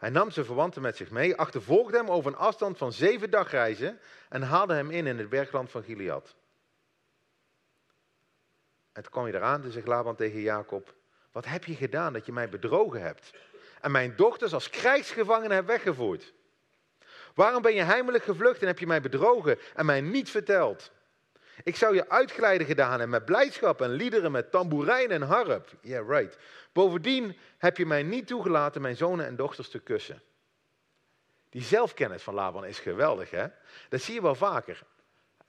Hij 0.00 0.10
nam 0.10 0.30
zijn 0.30 0.46
verwanten 0.46 0.82
met 0.82 0.96
zich 0.96 1.10
mee, 1.10 1.36
achtervolgde 1.36 1.96
hem 1.96 2.08
over 2.10 2.30
een 2.32 2.38
afstand 2.38 2.78
van 2.78 2.92
zeven 2.92 3.30
dagreizen 3.30 3.98
en 4.28 4.42
haalde 4.42 4.74
hem 4.74 4.90
in 4.90 5.06
in 5.06 5.18
het 5.18 5.28
bergland 5.28 5.70
van 5.70 5.82
Gilead. 5.82 6.34
En 8.92 9.02
toen 9.02 9.12
kwam 9.12 9.24
hij 9.24 9.34
eraan 9.34 9.64
en 9.64 9.72
zegt 9.72 9.86
Laban 9.86 10.16
tegen 10.16 10.40
Jacob, 10.40 10.94
wat 11.32 11.44
heb 11.44 11.64
je 11.64 11.74
gedaan 11.74 12.12
dat 12.12 12.26
je 12.26 12.32
mij 12.32 12.48
bedrogen 12.48 13.02
hebt? 13.02 13.32
En 13.80 13.90
mijn 13.90 14.16
dochters 14.16 14.52
als 14.52 14.70
krijgsgevangenen 14.70 15.56
hebt 15.56 15.66
weggevoerd. 15.66 16.32
Waarom 17.34 17.62
ben 17.62 17.74
je 17.74 17.82
heimelijk 17.82 18.24
gevlucht 18.24 18.60
en 18.60 18.66
heb 18.66 18.78
je 18.78 18.86
mij 18.86 19.00
bedrogen 19.00 19.58
en 19.74 19.86
mij 19.86 20.00
niet 20.00 20.30
verteld? 20.30 20.90
Ik 21.62 21.76
zou 21.76 21.94
je 21.94 22.08
uitglijden 22.08 22.66
gedaan 22.66 22.90
hebben 22.90 23.10
met 23.10 23.24
blijdschap 23.24 23.80
en 23.80 23.90
liederen 23.90 24.32
met 24.32 24.50
tamboerijn 24.50 25.10
en 25.10 25.22
harp. 25.22 25.68
Yeah, 25.80 26.08
right. 26.08 26.38
Bovendien 26.72 27.36
heb 27.58 27.76
je 27.76 27.86
mij 27.86 28.02
niet 28.02 28.26
toegelaten 28.26 28.80
mijn 28.80 28.96
zonen 28.96 29.26
en 29.26 29.36
dochters 29.36 29.68
te 29.68 29.78
kussen. 29.78 30.22
Die 31.48 31.62
zelfkennis 31.62 32.22
van 32.22 32.34
Laban 32.34 32.64
is 32.64 32.78
geweldig, 32.78 33.30
hè? 33.30 33.46
Dat 33.88 34.00
zie 34.00 34.14
je 34.14 34.22
wel 34.22 34.34
vaker. 34.34 34.82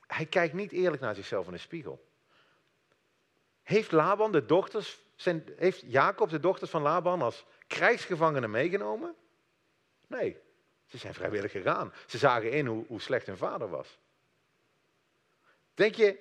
Hij 0.08 0.26
kijkt 0.26 0.54
niet 0.54 0.72
eerlijk 0.72 1.02
naar 1.02 1.16
zichzelf 1.16 1.46
in 1.46 1.52
de 1.52 1.58
spiegel. 1.58 2.10
Heeft 3.64 3.92
Laban 3.92 4.32
de 4.32 4.46
dochters, 4.46 5.00
zijn, 5.16 5.44
heeft 5.56 5.84
Jacob 5.86 6.30
de 6.30 6.40
dochters 6.40 6.72
van 6.72 6.82
Laban 6.82 7.22
als 7.22 7.46
krijgsgevangenen 7.68 8.52
meegenomen? 8.52 9.16
Nee, 10.08 10.38
ze 10.86 10.98
zijn 10.98 11.14
vrijwillig 11.14 11.52
gegaan. 11.52 11.94
Ze 12.06 12.18
zagen 12.18 12.52
in 12.52 12.66
hoe, 12.66 12.86
hoe 12.88 13.02
slecht 13.02 13.28
hun 13.28 13.38
vader 13.38 13.70
was. 13.70 14.00
Denk 15.82 15.96
je 15.96 16.18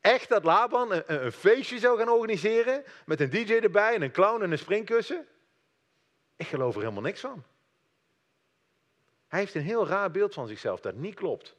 echt 0.00 0.28
dat 0.28 0.44
Laban 0.44 1.02
een, 1.06 1.32
feestje 1.32 1.78
zou 1.78 1.98
gaan 1.98 2.08
organiseren 2.08 2.84
met 3.06 3.20
een 3.20 3.30
DJ 3.30 3.52
erbij 3.52 3.94
en 3.94 4.02
een 4.02 4.10
clown 4.10 4.42
en 4.42 4.50
een 4.50 4.58
springkussen? 4.58 5.26
Ik 6.36 6.46
geloof 6.46 6.74
er 6.74 6.80
helemaal 6.80 7.02
niks 7.02 7.20
van. 7.20 7.44
Hij 9.28 9.38
heeft 9.38 9.54
een 9.54 9.62
heel 9.62 9.86
raar 9.86 10.10
beeld 10.10 10.34
van 10.34 10.48
zichzelf 10.48 10.80
dat 10.80 10.94
niet 10.94 11.14
klopt. 11.14 11.56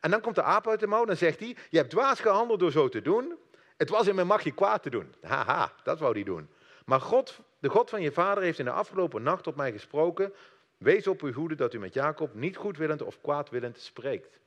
En 0.00 0.10
dan 0.10 0.20
komt 0.20 0.34
de 0.34 0.42
aap 0.42 0.68
uit 0.68 0.80
de 0.80 0.86
mouw 0.86 1.06
en 1.06 1.16
zegt 1.16 1.40
hij, 1.40 1.56
je 1.70 1.76
hebt 1.76 1.90
dwaas 1.90 2.20
gehandeld 2.20 2.60
door 2.60 2.72
zo 2.72 2.88
te 2.88 3.02
doen. 3.02 3.38
Het 3.76 3.88
was 3.88 4.06
in 4.06 4.14
mijn 4.14 4.26
macht 4.26 4.44
je 4.44 4.54
kwaad 4.54 4.82
te 4.82 4.90
doen. 4.90 5.14
Haha, 5.20 5.72
dat 5.82 5.98
wou 5.98 6.12
hij 6.12 6.22
doen. 6.22 6.48
Maar 6.84 7.00
God, 7.00 7.38
de 7.58 7.68
God 7.68 7.90
van 7.90 8.02
je 8.02 8.12
vader 8.12 8.42
heeft 8.42 8.58
in 8.58 8.64
de 8.64 8.70
afgelopen 8.70 9.22
nacht 9.22 9.42
tot 9.42 9.56
mij 9.56 9.72
gesproken. 9.72 10.34
Wees 10.78 11.06
op 11.06 11.22
uw 11.22 11.32
hoede 11.32 11.54
dat 11.54 11.74
u 11.74 11.78
met 11.78 11.94
Jacob 11.94 12.34
niet 12.34 12.56
goedwillend 12.56 13.02
of 13.02 13.20
kwaadwillend 13.20 13.78
spreekt. 13.78 14.40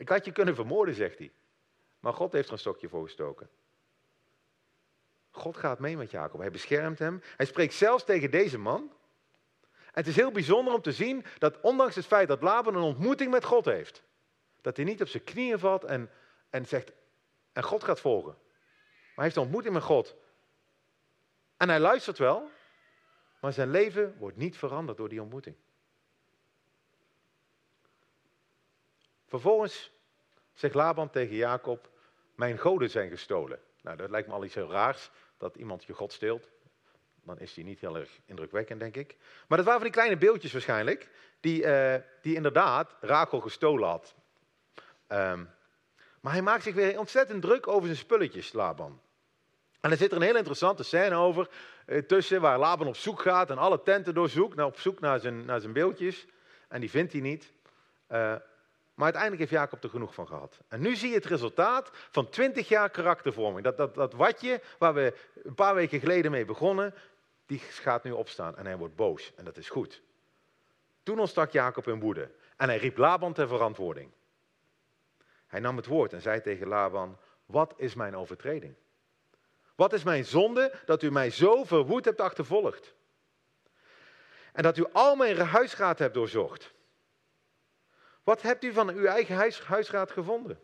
Ik 0.00 0.08
had 0.08 0.24
je 0.24 0.32
kunnen 0.32 0.54
vermoorden, 0.54 0.94
zegt 0.94 1.18
hij. 1.18 1.32
Maar 1.98 2.12
God 2.12 2.32
heeft 2.32 2.46
er 2.46 2.52
een 2.52 2.58
stokje 2.58 2.88
voor 2.88 3.04
gestoken. 3.04 3.50
God 5.30 5.56
gaat 5.56 5.78
mee 5.78 5.96
met 5.96 6.10
Jacob. 6.10 6.40
Hij 6.40 6.50
beschermt 6.50 6.98
hem. 6.98 7.22
Hij 7.36 7.46
spreekt 7.46 7.74
zelfs 7.74 8.04
tegen 8.04 8.30
deze 8.30 8.58
man. 8.58 8.92
En 9.70 9.90
het 9.90 10.06
is 10.06 10.16
heel 10.16 10.30
bijzonder 10.30 10.74
om 10.74 10.82
te 10.82 10.92
zien 10.92 11.24
dat 11.38 11.60
ondanks 11.60 11.94
het 11.94 12.06
feit 12.06 12.28
dat 12.28 12.42
Laban 12.42 12.74
een 12.74 12.82
ontmoeting 12.82 13.30
met 13.30 13.44
God 13.44 13.64
heeft, 13.64 14.02
dat 14.60 14.76
hij 14.76 14.84
niet 14.84 15.00
op 15.00 15.08
zijn 15.08 15.24
knieën 15.24 15.58
valt 15.58 15.84
en, 15.84 16.10
en 16.50 16.66
zegt, 16.66 16.92
en 17.52 17.62
God 17.62 17.84
gaat 17.84 18.00
volgen. 18.00 18.32
Maar 18.32 19.14
hij 19.14 19.24
heeft 19.24 19.36
een 19.36 19.42
ontmoeting 19.42 19.74
met 19.74 19.82
God. 19.82 20.16
En 21.56 21.68
hij 21.68 21.80
luistert 21.80 22.18
wel, 22.18 22.50
maar 23.40 23.52
zijn 23.52 23.70
leven 23.70 24.16
wordt 24.18 24.36
niet 24.36 24.56
veranderd 24.56 24.98
door 24.98 25.08
die 25.08 25.22
ontmoeting. 25.22 25.56
Vervolgens 29.30 29.90
zegt 30.52 30.74
Laban 30.74 31.10
tegen 31.10 31.36
Jacob, 31.36 31.90
mijn 32.34 32.58
goden 32.58 32.90
zijn 32.90 33.10
gestolen. 33.10 33.58
Nou, 33.82 33.96
dat 33.96 34.10
lijkt 34.10 34.28
me 34.28 34.34
al 34.34 34.44
iets 34.44 34.54
heel 34.54 34.70
raars, 34.70 35.10
dat 35.36 35.56
iemand 35.56 35.84
je 35.84 35.92
God 35.92 36.12
steelt. 36.12 36.48
Dan 37.24 37.38
is 37.38 37.54
die 37.54 37.64
niet 37.64 37.80
heel 37.80 37.96
erg 37.96 38.10
indrukwekkend, 38.24 38.80
denk 38.80 38.96
ik. 38.96 39.16
Maar 39.48 39.58
dat 39.58 39.66
waren 39.66 39.80
van 39.80 39.90
die 39.90 40.00
kleine 40.00 40.16
beeldjes 40.16 40.52
waarschijnlijk, 40.52 41.08
die, 41.40 41.62
uh, 41.62 41.94
die 42.22 42.34
inderdaad 42.34 42.94
Rachel 43.00 43.40
gestolen 43.40 43.88
had. 43.88 44.14
Um, 45.08 45.50
maar 46.20 46.32
hij 46.32 46.42
maakt 46.42 46.62
zich 46.62 46.74
weer 46.74 46.98
ontzettend 46.98 47.42
druk 47.42 47.68
over 47.68 47.84
zijn 47.84 47.96
spulletjes, 47.96 48.52
Laban. 48.52 49.00
En 49.80 49.90
er 49.90 49.96
zit 49.96 50.10
er 50.10 50.16
een 50.16 50.22
heel 50.22 50.36
interessante 50.36 50.82
scène 50.82 51.14
over 51.14 51.48
uh, 51.86 51.98
tussen 51.98 52.40
waar 52.40 52.58
Laban 52.58 52.86
op 52.86 52.96
zoek 52.96 53.20
gaat 53.20 53.50
en 53.50 53.58
alle 53.58 53.82
tenten 53.82 54.14
doorzoekt, 54.14 54.56
nou, 54.56 54.68
op 54.68 54.78
zoek 54.78 55.00
naar 55.00 55.20
zijn, 55.20 55.44
naar 55.44 55.60
zijn 55.60 55.72
beeldjes. 55.72 56.26
En 56.68 56.80
die 56.80 56.90
vindt 56.90 57.12
hij 57.12 57.20
niet. 57.20 57.52
Uh, 58.08 58.34
maar 59.00 59.12
uiteindelijk 59.12 59.50
heeft 59.50 59.62
Jacob 59.62 59.84
er 59.84 59.90
genoeg 59.90 60.14
van 60.14 60.26
gehad. 60.26 60.58
En 60.68 60.80
nu 60.80 60.96
zie 60.96 61.08
je 61.08 61.14
het 61.14 61.24
resultaat 61.24 61.90
van 61.92 62.28
20 62.28 62.68
jaar 62.68 62.90
karaktervorming. 62.90 63.64
Dat, 63.64 63.76
dat, 63.76 63.94
dat 63.94 64.12
watje 64.12 64.60
waar 64.78 64.94
we 64.94 65.14
een 65.42 65.54
paar 65.54 65.74
weken 65.74 66.00
geleden 66.00 66.30
mee 66.30 66.44
begonnen, 66.44 66.94
die 67.46 67.58
gaat 67.58 68.04
nu 68.04 68.10
opstaan 68.10 68.56
en 68.56 68.66
hij 68.66 68.76
wordt 68.76 68.96
boos. 68.96 69.32
En 69.36 69.44
dat 69.44 69.56
is 69.56 69.68
goed. 69.68 70.02
Toen 71.02 71.18
ontstak 71.18 71.50
Jacob 71.50 71.88
in 71.88 72.00
woede 72.00 72.30
en 72.56 72.68
hij 72.68 72.78
riep 72.78 72.96
Laban 72.96 73.32
ter 73.32 73.48
verantwoording. 73.48 74.10
Hij 75.46 75.60
nam 75.60 75.76
het 75.76 75.86
woord 75.86 76.12
en 76.12 76.20
zei 76.20 76.40
tegen 76.40 76.66
Laban, 76.66 77.18
wat 77.46 77.74
is 77.76 77.94
mijn 77.94 78.16
overtreding? 78.16 78.74
Wat 79.74 79.92
is 79.92 80.02
mijn 80.02 80.24
zonde 80.24 80.74
dat 80.86 81.02
u 81.02 81.10
mij 81.10 81.30
zo 81.30 81.64
verwoed 81.64 82.04
hebt 82.04 82.20
achtervolgd? 82.20 82.94
En 84.52 84.62
dat 84.62 84.76
u 84.76 84.84
al 84.92 85.16
mijn 85.16 85.38
huisraad 85.38 85.98
hebt 85.98 86.14
doorzocht? 86.14 86.72
Wat 88.24 88.42
hebt 88.42 88.64
u 88.64 88.72
van 88.72 88.88
uw 88.88 89.04
eigen 89.04 89.36
huis, 89.36 89.60
huisraad 89.60 90.10
gevonden? 90.10 90.60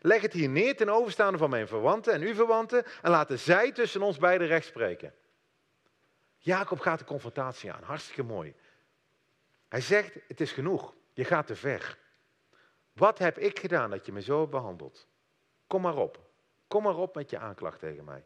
Leg 0.00 0.22
het 0.22 0.32
hier 0.32 0.48
neer 0.48 0.76
ten 0.76 0.88
overstaande 0.88 1.38
van 1.38 1.50
mijn 1.50 1.68
verwanten 1.68 2.12
en 2.12 2.22
uw 2.22 2.34
verwanten 2.34 2.84
en 3.02 3.10
laten 3.10 3.38
zij 3.38 3.72
tussen 3.72 4.02
ons 4.02 4.18
beiden 4.18 4.46
recht 4.46 4.66
spreken. 4.66 5.14
Jacob 6.38 6.80
gaat 6.80 6.98
de 6.98 7.04
confrontatie 7.04 7.72
aan, 7.72 7.82
hartstikke 7.82 8.22
mooi. 8.22 8.54
Hij 9.68 9.80
zegt, 9.80 10.14
het 10.28 10.40
is 10.40 10.52
genoeg, 10.52 10.94
je 11.12 11.24
gaat 11.24 11.46
te 11.46 11.56
ver. 11.56 11.98
Wat 12.92 13.18
heb 13.18 13.38
ik 13.38 13.58
gedaan 13.58 13.90
dat 13.90 14.06
je 14.06 14.12
me 14.12 14.22
zo 14.22 14.38
hebt 14.38 14.50
behandeld? 14.50 15.06
Kom 15.66 15.82
maar 15.82 15.96
op, 15.96 16.20
kom 16.68 16.82
maar 16.82 16.96
op 16.96 17.14
met 17.14 17.30
je 17.30 17.38
aanklacht 17.38 17.78
tegen 17.78 18.04
mij. 18.04 18.24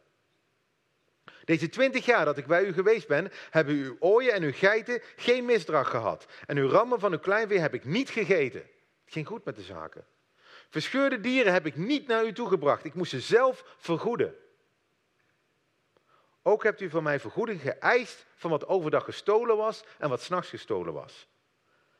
Deze 1.45 1.69
twintig 1.69 2.05
jaar 2.05 2.25
dat 2.25 2.37
ik 2.37 2.45
bij 2.45 2.63
u 2.63 2.73
geweest 2.73 3.07
ben, 3.07 3.31
hebben 3.49 3.75
uw 3.75 3.95
ooien 3.99 4.33
en 4.33 4.43
uw 4.43 4.53
geiten 4.53 5.01
geen 5.15 5.45
misdrag 5.45 5.89
gehad. 5.89 6.25
En 6.45 6.57
uw 6.57 6.69
rammen 6.69 6.99
van 6.99 7.11
uw 7.11 7.19
kleinvee 7.19 7.59
heb 7.59 7.73
ik 7.73 7.85
niet 7.85 8.09
gegeten. 8.09 8.59
Het 9.03 9.13
ging 9.13 9.27
goed 9.27 9.45
met 9.45 9.55
de 9.55 9.61
zaken. 9.61 10.05
Verscheurde 10.69 11.21
dieren 11.21 11.53
heb 11.53 11.65
ik 11.65 11.75
niet 11.75 12.07
naar 12.07 12.25
u 12.25 12.33
toegebracht. 12.33 12.85
Ik 12.85 12.93
moest 12.93 13.09
ze 13.09 13.19
zelf 13.19 13.75
vergoeden. 13.77 14.35
Ook 16.41 16.63
hebt 16.63 16.81
u 16.81 16.89
van 16.89 17.03
mij 17.03 17.19
vergoeding 17.19 17.61
geëist 17.61 18.25
van 18.35 18.49
wat 18.49 18.67
overdag 18.67 19.03
gestolen 19.03 19.57
was 19.57 19.83
en 19.97 20.09
wat 20.09 20.21
s'nachts 20.21 20.49
gestolen 20.49 20.93
was. 20.93 21.27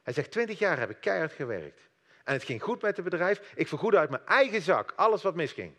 Hij 0.03 0.13
zegt, 0.13 0.31
twintig 0.31 0.59
jaar 0.59 0.79
heb 0.79 0.89
ik 0.89 0.97
keihard 0.99 1.33
gewerkt. 1.33 1.89
En 2.23 2.33
het 2.33 2.43
ging 2.43 2.63
goed 2.63 2.81
met 2.81 2.95
het 2.95 3.05
bedrijf. 3.05 3.53
Ik 3.55 3.67
vergoedde 3.67 3.97
uit 3.97 4.09
mijn 4.09 4.25
eigen 4.25 4.61
zak 4.61 4.93
alles 4.95 5.21
wat 5.21 5.35
misging. 5.35 5.73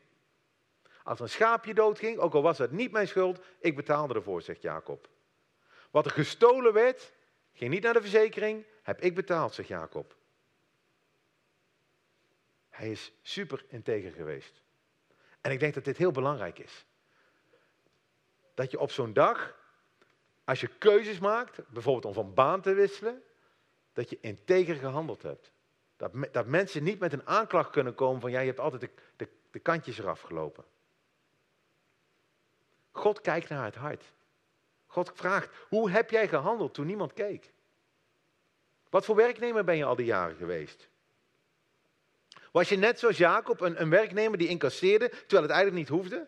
Als 1.07 1.21
een 1.21 1.29
schaapje 1.29 1.75
doodging, 1.75 2.19
ook 2.19 2.35
al 2.35 2.43
was 2.43 2.59
het 2.59 2.71
niet 2.71 2.93
mijn 2.93 3.09
schuld, 3.09 3.41
ik 3.59 3.77
betaalde 3.77 4.15
ervoor, 4.15 4.43
zegt 4.43 4.63
Jacob. 4.63 5.09
Wat 5.91 6.05
er 6.05 6.11
gestolen 6.11 6.73
werd, 6.73 7.13
ging 7.53 7.71
niet 7.71 7.83
naar 7.83 7.93
de 7.93 8.01
verzekering, 8.01 8.65
heb 8.83 9.01
ik 9.01 9.15
betaald, 9.15 9.55
zegt 9.55 9.69
Jacob. 9.69 10.17
Hij 12.69 12.91
is 12.91 13.13
super 13.23 13.65
integer 13.69 14.13
geweest. 14.13 14.63
En 15.41 15.51
ik 15.51 15.61
denk 15.61 15.75
dat 15.75 15.85
dit 15.85 15.97
heel 15.97 16.11
belangrijk 16.11 16.59
is. 16.59 16.85
Dat 18.55 18.71
je 18.71 18.79
op 18.79 18.91
zo'n 18.91 19.13
dag, 19.13 19.57
als 20.45 20.61
je 20.61 20.69
keuzes 20.79 21.19
maakt, 21.19 21.69
bijvoorbeeld 21.69 22.05
om 22.05 22.15
van 22.15 22.35
baan 22.35 22.61
te 22.61 22.75
wisselen, 22.75 23.23
dat 23.93 24.11
je 24.11 24.19
integer 24.21 24.77
gehandeld 24.77 25.23
hebt. 25.23 25.53
Dat, 25.97 26.13
dat 26.33 26.47
mensen 26.47 26.83
niet 26.83 26.99
met 26.99 27.13
een 27.13 27.27
aanklacht 27.27 27.71
kunnen 27.71 27.95
komen 27.95 28.21
van, 28.21 28.31
ja, 28.31 28.41
je 28.41 28.47
hebt 28.47 28.61
altijd 28.61 28.91
de, 29.17 29.29
de 29.51 29.59
kantjes 29.59 29.99
eraf 29.99 30.21
gelopen. 30.21 30.65
God 32.97 33.21
kijkt 33.21 33.49
naar 33.49 33.65
het 33.65 33.75
hart. 33.75 34.05
God 34.87 35.13
vraagt, 35.15 35.49
hoe 35.69 35.91
heb 35.91 36.11
jij 36.11 36.29
gehandeld 36.29 36.75
toen 36.75 36.87
niemand 36.87 37.13
keek? 37.13 37.53
Wat 38.91 39.05
voor 39.05 39.17
werknemer 39.17 39.65
ben 39.65 39.77
je 39.77 39.85
al 39.85 39.97
die 39.97 40.07
jaren 40.07 40.37
geweest? 40.37 40.89
Was 42.53 42.69
je 42.69 42.77
net 42.77 42.99
zoals 42.99 43.17
Jacob 43.17 43.61
een, 43.61 43.81
een 43.81 43.91
werknemer 43.91 44.39
die 44.39 44.49
incasseerde 44.49 45.09
terwijl 45.09 45.43
het 45.43 45.51
eigenlijk 45.51 45.75
niet 45.77 45.99
hoefde? 45.99 46.27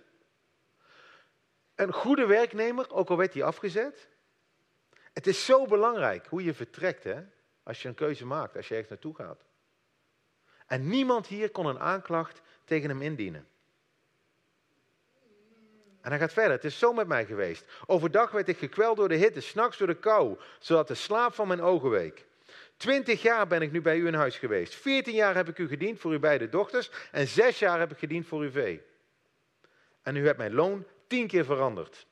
Een 1.75 1.93
goede 1.93 2.27
werknemer, 2.27 2.91
ook 2.91 3.11
al 3.11 3.17
werd 3.17 3.35
hij 3.35 3.43
afgezet. 3.43 4.09
Het 5.13 5.27
is 5.27 5.45
zo 5.45 5.67
belangrijk 5.67 6.27
hoe 6.27 6.45
je 6.45 6.55
vertrekt, 6.55 7.05
hè? 7.05 7.23
als 7.63 7.83
je 7.83 7.89
een 7.89 7.95
keuze 7.95 8.27
maakt, 8.27 8.57
als 8.57 8.69
je 8.69 8.75
ergens 8.75 8.91
naartoe 8.91 9.15
gaat. 9.15 9.45
En 10.67 10.89
niemand 10.89 11.27
hier 11.27 11.51
kon 11.51 11.67
een 11.67 11.79
aanklacht 11.79 12.41
tegen 12.65 12.89
hem 12.89 13.03
indienen. 13.03 13.49
En 16.01 16.11
hij 16.11 16.19
gaat 16.19 16.33
verder. 16.33 16.53
Het 16.53 16.65
is 16.65 16.79
zo 16.79 16.93
met 16.93 17.07
mij 17.07 17.27
geweest. 17.27 17.65
Overdag 17.87 18.31
werd 18.31 18.49
ik 18.49 18.59
gekweld 18.59 18.97
door 18.97 19.09
de 19.09 19.15
hitte, 19.15 19.41
s'nachts 19.41 19.79
door 19.79 19.87
de 19.87 19.95
kou, 19.95 20.39
zodat 20.59 20.89
de 20.89 20.95
slaap 20.95 21.35
van 21.35 21.49
mijn 21.49 21.63
ogen 21.63 21.91
week. 21.91 22.27
Twintig 22.77 23.23
jaar 23.23 23.47
ben 23.47 23.63
ik 23.63 23.73
nu 23.73 23.81
bij 23.81 23.99
u 23.99 24.07
in 24.07 24.15
huis 24.15 24.39
geweest. 24.39 24.75
Veertien 24.75 25.15
jaar 25.15 25.35
heb 25.35 25.49
ik 25.49 25.59
u 25.59 25.69
gediend 25.69 26.01
voor 26.01 26.11
uw 26.11 26.19
beide 26.19 26.49
dochters. 26.49 26.91
En 27.11 27.27
zes 27.27 27.59
jaar 27.59 27.79
heb 27.79 27.91
ik 27.91 27.99
gediend 27.99 28.27
voor 28.27 28.41
uw 28.41 28.51
vee. 28.51 28.83
En 30.03 30.17
u 30.17 30.27
hebt 30.27 30.39
mijn 30.39 30.55
loon 30.55 30.87
tien 31.07 31.27
keer 31.27 31.45
veranderd. 31.45 32.07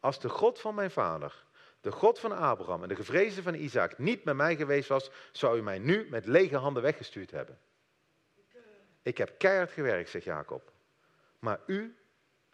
Als 0.00 0.20
de 0.20 0.28
God 0.28 0.60
van 0.60 0.74
mijn 0.74 0.90
vader, 0.90 1.44
de 1.80 1.90
God 1.90 2.18
van 2.18 2.32
Abraham 2.36 2.82
en 2.82 2.88
de 2.88 2.94
gevreesde 2.94 3.42
van 3.42 3.54
Isaac 3.54 3.98
niet 3.98 4.24
met 4.24 4.36
mij 4.36 4.56
geweest 4.56 4.88
was, 4.88 5.10
zou 5.32 5.58
u 5.58 5.62
mij 5.62 5.78
nu 5.78 6.06
met 6.10 6.26
lege 6.26 6.56
handen 6.56 6.82
weggestuurd 6.82 7.30
hebben. 7.30 7.58
Ik 9.02 9.18
heb 9.18 9.38
keihard 9.38 9.70
gewerkt, 9.70 10.10
zegt 10.10 10.24
Jacob. 10.24 10.72
Maar 11.38 11.60
u 11.66 11.96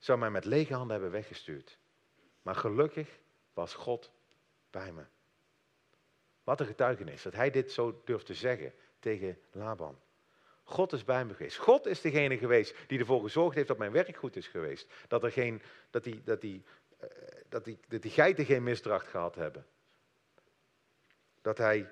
zou 0.04 0.18
mij 0.18 0.30
met 0.30 0.44
lege 0.44 0.74
handen 0.74 0.92
hebben 0.92 1.10
weggestuurd. 1.10 1.78
Maar 2.42 2.54
gelukkig 2.54 3.18
was 3.52 3.74
God 3.74 4.10
bij 4.70 4.92
me. 4.92 5.04
Wat 6.42 6.60
een 6.60 6.66
getuigenis 6.66 7.22
dat 7.22 7.32
hij 7.32 7.50
dit 7.50 7.72
zo 7.72 8.02
durft 8.04 8.26
te 8.26 8.34
zeggen 8.34 8.74
tegen 8.98 9.38
Laban. 9.52 9.98
God 10.62 10.92
is 10.92 11.04
bij 11.04 11.24
me 11.24 11.34
geweest. 11.34 11.56
God 11.56 11.86
is 11.86 12.00
degene 12.00 12.38
geweest 12.38 12.74
die 12.86 12.98
ervoor 12.98 13.22
gezorgd 13.22 13.54
heeft 13.54 13.68
dat 13.68 13.78
mijn 13.78 13.92
werk 13.92 14.16
goed 14.16 14.36
is 14.36 14.48
geweest. 14.48 14.92
Dat, 15.08 15.22
er 15.22 15.32
geen, 15.32 15.62
dat, 15.90 16.04
die, 16.04 16.22
dat, 16.22 16.40
die, 16.40 16.64
eh, 16.98 17.08
dat, 17.48 17.64
die, 17.64 17.78
dat 17.88 18.02
die 18.02 18.10
geiten 18.10 18.44
geen 18.44 18.62
misdracht 18.62 19.06
gehad 19.06 19.34
hebben. 19.34 19.66
Dat 21.42 21.58
hij 21.58 21.90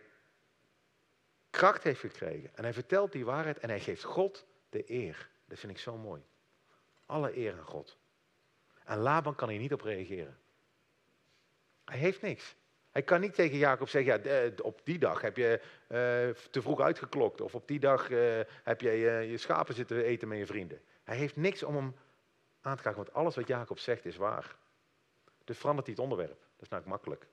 kracht 1.51 1.83
heeft 1.83 2.01
gekregen. 2.01 2.57
En 2.57 2.62
hij 2.62 2.72
vertelt 2.72 3.12
die 3.12 3.25
waarheid 3.25 3.59
en 3.59 3.68
hij 3.68 3.81
geeft 3.81 4.03
God 4.03 4.46
de 4.68 4.90
eer. 4.90 5.29
Dat 5.44 5.59
vind 5.59 5.72
ik 5.72 5.79
zo 5.79 5.96
mooi. 5.96 6.22
Alle 7.07 7.37
eer 7.37 7.53
aan 7.53 7.64
God. 7.64 8.01
En 8.84 8.98
Laban 8.98 9.34
kan 9.34 9.48
hier 9.48 9.58
niet 9.58 9.72
op 9.72 9.80
reageren. 9.80 10.38
Hij 11.84 11.98
heeft 11.98 12.22
niks. 12.22 12.54
Hij 12.90 13.02
kan 13.02 13.20
niet 13.20 13.34
tegen 13.34 13.58
Jacob 13.58 13.88
zeggen, 13.88 14.22
ja, 14.22 14.50
op 14.62 14.80
die 14.84 14.98
dag 14.98 15.20
heb 15.20 15.36
je 15.36 15.60
uh, 15.62 15.98
te 16.50 16.62
vroeg 16.62 16.80
uitgeklokt. 16.80 17.40
Of 17.40 17.54
op 17.54 17.68
die 17.68 17.80
dag 17.80 18.10
uh, 18.10 18.40
heb 18.62 18.80
je 18.80 18.88
uh, 18.88 19.30
je 19.30 19.38
schapen 19.38 19.74
zitten 19.74 20.04
eten 20.04 20.28
met 20.28 20.38
je 20.38 20.46
vrienden. 20.46 20.80
Hij 21.04 21.16
heeft 21.16 21.36
niks 21.36 21.62
om 21.62 21.74
hem 21.74 21.94
aan 22.60 22.74
te 22.74 22.80
krijgen, 22.80 23.02
want 23.02 23.16
alles 23.16 23.34
wat 23.34 23.46
Jacob 23.46 23.78
zegt 23.78 24.04
is 24.04 24.16
waar. 24.16 24.56
Dus 25.44 25.58
verandert 25.58 25.86
hij 25.86 25.94
het 25.94 26.04
onderwerp. 26.04 26.38
Dat 26.38 26.62
is 26.62 26.68
nou 26.68 26.82
makkelijk. 26.86 27.26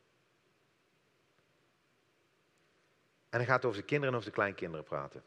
En 3.29 3.37
hij 3.37 3.45
gaat 3.45 3.63
over 3.63 3.75
zijn 3.75 3.85
kinderen 3.85 4.13
en 4.13 4.19
over 4.19 4.31
zijn 4.31 4.35
kleinkinderen 4.35 4.85
praten. 4.85 5.23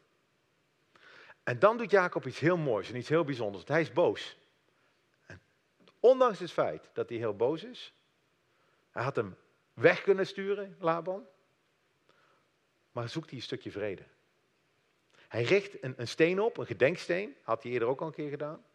En 1.43 1.59
dan 1.59 1.77
doet 1.77 1.91
Jacob 1.91 2.25
iets 2.25 2.39
heel 2.39 2.57
moois 2.57 2.89
en 2.89 2.95
iets 2.95 3.09
heel 3.09 3.23
bijzonders. 3.23 3.67
Hij 3.67 3.81
is 3.81 3.91
boos. 3.91 4.37
Ondanks 6.03 6.39
het 6.39 6.51
feit 6.51 6.89
dat 6.93 7.09
hij 7.09 7.17
heel 7.17 7.35
boos 7.35 7.63
is, 7.63 7.93
hij 8.91 9.03
had 9.03 9.15
hem 9.15 9.35
weg 9.73 10.01
kunnen 10.01 10.27
sturen, 10.27 10.75
Laban, 10.79 11.27
maar 12.91 13.09
zoekt 13.09 13.29
hij 13.29 13.37
een 13.37 13.43
stukje 13.43 13.71
vrede. 13.71 14.03
Hij 15.27 15.43
richt 15.43 15.83
een, 15.83 15.93
een 15.97 16.07
steen 16.07 16.41
op, 16.41 16.57
een 16.57 16.65
gedenksteen, 16.65 17.35
had 17.43 17.63
hij 17.63 17.71
eerder 17.71 17.87
ook 17.87 18.01
al 18.01 18.07
een 18.07 18.13
keer 18.13 18.29
gedaan. 18.29 18.65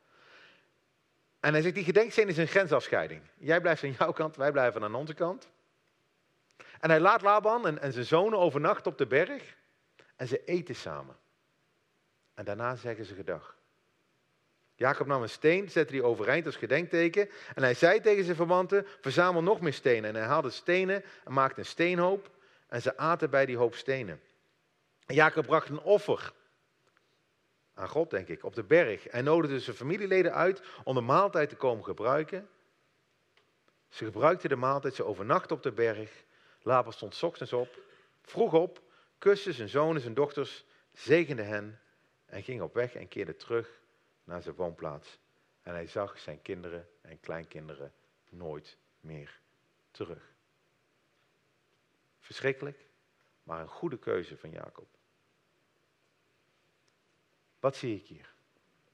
En 1.40 1.52
hij 1.52 1.62
zegt, 1.62 1.74
die 1.74 1.84
gedenksteen 1.84 2.28
is 2.28 2.36
een 2.36 2.46
grensafscheiding. 2.46 3.22
Jij 3.38 3.60
blijft 3.60 3.84
aan 3.84 3.94
jouw 3.98 4.12
kant, 4.12 4.36
wij 4.36 4.52
blijven 4.52 4.82
aan 4.82 4.94
onze 4.94 5.14
kant. 5.14 5.48
En 6.80 6.90
hij 6.90 7.00
laat 7.00 7.22
Laban 7.22 7.66
en, 7.66 7.78
en 7.78 7.92
zijn 7.92 8.04
zonen 8.04 8.38
overnachten 8.38 8.92
op 8.92 8.98
de 8.98 9.06
berg 9.06 9.56
en 10.16 10.28
ze 10.28 10.44
eten 10.44 10.74
samen. 10.74 11.16
En 12.34 12.44
daarna 12.44 12.76
zeggen 12.76 13.04
ze 13.04 13.14
gedag. 13.14 13.57
Jacob 14.78 15.06
nam 15.06 15.22
een 15.22 15.28
steen, 15.28 15.70
zette 15.70 15.92
die 15.92 16.02
overeind 16.02 16.46
als 16.46 16.56
gedenkteken. 16.56 17.30
En 17.54 17.62
hij 17.62 17.74
zei 17.74 18.00
tegen 18.00 18.24
zijn 18.24 18.36
verwanten, 18.36 18.86
verzamel 19.00 19.42
nog 19.42 19.60
meer 19.60 19.72
stenen. 19.72 20.10
En 20.10 20.14
hij 20.14 20.24
haalde 20.24 20.50
stenen 20.50 21.04
en 21.24 21.32
maakte 21.32 21.60
een 21.60 21.66
steenhoop. 21.66 22.30
En 22.68 22.82
ze 22.82 22.96
aten 22.96 23.30
bij 23.30 23.46
die 23.46 23.56
hoop 23.56 23.74
stenen. 23.74 24.20
En 25.06 25.14
Jacob 25.14 25.46
bracht 25.46 25.68
een 25.68 25.80
offer. 25.80 26.32
Aan 27.74 27.88
God, 27.88 28.10
denk 28.10 28.28
ik, 28.28 28.44
op 28.44 28.54
de 28.54 28.62
berg. 28.62 29.04
Hij 29.10 29.22
nodigde 29.22 29.60
zijn 29.60 29.76
familieleden 29.76 30.34
uit 30.34 30.62
om 30.84 30.94
de 30.94 31.00
maaltijd 31.00 31.48
te 31.48 31.56
komen 31.56 31.84
gebruiken. 31.84 32.48
Ze 33.88 34.04
gebruikten 34.04 34.48
de 34.48 34.56
maaltijd, 34.56 34.94
ze 34.94 35.04
overnachtten 35.04 35.56
op 35.56 35.62
de 35.62 35.72
berg. 35.72 36.24
Laban 36.62 36.92
stond 36.92 37.22
ochtends 37.22 37.52
op, 37.52 37.78
vroeg 38.22 38.52
op, 38.52 38.80
kuste 39.18 39.52
zijn 39.52 39.68
zonen, 39.68 40.00
zijn 40.00 40.14
dochters, 40.14 40.64
zegende 40.92 41.42
hen 41.42 41.80
en 42.26 42.42
ging 42.42 42.62
op 42.62 42.74
weg 42.74 42.94
en 42.94 43.08
keerde 43.08 43.36
terug 43.36 43.78
naar 44.28 44.42
zijn 44.42 44.54
woonplaats. 44.54 45.18
En 45.62 45.72
hij 45.72 45.86
zag 45.86 46.18
zijn 46.18 46.42
kinderen 46.42 46.88
en 47.00 47.20
kleinkinderen 47.20 47.92
nooit 48.28 48.76
meer 49.00 49.40
terug. 49.90 50.32
Verschrikkelijk, 52.20 52.84
maar 53.42 53.60
een 53.60 53.68
goede 53.68 53.98
keuze 53.98 54.36
van 54.36 54.50
Jacob. 54.50 54.86
Wat 57.60 57.76
zie 57.76 57.96
ik 57.96 58.06
hier? 58.06 58.32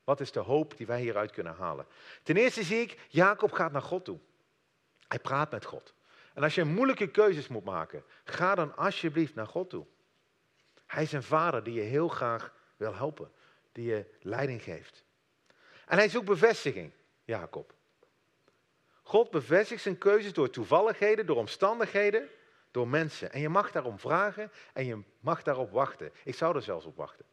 Wat 0.05 0.21
is 0.21 0.33
de 0.33 0.41
hoop 0.41 0.77
die 0.77 0.87
wij 0.87 1.01
hieruit 1.01 1.31
kunnen 1.31 1.55
halen? 1.55 1.87
Ten 2.23 2.37
eerste 2.37 2.63
zie 2.63 2.81
ik, 2.81 3.07
Jacob 3.09 3.53
gaat 3.53 3.73
naar 3.73 3.83
God 3.83 4.05
toe. 4.05 4.19
Hij 5.09 5.19
praat 5.19 5.51
met 5.51 5.65
God. 5.65 5.95
En 6.35 6.43
als 6.43 6.55
je 6.55 6.65
moeilijke 6.65 7.11
keuzes 7.11 7.49
moet 7.49 7.65
maken, 7.65 8.05
ga 8.25 8.55
dan 8.55 8.77
alsjeblieft 8.77 9.35
naar 9.35 9.47
God 9.47 9.71
toe. 9.71 9.87
Hij 10.87 11.03
is 11.03 11.13
een 11.13 11.23
vader 11.23 11.65
die 11.65 11.75
je 11.75 11.81
heel 11.81 12.09
graag 12.09 12.55
wil 12.77 12.95
helpen, 12.95 13.33
die 13.73 13.87
je 13.87 14.15
leiding 14.21 14.63
geeft. 14.63 15.04
En 15.87 15.99
hij 15.99 16.09
zoekt 16.09 16.27
bevestiging, 16.27 16.93
Jacob. 17.25 17.75
God 19.03 19.31
bevestigt 19.31 19.83
zijn 19.83 19.99
keuzes 19.99 20.33
door 20.33 20.51
toevalligheden, 20.51 21.27
door 21.27 21.37
omstandigheden, 21.37 22.29
door 22.71 22.89
mensen. 22.89 23.33
En 23.33 23.41
je 23.41 23.49
mag 23.49 23.73
daarom 23.73 23.99
vragen 23.99 24.53
en 24.73 24.85
je 24.85 25.03
mag 25.21 25.43
daarop 25.43 25.71
wachten. 25.71 26.13
Ik 26.25 26.35
zou 26.35 26.57
er 26.57 26.63
zelfs 26.63 26.85
op 26.85 26.97
wachten. 26.97 27.25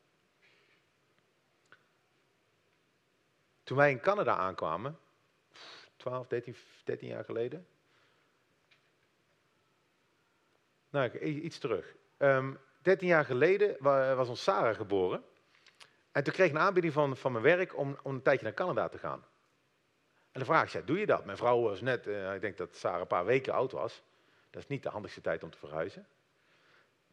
Toen 3.63 3.77
wij 3.77 3.91
in 3.91 3.99
Canada 3.99 4.35
aankwamen, 4.35 4.99
12, 5.97 6.27
13, 6.27 6.55
13 6.83 7.07
jaar 7.07 7.25
geleden. 7.25 7.67
Nou, 10.89 11.19
iets 11.19 11.57
terug. 11.57 11.85
Um, 11.85 11.95
ehm, 12.17 12.53
13 12.81 13.07
jaar 13.07 13.25
geleden 13.25 13.75
was 14.15 14.29
ons 14.29 14.43
Sarah 14.43 14.75
geboren. 14.75 15.23
En 16.11 16.23
toen 16.23 16.33
kreeg 16.33 16.47
ik 16.47 16.53
een 16.53 16.59
aanbieding 16.59 16.93
van, 16.93 17.17
van 17.17 17.31
mijn 17.31 17.43
werk 17.43 17.77
om, 17.77 17.97
om 18.03 18.15
een 18.15 18.21
tijdje 18.21 18.45
naar 18.45 18.53
Canada 18.53 18.89
te 18.89 18.97
gaan. 18.97 19.25
En 20.31 20.39
de 20.39 20.45
vraag 20.45 20.75
is, 20.75 20.85
doe 20.85 20.99
je 20.99 21.05
dat? 21.05 21.25
Mijn 21.25 21.37
vrouw 21.37 21.61
was 21.61 21.81
net, 21.81 22.07
uh, 22.07 22.33
ik 22.33 22.41
denk 22.41 22.57
dat 22.57 22.75
Sarah 22.75 22.99
een 22.99 23.07
paar 23.07 23.25
weken 23.25 23.53
oud 23.53 23.71
was. 23.71 24.03
Dat 24.49 24.61
is 24.61 24.67
niet 24.67 24.83
de 24.83 24.89
handigste 24.89 25.21
tijd 25.21 25.43
om 25.43 25.49
te 25.49 25.57
verhuizen. 25.57 26.07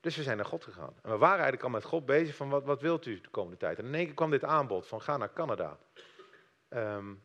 Dus 0.01 0.17
we 0.17 0.23
zijn 0.23 0.37
naar 0.37 0.47
God 0.47 0.65
gegaan. 0.65 0.95
En 1.03 1.11
we 1.11 1.17
waren 1.17 1.31
eigenlijk 1.31 1.63
al 1.63 1.71
met 1.71 1.85
God 1.85 2.07
bezig 2.07 2.37
van, 2.37 2.49
wat, 2.49 2.65
wat 2.65 2.81
wilt 2.81 3.07
u 3.07 3.21
de 3.21 3.29
komende 3.29 3.57
tijd? 3.57 3.79
En 3.79 3.85
in 3.87 3.95
één 3.95 4.05
keer 4.05 4.15
kwam 4.15 4.31
dit 4.31 4.45
aanbod 4.45 4.87
van, 4.87 5.01
ga 5.01 5.17
naar 5.17 5.33
Canada. 5.33 5.79
Um, 6.69 7.23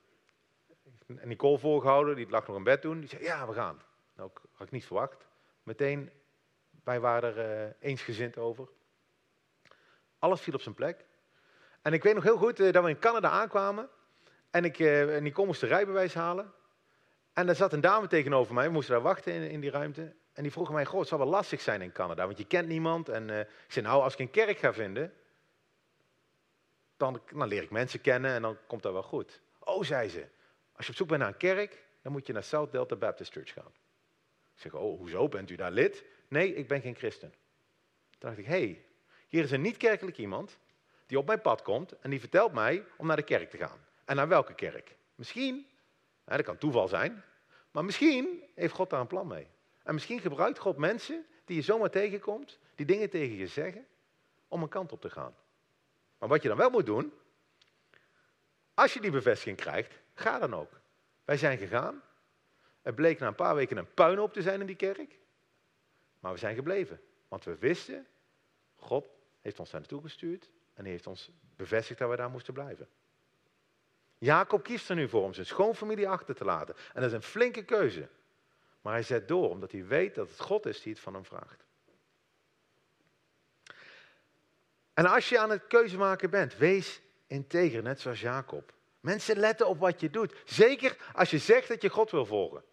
en 1.07 1.27
Nicole 1.27 1.57
voorgehouden, 1.57 2.15
die 2.15 2.29
lag 2.29 2.47
nog 2.47 2.57
in 2.57 2.63
bed 2.63 2.81
toen. 2.81 2.99
Die 2.99 3.09
zei, 3.09 3.23
ja, 3.23 3.47
we 3.47 3.53
gaan. 3.53 3.81
Nou, 4.15 4.31
had 4.53 4.67
ik 4.67 4.73
niet 4.73 4.86
verwacht. 4.86 5.27
Meteen, 5.63 6.12
wij 6.83 6.99
waren 6.99 7.36
er 7.36 7.67
uh, 7.67 7.73
eensgezind 7.79 8.38
over. 8.38 8.67
Alles 10.19 10.41
viel 10.41 10.53
op 10.53 10.62
zijn 10.62 10.75
plek. 10.75 11.05
En 11.83 11.93
ik 11.93 12.03
weet 12.03 12.13
nog 12.13 12.23
heel 12.23 12.37
goed 12.37 12.59
uh, 12.59 12.71
dat 12.71 12.83
we 12.83 12.89
in 12.89 12.99
Canada 12.99 13.29
aankwamen. 13.29 13.89
En 14.49 14.65
ik, 14.65 14.79
uh, 14.79 15.35
moest 15.35 15.61
de 15.61 15.67
rijbewijs 15.67 16.13
halen. 16.13 16.53
En 17.33 17.49
er 17.49 17.55
zat 17.55 17.73
een 17.73 17.81
dame 17.81 18.07
tegenover 18.07 18.53
mij. 18.53 18.65
We 18.65 18.71
moesten 18.71 18.93
daar 18.93 19.03
wachten 19.03 19.33
in, 19.33 19.49
in 19.49 19.59
die 19.59 19.69
ruimte. 19.69 20.13
En 20.33 20.43
die 20.43 20.51
vroeg 20.51 20.71
mij, 20.71 20.85
goh, 20.85 20.99
het 20.99 21.07
zal 21.07 21.17
wel 21.17 21.27
lastig 21.27 21.61
zijn 21.61 21.81
in 21.81 21.91
Canada. 21.91 22.25
Want 22.25 22.37
je 22.37 22.45
kent 22.45 22.67
niemand. 22.67 23.09
En 23.09 23.29
uh, 23.29 23.39
ik 23.39 23.47
zei, 23.67 23.85
nou, 23.85 24.03
als 24.03 24.13
ik 24.13 24.19
een 24.19 24.29
kerk 24.29 24.57
ga 24.57 24.73
vinden... 24.73 25.13
Dan, 26.97 27.21
dan 27.33 27.47
leer 27.47 27.61
ik 27.61 27.71
mensen 27.71 28.01
kennen 28.01 28.31
en 28.31 28.41
dan 28.41 28.57
komt 28.67 28.81
dat 28.83 28.93
wel 28.93 29.03
goed. 29.03 29.41
Oh, 29.59 29.83
zei 29.83 30.09
ze. 30.09 30.27
Als 30.75 30.85
je 30.85 30.91
op 30.91 30.97
zoek 30.97 31.07
bent 31.07 31.19
naar 31.19 31.29
een 31.29 31.37
kerk, 31.37 31.83
dan 32.01 32.11
moet 32.11 32.27
je 32.27 32.33
naar 32.33 32.43
South 32.43 32.71
Delta 32.71 32.95
Baptist 32.95 33.31
Church 33.31 33.53
gaan. 33.53 33.71
Ik 34.55 34.61
zeg, 34.61 34.73
oh, 34.73 34.97
hoezo? 34.97 35.27
Bent 35.27 35.49
u 35.49 35.55
daar 35.55 35.71
lid? 35.71 36.03
Nee, 36.27 36.55
ik 36.55 36.67
ben 36.67 36.81
geen 36.81 36.95
christen. 36.95 37.29
Toen 37.29 38.29
dacht 38.29 38.37
ik, 38.37 38.45
hé, 38.45 38.51
hey, 38.51 38.85
hier 39.27 39.43
is 39.43 39.51
een 39.51 39.61
niet-kerkelijk 39.61 40.17
iemand 40.17 40.57
die 41.13 41.21
op 41.21 41.28
mijn 41.28 41.41
pad 41.41 41.62
komt 41.62 41.99
en 41.99 42.10
die 42.10 42.19
vertelt 42.19 42.54
mij 42.54 42.86
om 42.97 43.08
naar 43.08 43.15
de 43.15 43.23
kerk 43.23 43.49
te 43.49 43.58
gaan. 43.58 43.86
En 44.06 44.15
naar 44.15 44.28
welke 44.28 44.54
kerk? 44.54 44.95
Misschien, 45.15 45.67
hè, 46.23 46.36
dat 46.36 46.45
kan 46.45 46.58
toeval 46.58 46.88
zijn, 46.88 47.23
maar 47.71 47.86
misschien 47.86 48.43
heeft 48.56 48.73
God 48.73 48.89
daar 48.89 48.99
een 48.99 49.08
plan 49.08 49.28
mee. 49.28 49.47
En 49.84 49.93
misschien 49.93 50.19
gebruikt 50.19 50.60
God 50.60 50.78
mensen 50.78 51.26
die 51.45 51.56
je 51.56 51.62
zomaar 51.62 51.89
tegenkomt, 51.89 52.60
die 52.76 52.86
dingen 52.86 53.10
tegen 53.10 53.36
je 53.36 53.47
zeggen, 53.47 53.86
om 54.47 54.62
een 54.62 54.69
kant 54.69 54.91
op 54.91 55.02
te 55.02 55.10
gaan. 55.10 55.36
Maar 56.17 56.30
wat 56.30 56.41
je 56.41 56.47
dan 56.47 56.58
wel 56.58 56.69
moet 56.69 56.86
doen, 56.86 57.13
als 58.73 58.93
je 58.93 59.02
die 59.02 59.12
bevestiging 59.12 59.58
krijgt, 59.58 59.99
ga 60.13 60.39
dan 60.39 60.56
ook. 60.56 60.80
Wij 61.26 61.38
zijn 61.38 61.58
gegaan. 61.58 62.02
Het 62.82 62.95
bleek 62.95 63.19
na 63.19 63.28
een 63.28 63.36
paar 63.36 63.56
weken 63.56 63.78
een 63.78 63.93
puinhoop 63.93 64.34
te 64.34 64.41
zijn 64.41 64.60
in 64.60 64.67
die 64.67 64.76
kerk. 64.76 65.19
Maar 66.19 66.32
we 66.32 66.39
zijn 66.39 66.56
gebleven. 66.56 67.02
Want 67.28 67.43
we 67.43 67.58
wisten, 67.58 68.08
God 68.76 69.06
heeft 69.41 69.60
ons 69.60 69.69
daar 69.69 69.80
naartoe 69.80 70.02
gestuurd. 70.02 70.49
En 70.73 70.86
heeft 70.86 71.07
ons 71.07 71.31
bevestigd 71.55 71.99
dat 71.99 72.09
we 72.09 72.15
daar 72.15 72.29
moesten 72.29 72.53
blijven. 72.53 72.88
Jacob 74.17 74.63
kiest 74.63 74.89
er 74.89 74.95
nu 74.95 75.09
voor 75.09 75.23
om 75.23 75.33
zijn 75.33 75.45
schoonfamilie 75.45 76.09
achter 76.09 76.36
te 76.36 76.45
laten. 76.45 76.75
En 76.93 77.01
dat 77.01 77.09
is 77.09 77.15
een 77.15 77.23
flinke 77.23 77.63
keuze. 77.63 78.07
Maar 78.81 78.93
hij 78.93 79.03
zet 79.03 79.27
door 79.27 79.49
omdat 79.49 79.71
hij 79.71 79.86
weet 79.86 80.15
dat 80.15 80.29
het 80.29 80.39
God 80.39 80.65
is 80.65 80.81
die 80.81 80.93
het 80.93 81.01
van 81.01 81.13
hem 81.13 81.25
vraagt. 81.25 81.63
En 84.93 85.05
als 85.05 85.29
je 85.29 85.39
aan 85.39 85.49
het 85.49 85.67
keuze 85.67 85.97
maken 85.97 86.29
bent, 86.29 86.57
wees 86.57 87.01
integer, 87.27 87.83
net 87.83 87.99
zoals 87.99 88.21
Jacob. 88.21 88.73
Mensen 88.99 89.38
letten 89.38 89.67
op 89.67 89.79
wat 89.79 89.99
je 89.99 90.09
doet. 90.09 90.36
Zeker 90.45 90.97
als 91.13 91.29
je 91.29 91.38
zegt 91.38 91.67
dat 91.67 91.81
je 91.81 91.89
God 91.89 92.12
wil 92.12 92.25
volgen. 92.25 92.63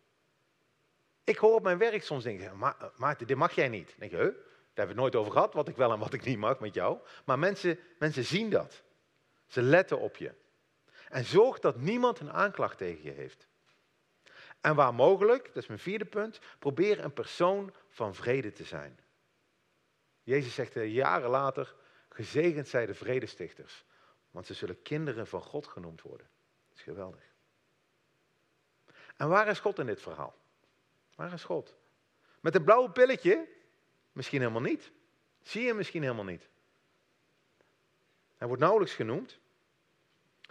Ik 1.25 1.37
hoor 1.37 1.55
op 1.55 1.63
mijn 1.63 1.79
werk 1.79 2.03
soms 2.03 2.25
denken, 2.25 2.59
Maarten, 2.97 3.27
dit 3.27 3.37
mag 3.37 3.55
jij 3.55 3.69
niet. 3.69 3.87
Dan 3.87 4.09
denk 4.09 4.11
je, 4.11 4.17
huh? 4.17 4.50
Daar 4.75 4.87
hebben 4.87 4.97
we 4.97 5.03
het 5.03 5.13
nooit 5.13 5.17
over 5.17 5.33
gehad, 5.33 5.55
wat 5.55 5.69
ik 5.69 5.77
wel 5.77 5.93
en 5.93 5.99
wat 5.99 6.13
ik 6.13 6.25
niet 6.25 6.39
mag 6.39 6.61
met 6.61 6.75
jou. 6.75 6.99
Maar 7.25 7.39
mensen, 7.39 7.79
mensen 7.99 8.25
zien 8.25 8.51
dat. 8.51 8.83
Ze 9.47 9.63
letten 9.63 9.99
op 9.99 10.17
je. 10.17 10.33
En 11.09 11.25
zorg 11.25 11.59
dat 11.59 11.77
niemand 11.77 12.21
een 12.21 12.33
aanklacht 12.33 12.79
tegen 12.79 13.03
je 13.03 13.11
heeft. 13.11 13.49
En 14.61 14.75
waar 14.75 14.95
mogelijk, 14.95 15.47
dat 15.47 15.57
is 15.57 15.67
mijn 15.67 15.79
vierde 15.81 16.05
punt, 16.05 16.41
probeer 16.59 17.05
een 17.05 17.13
persoon 17.13 17.75
van 17.89 18.15
vrede 18.15 18.53
te 18.53 18.65
zijn. 18.65 18.99
Jezus 20.23 20.55
zegt 20.55 20.75
jaren 20.75 21.31
later, 21.31 21.75
gezegend 22.09 22.69
zijn 22.69 22.87
de 22.87 22.95
vredestichters, 22.95 23.85
want 24.31 24.47
ze 24.47 24.55
zullen 24.55 24.83
kinderen 24.83 25.27
van 25.27 25.43
God 25.43 25.67
genoemd 25.67 26.03
worden. 26.03 26.29
Dat 26.69 26.79
is 26.79 26.83
geweldig. 26.83 27.23
En 29.17 29.29
waar 29.29 29.49
is 29.49 29.61
God 29.61 29.79
in 29.79 29.87
dit 29.87 30.01
verhaal? 30.01 30.35
Waar 31.15 31.33
is 31.33 31.45
God? 31.45 31.77
Met 32.41 32.55
een 32.55 32.65
blauwe 32.65 32.91
pilletje? 32.91 33.49
Misschien 34.21 34.41
helemaal 34.41 34.71
niet. 34.71 34.91
Zie 35.43 35.65
je 35.65 35.75
misschien 35.75 36.03
helemaal 36.03 36.25
niet. 36.25 36.49
Hij 38.37 38.47
wordt 38.47 38.63
nauwelijks 38.63 38.95
genoemd, 38.95 39.39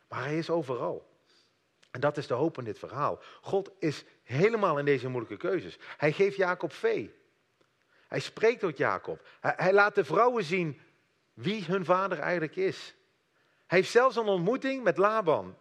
maar 0.08 0.24
hij 0.24 0.38
is 0.38 0.50
overal. 0.50 1.10
En 1.92 2.00
dat 2.00 2.18
is 2.18 2.28
de 2.28 2.34
hoop 2.34 2.58
in 2.58 2.64
dit 2.64 2.80
verhaal. 2.80 3.20
God 3.42 3.72
is 3.80 4.04
helemaal 4.24 4.80
in 4.80 4.86
deze 4.86 5.08
moeilijke 5.08 5.38
keuzes. 5.38 5.78
Hij 5.98 6.12
geeft 6.12 6.36
Jacob 6.36 6.74
vee. 6.74 7.16
Hij 8.08 8.20
spreekt 8.20 8.60
tot 8.60 8.78
Jacob. 8.78 9.28
Hij, 9.40 9.54
hij 9.58 9.74
laat 9.74 9.96
de 9.96 10.06
vrouwen 10.06 10.44
zien 10.44 10.82
wie 11.34 11.66
hun 11.66 11.86
vader 11.86 12.20
eigenlijk 12.20 12.56
is. 12.56 12.96
Hij 13.68 13.78
heeft 13.78 13.92
zelfs 13.92 14.16
een 14.16 14.28
ontmoeting 14.28 14.84
met 14.84 14.98
Laban. 14.98 15.58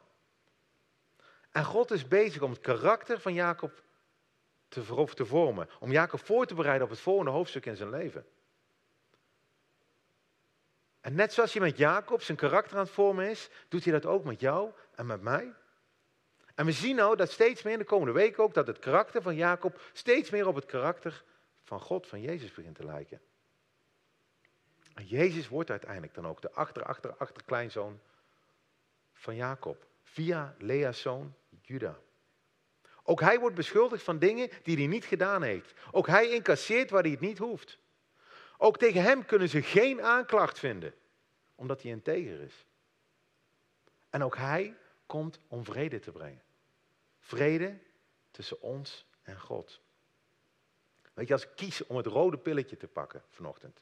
En 1.50 1.64
God 1.64 1.90
is 1.90 2.08
bezig 2.08 2.42
om 2.42 2.50
het 2.50 2.60
karakter 2.60 3.20
van 3.20 3.34
Jacob 3.34 3.82
te, 4.68 5.06
te 5.14 5.26
vormen. 5.26 5.68
Om 5.80 5.90
Jacob 5.90 6.20
voor 6.20 6.46
te 6.46 6.54
bereiden 6.54 6.84
op 6.84 6.90
het 6.90 7.00
volgende 7.00 7.30
hoofdstuk 7.30 7.66
in 7.66 7.76
zijn 7.76 7.90
leven. 7.90 8.26
En 11.00 11.14
net 11.14 11.32
zoals 11.32 11.52
hij 11.52 11.62
met 11.62 11.76
Jacob 11.76 12.22
zijn 12.22 12.38
karakter 12.38 12.76
aan 12.76 12.84
het 12.84 12.92
vormen 12.92 13.30
is, 13.30 13.50
doet 13.68 13.84
hij 13.84 13.92
dat 13.92 14.06
ook 14.06 14.24
met 14.24 14.40
jou 14.40 14.70
en 14.94 15.06
met 15.06 15.22
mij. 15.22 15.54
En 16.54 16.66
we 16.66 16.72
zien 16.72 16.96
nou 16.96 17.16
dat 17.16 17.30
steeds 17.30 17.62
meer 17.62 17.72
in 17.72 17.78
de 17.78 17.84
komende 17.84 18.12
week 18.12 18.38
ook, 18.38 18.54
dat 18.54 18.66
het 18.66 18.78
karakter 18.78 19.22
van 19.22 19.34
Jacob 19.34 19.80
steeds 19.92 20.30
meer 20.30 20.46
op 20.46 20.54
het 20.54 20.66
karakter 20.66 21.24
van 21.62 21.80
God, 21.80 22.06
van 22.06 22.20
Jezus 22.20 22.52
begint 22.52 22.76
te 22.76 22.84
lijken. 22.84 23.20
En 24.94 25.06
Jezus 25.06 25.48
wordt 25.48 25.70
uiteindelijk 25.70 26.14
dan 26.14 26.26
ook 26.26 26.40
de 26.40 26.52
achter, 26.52 26.82
achter, 26.84 27.16
achterkleinzoon 27.16 28.00
van 29.12 29.34
Jacob. 29.34 29.86
Via 30.02 30.54
Lea's 30.58 31.00
zoon 31.00 31.34
Juda. 31.62 31.98
Ook 33.08 33.20
hij 33.20 33.38
wordt 33.38 33.56
beschuldigd 33.56 34.02
van 34.02 34.18
dingen 34.18 34.50
die 34.62 34.76
hij 34.76 34.86
niet 34.86 35.04
gedaan 35.04 35.42
heeft. 35.42 35.72
Ook 35.90 36.06
hij 36.06 36.30
incasseert 36.30 36.90
waar 36.90 37.02
hij 37.02 37.10
het 37.10 37.20
niet 37.20 37.38
hoeft. 37.38 37.78
Ook 38.56 38.78
tegen 38.78 39.02
hem 39.02 39.24
kunnen 39.24 39.48
ze 39.48 39.62
geen 39.62 40.02
aanklacht 40.02 40.58
vinden, 40.58 40.94
omdat 41.54 41.82
hij 41.82 41.90
integer 41.90 42.40
is. 42.40 42.66
En 44.10 44.24
ook 44.24 44.36
hij 44.36 44.76
komt 45.06 45.40
om 45.46 45.64
vrede 45.64 45.98
te 45.98 46.12
brengen. 46.12 46.42
Vrede 47.20 47.78
tussen 48.30 48.60
ons 48.60 49.06
en 49.22 49.40
God. 49.40 49.80
Weet 51.14 51.26
je, 51.26 51.32
als 51.32 51.44
ik 51.44 51.56
kies 51.56 51.86
om 51.86 51.96
het 51.96 52.06
rode 52.06 52.38
pilletje 52.38 52.76
te 52.76 52.88
pakken 52.88 53.22
vanochtend. 53.30 53.80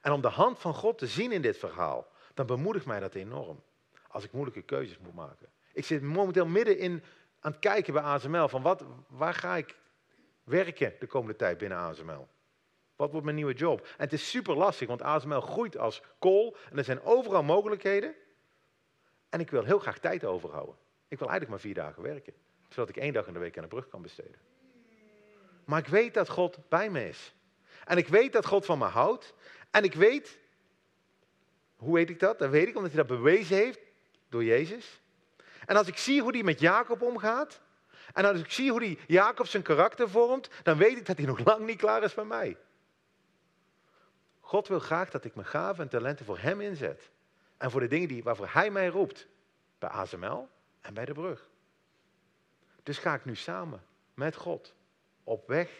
En 0.00 0.12
om 0.12 0.20
de 0.20 0.28
hand 0.28 0.58
van 0.58 0.74
God 0.74 0.98
te 0.98 1.06
zien 1.06 1.32
in 1.32 1.42
dit 1.42 1.58
verhaal, 1.58 2.06
dan 2.34 2.46
bemoedigt 2.46 2.86
mij 2.86 3.00
dat 3.00 3.14
enorm. 3.14 3.62
Als 4.08 4.24
ik 4.24 4.32
moeilijke 4.32 4.62
keuzes 4.62 4.98
moet 4.98 5.14
maken. 5.14 5.48
Ik 5.72 5.84
zit 5.84 6.02
momenteel 6.02 6.46
midden 6.46 6.78
in 6.78 7.02
aan 7.42 7.50
het 7.50 7.60
kijken 7.60 7.92
bij 7.92 8.02
ASML 8.02 8.48
van 8.48 8.62
wat, 8.62 8.84
waar 9.08 9.34
ga 9.34 9.56
ik 9.56 9.76
werken 10.44 10.94
de 10.98 11.06
komende 11.06 11.36
tijd 11.36 11.58
binnen 11.58 11.78
ASML. 11.78 12.28
Wat 12.96 13.10
wordt 13.10 13.24
mijn 13.24 13.36
nieuwe 13.36 13.54
job? 13.54 13.80
En 13.80 14.04
het 14.04 14.12
is 14.12 14.30
super 14.30 14.56
lastig, 14.56 14.88
want 14.88 15.02
ASML 15.02 15.40
groeit 15.40 15.78
als 15.78 16.02
kool 16.18 16.56
en 16.70 16.78
er 16.78 16.84
zijn 16.84 17.02
overal 17.02 17.42
mogelijkheden. 17.42 18.14
En 19.28 19.40
ik 19.40 19.50
wil 19.50 19.64
heel 19.64 19.78
graag 19.78 19.98
tijd 19.98 20.24
overhouden. 20.24 20.74
Ik 21.08 21.18
wil 21.18 21.28
eigenlijk 21.28 21.48
maar 21.48 21.72
vier 21.72 21.82
dagen 21.82 22.02
werken, 22.02 22.32
zodat 22.68 22.88
ik 22.88 22.96
één 22.96 23.12
dag 23.12 23.26
in 23.26 23.32
de 23.32 23.38
week 23.38 23.56
aan 23.56 23.62
de 23.62 23.68
brug 23.68 23.88
kan 23.88 24.02
besteden. 24.02 24.40
Maar 25.64 25.78
ik 25.78 25.86
weet 25.86 26.14
dat 26.14 26.28
God 26.28 26.68
bij 26.68 26.90
me 26.90 27.08
is. 27.08 27.34
En 27.84 27.96
ik 27.96 28.08
weet 28.08 28.32
dat 28.32 28.46
God 28.46 28.64
van 28.64 28.78
me 28.78 28.84
houdt. 28.84 29.34
En 29.70 29.84
ik 29.84 29.94
weet, 29.94 30.38
hoe 31.76 31.94
weet 31.94 32.10
ik 32.10 32.20
dat? 32.20 32.38
Dat 32.38 32.50
weet 32.50 32.68
ik 32.68 32.76
omdat 32.76 32.92
hij 32.92 33.04
dat 33.04 33.16
bewezen 33.16 33.56
heeft 33.56 33.80
door 34.28 34.44
Jezus. 34.44 35.01
En 35.72 35.78
als 35.78 35.86
ik 35.86 35.96
zie 35.96 36.22
hoe 36.22 36.32
hij 36.32 36.42
met 36.42 36.60
Jacob 36.60 37.02
omgaat, 37.02 37.60
en 38.12 38.24
als 38.24 38.40
ik 38.40 38.50
zie 38.50 38.70
hoe 38.70 38.80
hij 38.80 38.98
Jacob 39.06 39.46
zijn 39.46 39.62
karakter 39.62 40.10
vormt, 40.10 40.50
dan 40.62 40.78
weet 40.78 40.96
ik 40.96 41.06
dat 41.06 41.16
hij 41.16 41.26
nog 41.26 41.44
lang 41.44 41.66
niet 41.66 41.78
klaar 41.78 42.02
is 42.02 42.14
bij 42.14 42.24
mij. 42.24 42.56
God 44.40 44.68
wil 44.68 44.78
graag 44.78 45.10
dat 45.10 45.24
ik 45.24 45.34
mijn 45.34 45.46
gaven 45.46 45.82
en 45.84 45.90
talenten 45.90 46.24
voor 46.24 46.38
hem 46.38 46.60
inzet. 46.60 47.10
En 47.56 47.70
voor 47.70 47.80
de 47.80 47.88
dingen 47.88 48.08
die, 48.08 48.22
waarvoor 48.22 48.48
hij 48.48 48.70
mij 48.70 48.86
roept. 48.86 49.26
Bij 49.78 49.88
ASML 49.88 50.48
en 50.80 50.94
bij 50.94 51.04
de 51.04 51.12
brug. 51.12 51.48
Dus 52.82 52.98
ga 52.98 53.14
ik 53.14 53.24
nu 53.24 53.36
samen 53.36 53.84
met 54.14 54.36
God 54.36 54.74
op 55.24 55.46
weg 55.46 55.70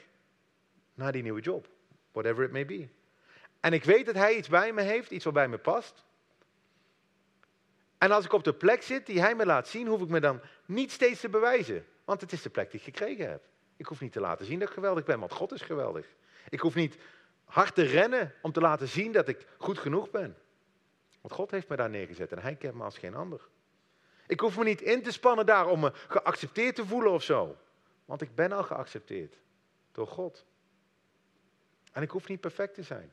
naar 0.95 1.13
die 1.13 1.23
nieuwe 1.23 1.41
job. 1.41 1.69
Whatever 2.13 2.45
it 2.45 2.53
may 2.53 2.67
be. 2.67 2.89
En 3.61 3.73
ik 3.73 3.85
weet 3.85 4.07
dat 4.07 4.15
hij 4.15 4.35
iets 4.35 4.49
bij 4.49 4.73
me 4.73 4.83
heeft, 4.83 5.11
iets 5.11 5.25
wat 5.25 5.35
bij 5.35 5.49
me 5.49 5.59
past. 5.59 6.05
En 8.03 8.11
als 8.11 8.25
ik 8.25 8.33
op 8.33 8.45
de 8.45 8.55
plek 8.55 8.83
zit 8.83 9.07
die 9.07 9.21
hij 9.21 9.35
me 9.35 9.47
laat 9.47 9.69
zien, 9.69 9.87
hoef 9.87 10.01
ik 10.01 10.09
me 10.09 10.21
dan 10.21 10.41
niet 10.67 10.93
steeds 10.93 11.21
te 11.21 11.29
bewijzen. 11.29 11.87
Want 12.05 12.21
het 12.21 12.33
is 12.33 12.43
de 12.43 12.51
plek 12.51 12.71
die 12.71 12.81
ik 12.81 12.87
gekregen 12.87 13.31
heb. 13.31 13.45
Ik 13.77 13.87
hoef 13.87 14.01
niet 14.01 14.13
te 14.13 14.21
laten 14.21 14.47
zien 14.47 14.59
dat 14.59 14.69
ik 14.69 14.75
geweldig 14.75 15.05
ben, 15.05 15.19
want 15.19 15.33
God 15.33 15.53
is 15.53 15.61
geweldig. 15.61 16.07
Ik 16.49 16.61
hoef 16.61 16.75
niet 16.75 16.97
hard 17.45 17.75
te 17.75 17.83
rennen 17.83 18.35
om 18.41 18.53
te 18.53 18.61
laten 18.61 18.89
zien 18.89 19.13
dat 19.13 19.29
ik 19.29 19.47
goed 19.59 19.79
genoeg 19.79 20.11
ben. 20.11 20.37
Want 21.21 21.35
God 21.35 21.51
heeft 21.51 21.69
me 21.69 21.77
daar 21.77 21.91
neergezet 21.91 22.33
en 22.33 22.39
hij 22.39 22.55
kent 22.55 22.75
me 22.75 22.85
als 22.85 22.99
geen 22.99 23.15
ander. 23.15 23.41
Ik 24.27 24.41
hoef 24.41 24.59
me 24.59 24.65
niet 24.65 24.81
in 24.81 25.03
te 25.03 25.13
spannen 25.13 25.47
daar 25.47 25.67
om 25.67 25.81
me 25.81 25.93
geaccepteerd 26.09 26.75
te 26.75 26.87
voelen 26.87 27.13
of 27.13 27.23
zo. 27.23 27.57
Want 28.05 28.23
ik 28.23 28.35
ben 28.35 28.53
al 28.53 28.63
geaccepteerd 28.63 29.37
door 29.93 30.07
God. 30.07 30.45
En 31.93 32.03
ik 32.03 32.11
hoef 32.11 32.29
niet 32.29 32.41
perfect 32.41 32.75
te 32.75 32.83
zijn. 32.83 33.13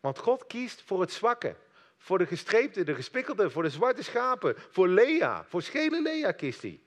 Want 0.00 0.18
God 0.18 0.46
kiest 0.46 0.82
voor 0.82 1.00
het 1.00 1.12
zwakke. 1.12 1.56
Voor 1.96 2.18
de 2.18 2.26
gestreepte, 2.26 2.84
de 2.84 2.94
gespikkelde, 2.94 3.50
voor 3.50 3.62
de 3.62 3.70
zwarte 3.70 4.02
schapen. 4.02 4.54
Voor 4.70 4.88
Lea, 4.88 5.44
voor 5.44 5.62
schele 5.62 6.02
Lea 6.02 6.32
kiest 6.32 6.62
hij. 6.62 6.80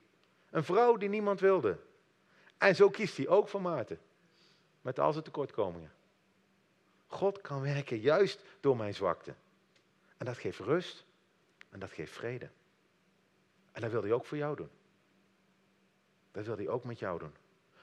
Een 0.50 0.64
vrouw 0.64 0.96
die 0.96 1.08
niemand 1.08 1.40
wilde. 1.40 1.78
En 2.58 2.76
zo 2.76 2.90
kiest 2.90 3.16
hij 3.16 3.28
ook 3.28 3.48
voor 3.48 3.62
Maarten. 3.62 4.00
Met 4.80 4.98
al 4.98 5.12
zijn 5.12 5.24
tekortkomingen. 5.24 5.92
God 7.06 7.40
kan 7.40 7.60
werken 7.60 7.98
juist 7.98 8.42
door 8.60 8.76
mijn 8.76 8.94
zwakte. 8.94 9.34
En 10.16 10.26
dat 10.26 10.38
geeft 10.38 10.58
rust 10.58 11.04
en 11.68 11.78
dat 11.78 11.90
geeft 11.90 12.12
vrede. 12.12 12.50
En 13.72 13.80
dat 13.80 13.90
wil 13.90 14.02
hij 14.02 14.12
ook 14.12 14.26
voor 14.26 14.38
jou 14.38 14.56
doen. 14.56 14.70
Dat 16.32 16.44
wil 16.44 16.56
hij 16.56 16.68
ook 16.68 16.84
met 16.84 16.98
jou 16.98 17.18
doen. 17.18 17.34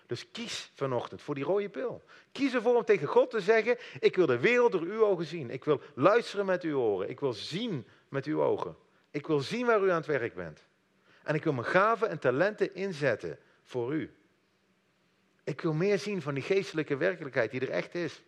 Dus 0.07 0.31
kies 0.31 0.71
vanochtend 0.75 1.21
voor 1.21 1.35
die 1.35 1.43
rode 1.43 1.69
pil. 1.69 2.03
Kies 2.31 2.53
ervoor 2.53 2.75
om 2.75 2.85
tegen 2.85 3.07
God 3.07 3.29
te 3.29 3.39
zeggen: 3.39 3.77
Ik 3.99 4.15
wil 4.15 4.25
de 4.25 4.39
wereld 4.39 4.71
door 4.71 4.81
uw 4.81 5.05
ogen 5.05 5.25
zien. 5.25 5.49
Ik 5.49 5.63
wil 5.63 5.81
luisteren 5.95 6.45
met 6.45 6.63
uw 6.63 6.79
oren. 6.79 7.09
Ik 7.09 7.19
wil 7.19 7.33
zien 7.33 7.87
met 8.09 8.25
uw 8.25 8.41
ogen. 8.41 8.75
Ik 9.11 9.27
wil 9.27 9.39
zien 9.39 9.65
waar 9.65 9.83
u 9.83 9.89
aan 9.89 9.97
het 9.97 10.05
werk 10.05 10.35
bent. 10.35 10.65
En 11.23 11.35
ik 11.35 11.43
wil 11.43 11.53
mijn 11.53 11.65
gaven 11.65 12.09
en 12.09 12.19
talenten 12.19 12.75
inzetten 12.75 13.39
voor 13.63 13.93
u. 13.93 14.15
Ik 15.43 15.61
wil 15.61 15.73
meer 15.73 15.99
zien 15.99 16.21
van 16.21 16.33
die 16.33 16.43
geestelijke 16.43 16.97
werkelijkheid 16.97 17.51
die 17.51 17.61
er 17.61 17.69
echt 17.69 17.95
is. 17.95 18.21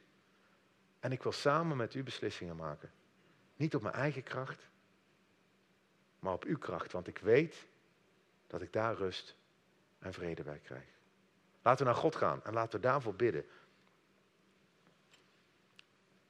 En 0.99 1.11
ik 1.11 1.23
wil 1.23 1.31
samen 1.31 1.77
met 1.77 1.93
u 1.93 2.03
beslissingen 2.03 2.55
maken. 2.55 2.91
Niet 3.55 3.75
op 3.75 3.81
mijn 3.81 3.93
eigen 3.93 4.23
kracht, 4.23 4.69
maar 6.19 6.33
op 6.33 6.43
uw 6.43 6.57
kracht. 6.57 6.91
Want 6.91 7.07
ik 7.07 7.17
weet 7.17 7.67
dat 8.47 8.61
ik 8.61 8.73
daar 8.73 8.95
rust 8.95 9.35
en 9.99 10.13
vrede 10.13 10.43
bij 10.43 10.59
krijg. 10.59 10.98
Laten 11.69 11.85
we 11.85 11.91
naar 11.91 12.01
God 12.01 12.15
gaan 12.15 12.43
en 12.43 12.53
laten 12.53 12.79
we 12.79 12.85
daarvoor 12.85 13.15
bidden. 13.15 13.45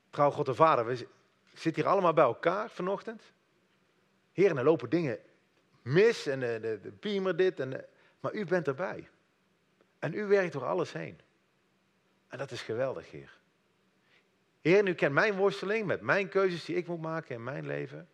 Trouw 0.09 0.31
God 0.31 0.45
de 0.45 0.55
Vader, 0.55 0.85
we 0.85 1.07
zitten 1.53 1.83
hier 1.83 1.91
allemaal 1.91 2.13
bij 2.13 2.23
elkaar 2.23 2.69
vanochtend. 2.69 3.23
Heer, 4.31 4.57
er 4.57 4.63
lopen 4.63 4.89
dingen 4.89 5.19
mis 5.81 6.25
en 6.25 6.39
de, 6.39 6.79
de, 6.81 6.91
beamer 6.99 7.35
dit, 7.35 7.59
en 7.59 7.85
maar 8.19 8.33
u 8.33 8.45
bent 8.45 8.67
erbij. 8.67 9.09
En 9.99 10.13
u 10.13 10.25
werkt 10.25 10.53
door 10.53 10.65
alles 10.65 10.93
heen. 10.93 11.19
En 12.27 12.37
dat 12.37 12.51
is 12.51 12.61
geweldig, 12.61 13.11
Heer. 13.11 13.39
Heer, 14.61 14.87
u 14.87 14.93
kent 14.93 15.13
mijn 15.13 15.35
worsteling 15.35 15.85
met 15.85 16.01
mijn 16.01 16.29
keuzes 16.29 16.65
die 16.65 16.75
ik 16.75 16.87
moet 16.87 17.01
maken 17.01 17.35
in 17.35 17.43
mijn 17.43 17.65
leven. 17.65 18.09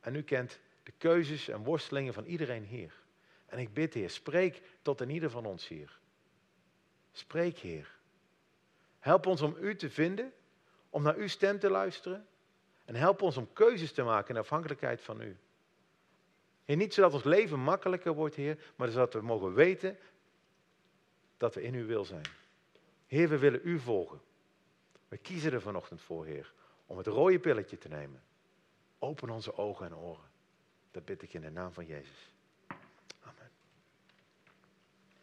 En 0.00 0.14
u 0.14 0.22
kent 0.22 0.58
de 0.82 0.92
keuzes 0.98 1.48
en 1.48 1.64
worstelingen 1.64 2.14
van 2.14 2.24
iedereen 2.24 2.64
hier. 2.64 2.92
En 3.46 3.58
ik 3.58 3.74
bid, 3.74 3.94
Heer, 3.94 4.10
spreek 4.10 4.62
tot 4.82 5.00
in 5.00 5.10
ieder 5.10 5.30
van 5.30 5.46
ons 5.46 5.68
hier. 5.68 5.98
Spreek, 7.16 7.58
Heer. 7.58 7.94
Help 8.98 9.26
ons 9.26 9.42
om 9.42 9.56
u 9.60 9.76
te 9.76 9.90
vinden, 9.90 10.32
om 10.90 11.02
naar 11.02 11.16
uw 11.16 11.28
stem 11.28 11.58
te 11.58 11.70
luisteren. 11.70 12.26
En 12.84 12.94
help 12.94 13.22
ons 13.22 13.36
om 13.36 13.52
keuzes 13.52 13.92
te 13.92 14.02
maken 14.02 14.34
in 14.34 14.40
afhankelijkheid 14.40 15.00
van 15.00 15.20
u. 15.20 15.36
Heer, 16.64 16.76
niet 16.76 16.94
zodat 16.94 17.12
ons 17.12 17.24
leven 17.24 17.58
makkelijker 17.60 18.12
wordt, 18.12 18.34
Heer, 18.34 18.72
maar 18.76 18.88
zodat 18.88 19.12
we 19.12 19.20
mogen 19.20 19.54
weten 19.54 19.98
dat 21.36 21.54
we 21.54 21.62
in 21.62 21.74
uw 21.74 21.86
wil 21.86 22.04
zijn. 22.04 22.26
Heer, 23.06 23.28
we 23.28 23.38
willen 23.38 23.60
u 23.64 23.78
volgen. 23.78 24.20
We 25.08 25.16
kiezen 25.16 25.52
er 25.52 25.60
vanochtend 25.60 26.00
voor, 26.00 26.26
Heer, 26.26 26.52
om 26.86 26.96
het 26.96 27.06
rode 27.06 27.38
pilletje 27.38 27.78
te 27.78 27.88
nemen. 27.88 28.22
Open 28.98 29.30
onze 29.30 29.56
ogen 29.56 29.86
en 29.86 29.96
oren. 29.96 30.30
Dat 30.90 31.04
bid 31.04 31.22
ik 31.22 31.34
in 31.34 31.40
de 31.40 31.50
naam 31.50 31.72
van 31.72 31.86
Jezus. 31.86 32.32